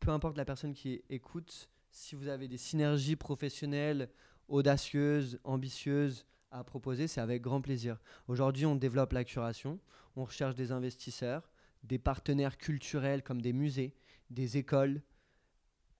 peu 0.00 0.10
importe 0.10 0.36
la 0.36 0.44
personne 0.44 0.74
qui 0.74 1.02
écoute, 1.08 1.68
si 1.90 2.14
vous 2.14 2.28
avez 2.28 2.46
des 2.46 2.58
synergies 2.58 3.16
professionnelles 3.16 4.10
audacieuses, 4.48 5.38
ambitieuses 5.44 6.26
à 6.50 6.62
proposer, 6.62 7.08
c'est 7.08 7.20
avec 7.20 7.42
grand 7.42 7.60
plaisir. 7.60 7.98
Aujourd'hui, 8.28 8.66
on 8.66 8.76
développe 8.76 9.12
la 9.12 9.24
curation, 9.24 9.80
on 10.16 10.24
recherche 10.24 10.54
des 10.54 10.72
investisseurs, 10.72 11.50
des 11.82 11.98
partenaires 11.98 12.58
culturels 12.58 13.22
comme 13.22 13.40
des 13.40 13.52
musées, 13.52 13.94
des 14.34 14.58
écoles. 14.58 15.02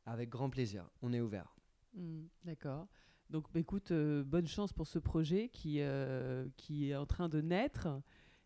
Avec 0.06 0.28
grand 0.28 0.50
plaisir, 0.50 0.90
on 1.00 1.14
est 1.14 1.20
ouvert. 1.20 1.56
Hmm, 1.94 2.26
d'accord. 2.44 2.88
Donc, 3.30 3.46
bah, 3.54 3.60
écoute, 3.60 3.90
euh, 3.90 4.22
bonne 4.22 4.46
chance 4.46 4.72
pour 4.72 4.86
ce 4.86 4.98
projet 4.98 5.48
qui, 5.48 5.80
euh, 5.80 6.46
qui 6.58 6.90
est 6.90 6.96
en 6.96 7.06
train 7.06 7.30
de 7.30 7.40
naître. 7.40 7.88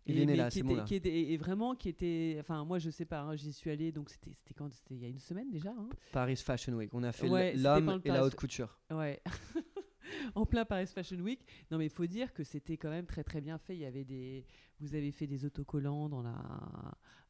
Il 0.07 0.19
est 0.19 0.25
né 0.25 0.37
là, 0.37 0.47
était, 0.47 0.63
qui 0.87 0.95
était, 0.95 1.31
et 1.33 1.37
vraiment 1.37 1.75
qui 1.75 1.91
était 1.91 2.39
enfin 2.41 2.65
moi 2.65 2.79
je 2.79 2.89
sais 2.89 3.05
pas 3.05 3.21
hein, 3.21 3.37
j'y 3.37 3.53
suis 3.53 3.71
allé 3.71 3.93
donc 3.93 4.09
c'était 4.09 4.33
c'était 4.33 4.55
quand? 4.55 4.73
C'était 4.73 4.95
il 4.95 5.03
y 5.03 5.05
a 5.05 5.09
une 5.09 5.19
semaine 5.19 5.51
déjà 5.51 5.69
hein? 5.69 5.91
Paris 6.13 6.37
Fashion 6.37 6.73
Week 6.73 6.89
on 6.95 7.03
a 7.03 7.13
fait 7.13 7.29
l'homme 7.55 8.01
et 8.03 8.09
la 8.09 8.25
haute 8.25 8.35
couture 8.35 8.79
ouais 8.91 9.21
en 10.35 10.47
plein 10.47 10.65
Paris 10.65 10.87
Fashion 10.87 11.19
Week. 11.19 11.41
Non 11.71 11.79
mais 11.79 11.87
il 11.87 11.91
faut 11.91 12.07
dire 12.07 12.33
que 12.33 12.45
c'était 12.45 12.77
quand 12.77 12.91
même 12.91 13.07
très 13.07 13.25
très 13.25 13.41
bien 13.41 13.59
fait. 13.59 13.75
Il 13.75 13.81
y 13.81 13.87
avait 13.87 14.05
des 14.05 14.45
vous 14.81 14.95
avez 14.95 15.11
fait 15.11 15.27
des 15.27 15.45
autocollants 15.45 16.09
dans 16.09 16.23
la 16.23 16.37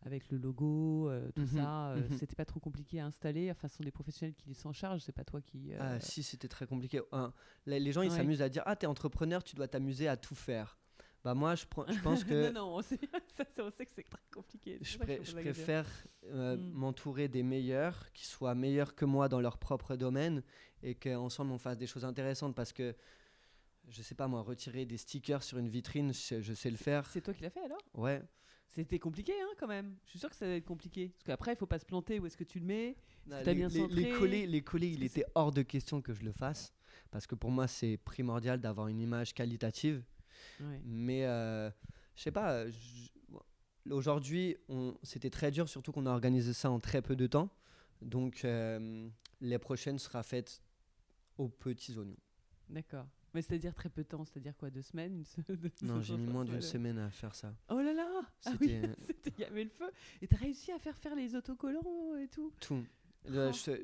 avec 0.02 0.30
le 0.30 0.38
logo 0.38 1.08
euh, 1.08 1.30
tout 1.34 1.42
mhm, 1.42 1.46
ça. 1.46 1.88
Euh, 1.90 2.08
mhm. 2.08 2.18
c'était 2.18 2.36
pas 2.36 2.44
trop 2.44 2.60
compliqué 2.60 3.00
à 3.00 3.06
installer. 3.06 3.50
Enfin 3.50 3.68
ce 3.68 3.76
sont 3.76 3.84
des 3.84 3.90
professionnels 3.90 4.34
qui 4.34 4.54
s'en 4.54 4.72
chargent. 4.72 5.02
C'est 5.02 5.12
pas 5.12 5.24
toi 5.24 5.40
qui 5.40 5.72
euh, 5.72 5.78
ah 5.80 6.00
si 6.00 6.22
c'était 6.22 6.48
très 6.48 6.66
compliqué. 6.66 7.00
Les, 7.66 7.92
gens 7.92 8.02
ils 8.02 8.10
s'amusent 8.10 8.42
à 8.42 8.48
dire 8.48 8.62
ah 8.66 8.76
t'es 8.76 8.86
entrepreneur 8.86 9.42
tu 9.42 9.56
dois 9.56 9.68
t'amuser 9.68 10.08
à 10.08 10.16
tout 10.16 10.34
faire 10.34 10.78
bah 11.24 11.34
moi, 11.34 11.54
je, 11.54 11.64
je 11.64 12.00
pense 12.00 12.24
que... 12.24 12.50
non, 12.50 12.66
non, 12.66 12.76
on 12.76 12.82
sait, 12.82 12.98
on 13.58 13.70
sait 13.70 13.86
que 13.86 13.92
c'est 13.92 14.08
très 14.08 14.22
compliqué. 14.32 14.78
Je, 14.80 14.98
je 15.22 15.32
préfère 15.32 15.86
euh, 16.26 16.56
mm. 16.56 16.70
m'entourer 16.72 17.28
des 17.28 17.42
meilleurs, 17.42 18.12
qui 18.12 18.26
soient 18.26 18.54
meilleurs 18.54 18.94
que 18.94 19.04
moi 19.04 19.28
dans 19.28 19.40
leur 19.40 19.58
propre 19.58 19.96
domaine, 19.96 20.42
et 20.82 20.94
qu'ensemble 20.94 21.52
on 21.52 21.58
fasse 21.58 21.76
des 21.76 21.86
choses 21.86 22.04
intéressantes, 22.04 22.54
parce 22.54 22.72
que, 22.72 22.94
je 23.88 24.02
sais 24.02 24.14
pas 24.14 24.28
moi, 24.28 24.42
retirer 24.42 24.86
des 24.86 24.96
stickers 24.96 25.42
sur 25.42 25.58
une 25.58 25.68
vitrine, 25.68 26.12
je, 26.12 26.54
sais 26.54 26.70
le 26.70 26.76
faire. 26.76 27.06
C'est 27.10 27.20
toi 27.20 27.34
qui 27.34 27.42
l'as 27.42 27.50
fait 27.50 27.64
alors? 27.64 27.82
Ouais. 27.94 28.22
C'était 28.68 28.98
compliqué 28.98 29.32
hein, 29.40 29.54
quand 29.58 29.66
même. 29.66 29.96
Je 30.04 30.10
suis 30.10 30.18
sûr 30.18 30.28
que 30.28 30.36
ça 30.36 30.46
va 30.46 30.52
être 30.52 30.66
compliqué. 30.66 31.08
Parce 31.08 31.24
qu'après, 31.24 31.54
il 31.54 31.56
faut 31.56 31.66
pas 31.66 31.78
se 31.78 31.86
planter 31.86 32.20
où 32.20 32.26
est-ce 32.26 32.36
que 32.36 32.44
tu 32.44 32.60
le 32.60 32.66
mets. 32.66 32.96
les, 33.26 33.54
bien 33.54 33.68
les, 33.68 34.10
coller, 34.10 34.46
les 34.46 34.60
coller 34.60 34.88
il 34.88 35.02
était 35.02 35.24
hors 35.34 35.52
de 35.52 35.62
question 35.62 36.02
que 36.02 36.12
je 36.12 36.22
le 36.22 36.32
fasse. 36.32 36.74
Parce 37.10 37.26
que 37.26 37.34
pour 37.34 37.50
moi, 37.50 37.66
c'est 37.66 37.96
primordial 37.96 38.60
d'avoir 38.60 38.88
une 38.88 39.00
image 39.00 39.32
qualitative. 39.32 40.04
Mais 40.84 41.24
euh, 41.24 41.70
je 42.14 42.22
sais 42.22 42.32
pas, 42.32 42.64
aujourd'hui, 43.90 44.56
c'était 45.02 45.30
très 45.30 45.50
dur, 45.50 45.68
surtout 45.68 45.92
qu'on 45.92 46.06
a 46.06 46.10
organisé 46.10 46.52
ça 46.52 46.70
en 46.70 46.80
très 46.80 47.02
peu 47.02 47.16
de 47.16 47.26
temps. 47.26 47.50
Donc, 48.02 48.44
euh, 48.44 49.08
les 49.40 49.58
prochaines 49.58 49.98
sera 49.98 50.22
faites 50.22 50.62
aux 51.36 51.48
petits 51.48 51.96
oignons. 51.96 52.16
D'accord. 52.68 53.06
Mais 53.34 53.42
c'est-à-dire 53.42 53.74
très 53.74 53.88
peu 53.88 54.02
de 54.02 54.08
temps, 54.08 54.24
c'est-à-dire 54.24 54.56
quoi 54.56 54.70
Deux 54.70 54.82
semaines 54.82 55.24
Non, 55.82 56.00
j'ai 56.00 56.16
mis 56.16 56.26
moins 56.26 56.44
d'une 56.44 56.62
semaine 56.62 56.98
à 56.98 57.10
faire 57.10 57.34
ça. 57.34 57.54
Oh 57.68 57.80
là 57.80 57.92
là 57.92 58.08
ah 58.46 58.52
oui, 58.60 58.80
Il 59.38 59.40
y 59.40 59.44
avait 59.44 59.64
le 59.64 59.70
feu. 59.70 59.90
Et 60.22 60.26
t'as 60.26 60.36
réussi 60.36 60.72
à 60.72 60.78
faire 60.78 60.96
faire 60.96 61.14
les 61.14 61.34
autocollants 61.34 62.16
et 62.16 62.28
tout? 62.28 62.52
Tout. 62.60 62.84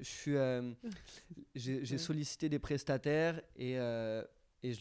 suis, 0.02 0.34
euh, 0.36 0.72
j'ai 1.54 1.98
sollicité 1.98 2.48
des 2.48 2.58
prestataires 2.58 3.40
et 3.56 3.76
et 4.64 4.72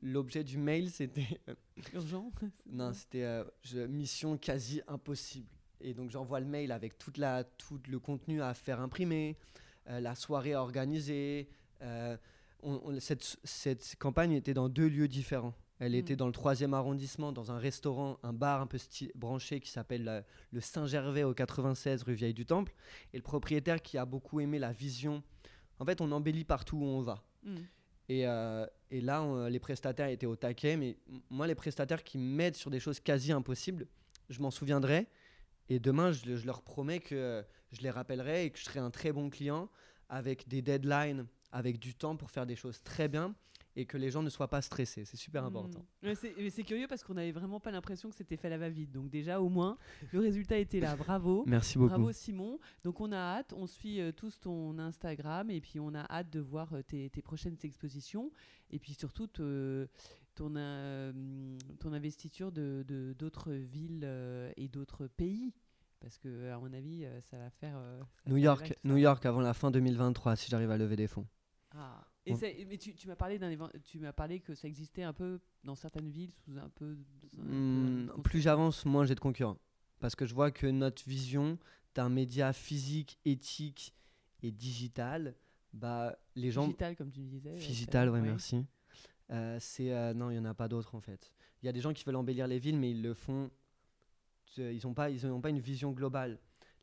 l'objet 0.00 0.42
du 0.42 0.56
mail, 0.56 0.90
c'était. 0.90 1.38
Euh, 1.50 1.54
Urgent 1.94 2.32
Non, 2.66 2.94
c'était 2.94 3.24
euh, 3.24 3.44
mission 3.86 4.38
quasi 4.38 4.80
impossible. 4.88 5.50
Et 5.82 5.92
donc 5.92 6.10
j'envoie 6.10 6.40
le 6.40 6.46
mail 6.46 6.72
avec 6.72 6.96
toute 6.96 7.18
la, 7.18 7.44
tout 7.44 7.78
le 7.88 7.98
contenu 7.98 8.40
à 8.40 8.54
faire 8.54 8.80
imprimer, 8.80 9.36
euh, 9.88 10.00
la 10.00 10.14
soirée 10.14 10.54
à 10.54 10.62
organiser. 10.62 11.50
cette, 13.00 13.38
cette, 13.44 13.96
campagne 13.96 14.32
était 14.32 14.54
dans 14.54 14.70
deux 14.70 14.88
lieux 14.88 15.08
différents. 15.08 15.54
Elle 15.78 15.94
était 15.94 16.14
hmm. 16.14 16.16
dans 16.16 16.26
le 16.26 16.32
troisième 16.32 16.72
arrondissement, 16.72 17.30
dans 17.30 17.52
un 17.52 17.58
restaurant, 17.58 18.18
un 18.22 18.32
bar 18.32 18.62
un 18.62 18.66
peu 18.66 18.78
branché 19.14 19.60
qui 19.60 19.70
s'appelle 19.70 20.24
le 20.50 20.60
Saint-Gervais 20.60 21.22
au 21.22 21.34
96 21.34 22.02
rue 22.02 22.14
Vieille 22.14 22.34
du 22.34 22.46
Temple. 22.46 22.72
Et 23.12 23.18
le 23.18 23.22
propriétaire 23.22 23.82
qui 23.82 23.98
a 23.98 24.06
beaucoup 24.06 24.40
aimé 24.40 24.58
la 24.58 24.72
vision. 24.72 25.22
En 25.78 25.84
fait, 25.84 26.00
on 26.00 26.10
embellit 26.12 26.44
partout 26.44 26.78
où 26.78 26.84
on 26.84 27.02
va. 27.02 27.22
Hmm. 27.44 27.58
Et, 28.08 28.26
euh, 28.26 28.66
et 28.90 29.00
là, 29.00 29.48
les 29.48 29.58
prestataires 29.58 30.08
étaient 30.08 30.26
au 30.26 30.36
taquet. 30.36 30.76
Mais 30.76 30.96
moi, 31.30 31.46
les 31.46 31.54
prestataires 31.54 32.04
qui 32.04 32.18
m'aident 32.18 32.56
sur 32.56 32.70
des 32.70 32.80
choses 32.80 33.00
quasi 33.00 33.32
impossibles, 33.32 33.86
je 34.30 34.40
m'en 34.40 34.50
souviendrai. 34.50 35.06
Et 35.68 35.78
demain, 35.78 36.12
je, 36.12 36.36
je, 36.36 36.46
leur 36.46 36.62
promets 36.62 37.00
que 37.00 37.44
je 37.72 37.82
les 37.82 37.90
rappellerai 37.90 38.46
et 38.46 38.50
que 38.50 38.58
je 38.58 38.64
serai 38.64 38.80
un 38.80 38.90
très 38.90 39.12
bon 39.12 39.28
client 39.28 39.68
avec 40.08 40.48
des 40.48 40.62
deadlines, 40.62 41.26
avec 41.52 41.78
du 41.78 41.94
temps 41.94 42.16
pour 42.16 42.30
faire 42.30 42.46
des 42.46 42.56
choses 42.56 42.82
très 42.82 43.08
bien 43.08 43.34
et 43.78 43.86
que 43.86 43.96
les 43.96 44.10
gens 44.10 44.24
ne 44.24 44.28
soient 44.28 44.48
pas 44.48 44.60
stressés. 44.60 45.04
C'est 45.04 45.16
super 45.16 45.44
hmm. 45.44 45.46
important. 45.46 45.86
Mais 46.02 46.14
c'est 46.50 46.64
curieux 46.64 46.88
parce 46.88 47.04
qu'on 47.04 47.14
n'avait 47.14 47.30
vraiment 47.30 47.60
pas 47.60 47.70
l'impression 47.70 48.10
que 48.10 48.16
c'était 48.16 48.36
fait 48.36 48.48
à 48.48 48.50
la 48.50 48.58
va-vite. 48.58 48.90
Donc 48.90 49.08
déjà, 49.08 49.40
au 49.40 49.48
moins, 49.48 49.78
le 50.12 50.18
résultat 50.18 50.58
était 50.58 50.80
là. 50.80 50.96
Bravo. 50.96 51.44
Merci 51.46 51.78
beaucoup. 51.78 51.90
Bravo 51.90 52.12
Simon. 52.12 52.58
Donc 52.82 53.00
on 53.00 53.12
a 53.12 53.16
hâte, 53.16 53.52
on 53.56 53.68
suit 53.68 54.00
euh, 54.00 54.10
tous 54.10 54.40
ton 54.40 54.78
Instagram 54.80 55.48
et 55.50 55.60
puis 55.60 55.78
on 55.78 55.94
a 55.94 56.04
hâte 56.12 56.28
de 56.30 56.40
voir 56.40 56.72
euh, 56.72 56.82
tes, 56.82 57.08
prochaines 57.22 57.56
expositions 57.62 58.32
et 58.70 58.80
puis 58.80 58.94
surtout 58.94 59.28
ton, 59.28 59.46
euh, 60.56 61.56
ton 61.78 61.92
investiture 61.92 62.50
de 62.50 63.14
d'autres 63.16 63.52
villes 63.52 64.08
et 64.56 64.66
d'autres 64.68 65.06
pays. 65.06 65.54
Parce 66.00 66.16
que, 66.16 66.50
à 66.50 66.58
mon 66.58 66.72
avis, 66.72 67.04
ça 67.30 67.38
va 67.38 67.50
faire. 67.50 67.80
New 68.26 68.36
York, 68.36 68.76
New 68.84 68.96
York 68.96 69.24
avant 69.26 69.40
la 69.40 69.52
fin 69.52 69.70
2023, 69.70 70.36
si 70.36 70.48
j'arrive 70.48 70.70
à 70.70 70.78
lever 70.78 70.96
des 70.96 71.08
fonds. 71.08 71.26
Ah. 71.72 72.06
Et 72.26 72.64
mais 72.66 72.76
tu, 72.76 72.94
tu 72.94 73.08
m'as 73.08 73.16
parlé 73.16 73.38
d'un 73.38 73.56
tu 73.84 73.98
m'as 73.98 74.12
parlé 74.12 74.40
que 74.40 74.54
ça 74.54 74.68
existait 74.68 75.02
un 75.02 75.12
peu 75.12 75.40
dans 75.64 75.74
certaines 75.74 76.10
villes 76.10 76.32
sous 76.44 76.58
un 76.58 76.68
peu. 76.68 76.96
Hmm, 77.36 78.08
plus 78.22 78.40
j'avance, 78.40 78.84
moins 78.84 79.04
j'ai 79.04 79.14
de 79.14 79.20
concurrents. 79.20 79.58
Parce 79.98 80.14
que 80.14 80.26
je 80.26 80.34
vois 80.34 80.50
que 80.50 80.66
notre 80.66 81.08
vision 81.08 81.58
d'un 81.94 82.08
média 82.08 82.52
physique, 82.52 83.18
éthique 83.24 83.94
et 84.42 84.52
digital, 84.52 85.34
bah, 85.72 86.18
les 86.36 86.50
gens. 86.50 86.64
Digital, 86.64 86.96
comme 86.96 87.10
tu 87.10 87.20
disais. 87.20 87.56
Digital, 87.56 88.10
ouais, 88.10 88.20
merci. 88.20 88.64
Euh, 89.30 89.58
c'est 89.60 89.92
euh, 89.92 90.14
non, 90.14 90.30
il 90.30 90.36
y 90.36 90.38
en 90.38 90.44
a 90.44 90.54
pas 90.54 90.68
d'autres 90.68 90.94
en 90.94 91.00
fait. 91.00 91.32
Il 91.62 91.66
y 91.66 91.68
a 91.68 91.72
des 91.72 91.80
gens 91.80 91.92
qui 91.92 92.04
veulent 92.04 92.16
embellir 92.16 92.46
les 92.46 92.58
villes, 92.58 92.78
mais 92.78 92.90
ils 92.90 93.02
le 93.02 93.14
font. 93.14 93.50
Ils 94.56 94.80
n'ont 94.84 94.94
pas, 94.94 95.10
ils 95.10 95.26
ont 95.26 95.40
pas 95.40 95.50
une 95.50 95.60
vision 95.60 95.92
globale. 95.92 96.38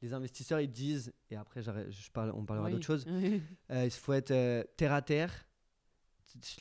Les 0.06 0.14
investisseurs, 0.14 0.60
ils 0.62 0.70
disent, 0.70 1.12
et 1.32 1.36
après, 1.36 1.64
je 1.64 2.12
parle, 2.12 2.32
on 2.36 2.46
parlera 2.46 2.70
d'autre 2.70 2.86
chose. 2.86 3.08
Euh, 3.72 3.86
il 3.86 3.90
faut 3.90 4.14
être 4.14 4.68
terre 4.78 4.94
à 4.94 5.02
terre, 5.02 5.48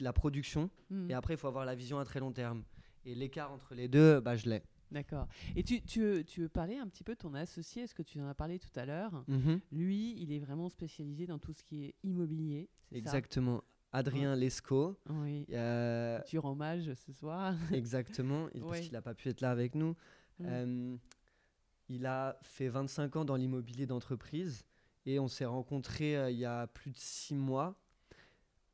la 0.00 0.14
production, 0.14 0.70
hmm. 0.88 1.10
et 1.10 1.12
après, 1.12 1.34
il 1.34 1.36
faut 1.36 1.46
avoir 1.46 1.66
la 1.66 1.74
vision 1.74 1.98
à 1.98 2.06
très 2.06 2.20
long 2.20 2.32
terme. 2.32 2.64
Et 3.04 3.14
l'écart 3.14 3.52
entre 3.52 3.74
les 3.74 3.86
deux, 3.86 4.20
bah, 4.20 4.34
je 4.34 4.48
l'ai. 4.48 4.62
D'accord. 4.90 5.28
Et 5.56 5.62
tu, 5.62 5.82
tu, 5.82 6.00
veux, 6.00 6.24
tu 6.24 6.40
veux 6.40 6.48
parler 6.48 6.78
un 6.78 6.88
petit 6.88 7.04
peu 7.04 7.12
de 7.12 7.18
ton 7.18 7.34
associé 7.34 7.82
Est-ce 7.82 7.94
que 7.94 8.02
tu 8.02 8.18
en 8.18 8.28
as 8.28 8.34
parlé 8.34 8.58
tout 8.58 8.70
à 8.76 8.86
l'heure 8.86 9.24
mhm. 9.28 9.60
Lui, 9.72 10.14
il 10.16 10.32
est 10.32 10.38
vraiment 10.38 10.70
spécialisé 10.70 11.26
dans 11.26 11.38
tout 11.38 11.52
ce 11.52 11.62
qui 11.62 11.84
est 11.84 11.94
immobilier. 12.02 12.70
Exactement. 12.92 13.62
Adrien 13.92 14.36
Lescaut. 14.36 14.98
Oui. 15.10 15.44
Tu 16.26 16.38
rends 16.38 16.52
hommage 16.52 16.94
ce 16.94 17.12
soir. 17.12 17.54
Exactement, 17.74 18.48
parce 18.58 18.80
qu'il 18.80 18.92
n'a 18.92 19.02
pas 19.02 19.14
pu 19.14 19.28
être 19.28 19.42
là 19.42 19.50
avec 19.50 19.74
nous. 19.74 19.94
Mm. 20.38 20.46
Euh, 20.48 20.96
il 21.88 22.06
a 22.06 22.38
fait 22.42 22.68
25 22.68 23.16
ans 23.16 23.24
dans 23.24 23.36
l'immobilier 23.36 23.86
d'entreprise 23.86 24.64
et 25.06 25.18
on 25.18 25.28
s'est 25.28 25.44
rencontrés 25.44 26.16
euh, 26.16 26.30
il 26.30 26.38
y 26.38 26.44
a 26.44 26.66
plus 26.66 26.90
de 26.90 26.96
six 26.98 27.34
mois. 27.34 27.74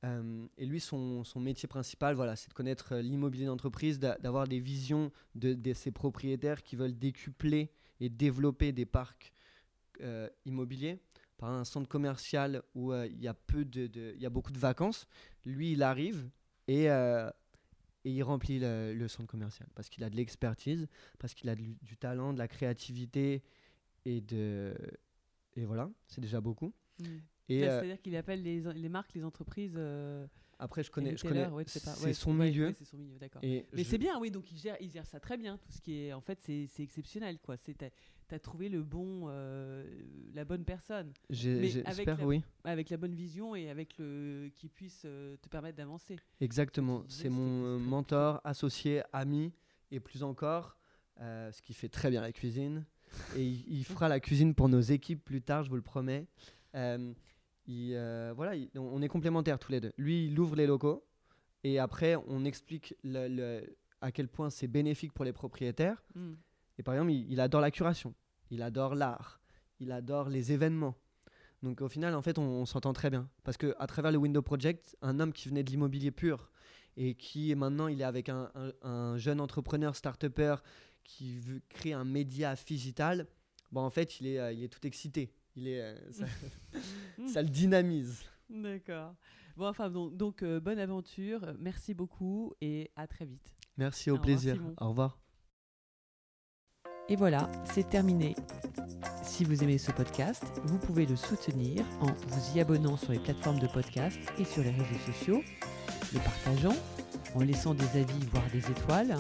Euh, 0.04 0.46
et 0.56 0.64
lui, 0.64 0.80
son, 0.80 1.24
son, 1.24 1.40
métier 1.40 1.68
principal, 1.68 2.14
voilà, 2.14 2.34
c'est 2.34 2.48
de 2.48 2.54
connaître 2.54 2.96
l'immobilier 2.96 3.46
d'entreprise, 3.46 3.98
d'avoir 3.98 4.48
des 4.48 4.58
visions 4.58 5.12
de, 5.34 5.52
de, 5.52 5.72
ses 5.74 5.90
propriétaires 5.90 6.62
qui 6.62 6.74
veulent 6.74 6.98
décupler 6.98 7.70
et 8.00 8.08
développer 8.08 8.72
des 8.72 8.86
parcs 8.86 9.34
immobiliers 10.46 10.98
par 11.40 11.50
un 11.50 11.64
centre 11.64 11.88
commercial 11.88 12.62
où 12.74 12.92
euh, 12.92 13.08
il 13.10 13.20
y 13.20 13.26
a 13.26 13.32
peu 13.32 13.64
de, 13.64 14.14
y 14.18 14.26
a 14.26 14.30
beaucoup 14.30 14.52
de 14.52 14.58
vacances. 14.58 15.08
Lui, 15.46 15.72
il 15.72 15.82
arrive 15.82 16.28
et, 16.68 16.90
euh, 16.90 17.30
et 18.04 18.10
il 18.10 18.22
remplit 18.22 18.58
le, 18.60 19.06
centre 19.08 19.28
commercial 19.28 19.68
parce 19.74 19.88
qu'il 19.88 20.04
a 20.04 20.10
de 20.10 20.16
l'expertise, 20.16 20.88
parce 21.18 21.34
qu'il 21.34 21.48
a 21.48 21.54
du, 21.54 21.96
talent, 21.98 22.32
de 22.32 22.38
la 22.38 22.48
créativité 22.48 23.42
et 24.04 24.20
de 24.20 24.74
et 25.56 25.64
voilà, 25.64 25.90
c'est 26.06 26.20
déjà 26.20 26.40
beaucoup. 26.40 26.72
Mmh. 27.00 27.04
Et 27.48 27.64
euh, 27.64 27.80
c'est-à-dire 27.80 28.00
qu'il 28.00 28.14
appelle 28.16 28.42
les, 28.42 28.60
les, 28.60 28.88
marques, 28.88 29.12
les 29.14 29.24
entreprises. 29.24 29.74
Après, 30.60 30.82
je 30.82 30.90
connais, 30.90 31.16
je 31.16 31.22
connais. 31.22 31.48
c'est 31.66 32.12
son 32.12 32.34
milieu. 32.34 32.74
c'est 32.78 32.84
son 32.84 32.98
milieu, 32.98 33.18
d'accord. 33.18 33.42
Mais 33.42 33.84
c'est 33.84 33.98
bien, 33.98 34.18
oui. 34.20 34.30
Donc 34.30 34.50
il 34.52 34.58
gère, 34.58 34.76
il 34.80 34.90
gère 34.90 35.06
ça 35.06 35.18
très 35.18 35.36
bien. 35.36 35.56
Tout 35.56 35.72
ce 35.72 35.80
qui 35.80 36.04
est, 36.04 36.12
en 36.12 36.20
fait, 36.20 36.38
c'est 36.42 36.82
exceptionnel, 36.82 37.38
quoi. 37.38 37.56
C'est 37.56 37.76
tu 38.30 38.34
as 38.34 38.38
trouvé 38.38 38.68
le 38.68 38.84
bon, 38.84 39.24
euh, 39.28 39.84
la 40.34 40.44
bonne 40.44 40.64
personne. 40.64 41.12
J'espère, 41.30 42.24
oui. 42.24 42.44
Avec 42.62 42.90
la 42.90 42.96
bonne 42.96 43.14
vision 43.14 43.56
et 43.56 43.68
avec 43.68 43.98
le 43.98 44.50
qui 44.54 44.68
puisse 44.68 45.02
euh, 45.04 45.36
te 45.42 45.48
permettre 45.48 45.76
d'avancer. 45.76 46.16
Exactement. 46.40 47.02
C'est 47.08 47.28
mon 47.28 47.78
mentor, 47.80 48.40
associé, 48.44 49.02
ami 49.12 49.52
et 49.90 49.98
plus 49.98 50.22
encore, 50.22 50.76
euh, 51.20 51.50
ce 51.50 51.60
qui 51.60 51.74
fait 51.74 51.88
très 51.88 52.10
bien 52.10 52.20
la 52.20 52.30
cuisine. 52.30 52.84
et 53.34 53.44
il, 53.44 53.84
fera 53.84 54.08
la 54.08 54.20
cuisine 54.20 54.54
pour 54.54 54.68
nos 54.68 54.80
équipes 54.80 55.24
plus 55.24 55.42
tard, 55.42 55.64
je 55.64 55.70
vous 55.70 55.76
le 55.76 55.82
promets. 55.82 56.28
Euh, 57.68 58.32
voilà, 58.34 58.60
on 58.74 59.02
est 59.02 59.08
complémentaires 59.08 59.58
tous 59.58 59.72
les 59.72 59.80
deux. 59.80 59.92
Lui, 59.96 60.26
il 60.26 60.38
ouvre 60.38 60.56
les 60.56 60.66
locaux 60.66 61.04
et 61.62 61.78
après, 61.78 62.16
on 62.28 62.44
explique 62.44 62.94
le, 63.04 63.62
à 64.00 64.12
quel 64.12 64.28
point 64.28 64.50
c'est 64.50 64.68
bénéfique 64.68 65.12
pour 65.12 65.24
les 65.24 65.32
propriétaires. 65.32 66.02
Hmm. 66.14 66.34
Et 66.78 66.82
par 66.82 66.94
exemple, 66.94 67.12
il, 67.12 67.40
adore 67.40 67.60
la 67.60 67.70
curation, 67.70 68.14
il 68.50 68.62
adore 68.62 68.94
l'art, 68.94 69.40
il 69.80 69.92
adore 69.92 70.28
les 70.28 70.52
événements. 70.52 70.96
Donc 71.62 71.82
au 71.82 71.88
final, 71.88 72.14
en 72.14 72.22
fait, 72.22 72.38
on, 72.38 72.64
s'entend 72.64 72.94
très 72.94 73.10
bien. 73.10 73.28
Parce 73.44 73.58
qu'à 73.58 73.86
travers 73.86 74.10
le 74.10 74.18
Window 74.18 74.40
Project, 74.40 74.96
un 75.02 75.20
homme 75.20 75.32
qui 75.32 75.48
venait 75.48 75.62
de 75.62 75.70
l'immobilier 75.70 76.10
pur 76.10 76.50
et 76.96 77.14
qui 77.14 77.54
maintenant, 77.54 77.86
il 77.88 78.00
est 78.00 78.04
avec 78.04 78.30
un, 78.30 79.16
jeune 79.16 79.40
entrepreneur, 79.40 79.94
start-upper 79.94 80.56
qui 81.04 81.38
veut 81.38 81.60
créer 81.68 81.92
un 81.92 82.04
média 82.04 82.54
digital, 82.54 83.26
bon, 83.72 83.82
en 83.82 83.90
fait, 83.90 84.20
il 84.20 84.26
est, 84.26 84.38
euh, 84.38 84.52
il 84.52 84.62
est 84.62 84.68
tout 84.68 84.86
excité 84.86 85.32
il 85.60 85.68
est, 85.68 85.80
euh, 85.82 85.94
ça, 87.26 87.42
le 87.42 87.48
dynamise. 87.48 88.24
D'accord. 88.48 89.14
Bon, 89.56 89.66
enfin, 89.66 89.90
donc, 89.90 90.16
donc 90.16 90.42
euh, 90.42 90.58
bonne 90.58 90.78
aventure. 90.78 91.54
Merci 91.58 91.94
beaucoup 91.94 92.54
et 92.60 92.90
à 92.96 93.06
très 93.06 93.26
vite. 93.26 93.54
Merci, 93.76 94.10
au, 94.10 94.18
plaisir. 94.18 94.60
au 94.78 94.88
revoir. 94.88 95.18
Et 97.08 97.16
voilà, 97.16 97.50
c'est 97.64 97.88
terminé. 97.88 98.34
Si 99.22 99.44
vous 99.44 99.62
aimez 99.62 99.78
ce 99.78 99.90
podcast, 99.90 100.44
vous 100.64 100.78
pouvez 100.78 101.06
le 101.06 101.16
soutenir 101.16 101.84
en 102.00 102.06
vous 102.06 102.56
y 102.56 102.60
abonnant 102.60 102.96
sur 102.96 103.12
les 103.12 103.18
plateformes 103.18 103.58
de 103.58 103.66
podcast 103.66 104.18
et 104.38 104.44
sur 104.44 104.62
les 104.62 104.70
réseaux 104.70 105.12
sociaux, 105.12 105.42
le 106.12 106.18
partageant, 106.20 106.76
en 107.34 107.40
laissant 107.40 107.74
des 107.74 107.98
avis, 107.98 108.26
voire 108.32 108.48
des 108.52 108.70
étoiles. 108.70 109.16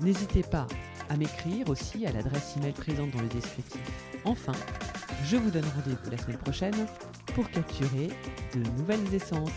N'hésitez 0.00 0.42
pas 0.42 0.66
à 1.08 1.16
m'écrire 1.16 1.68
aussi 1.68 2.06
à 2.06 2.12
l'adresse 2.12 2.56
email 2.56 2.72
présente 2.72 3.10
dans 3.10 3.22
le 3.22 3.28
descriptif. 3.28 3.80
Enfin, 4.24 4.52
je 5.28 5.36
vous 5.36 5.50
donne 5.50 5.64
rendez-vous 5.74 6.10
la 6.10 6.18
semaine 6.18 6.38
prochaine 6.38 6.86
pour 7.34 7.50
capturer 7.50 8.08
de 8.54 8.60
nouvelles 8.78 9.12
essences. 9.12 9.50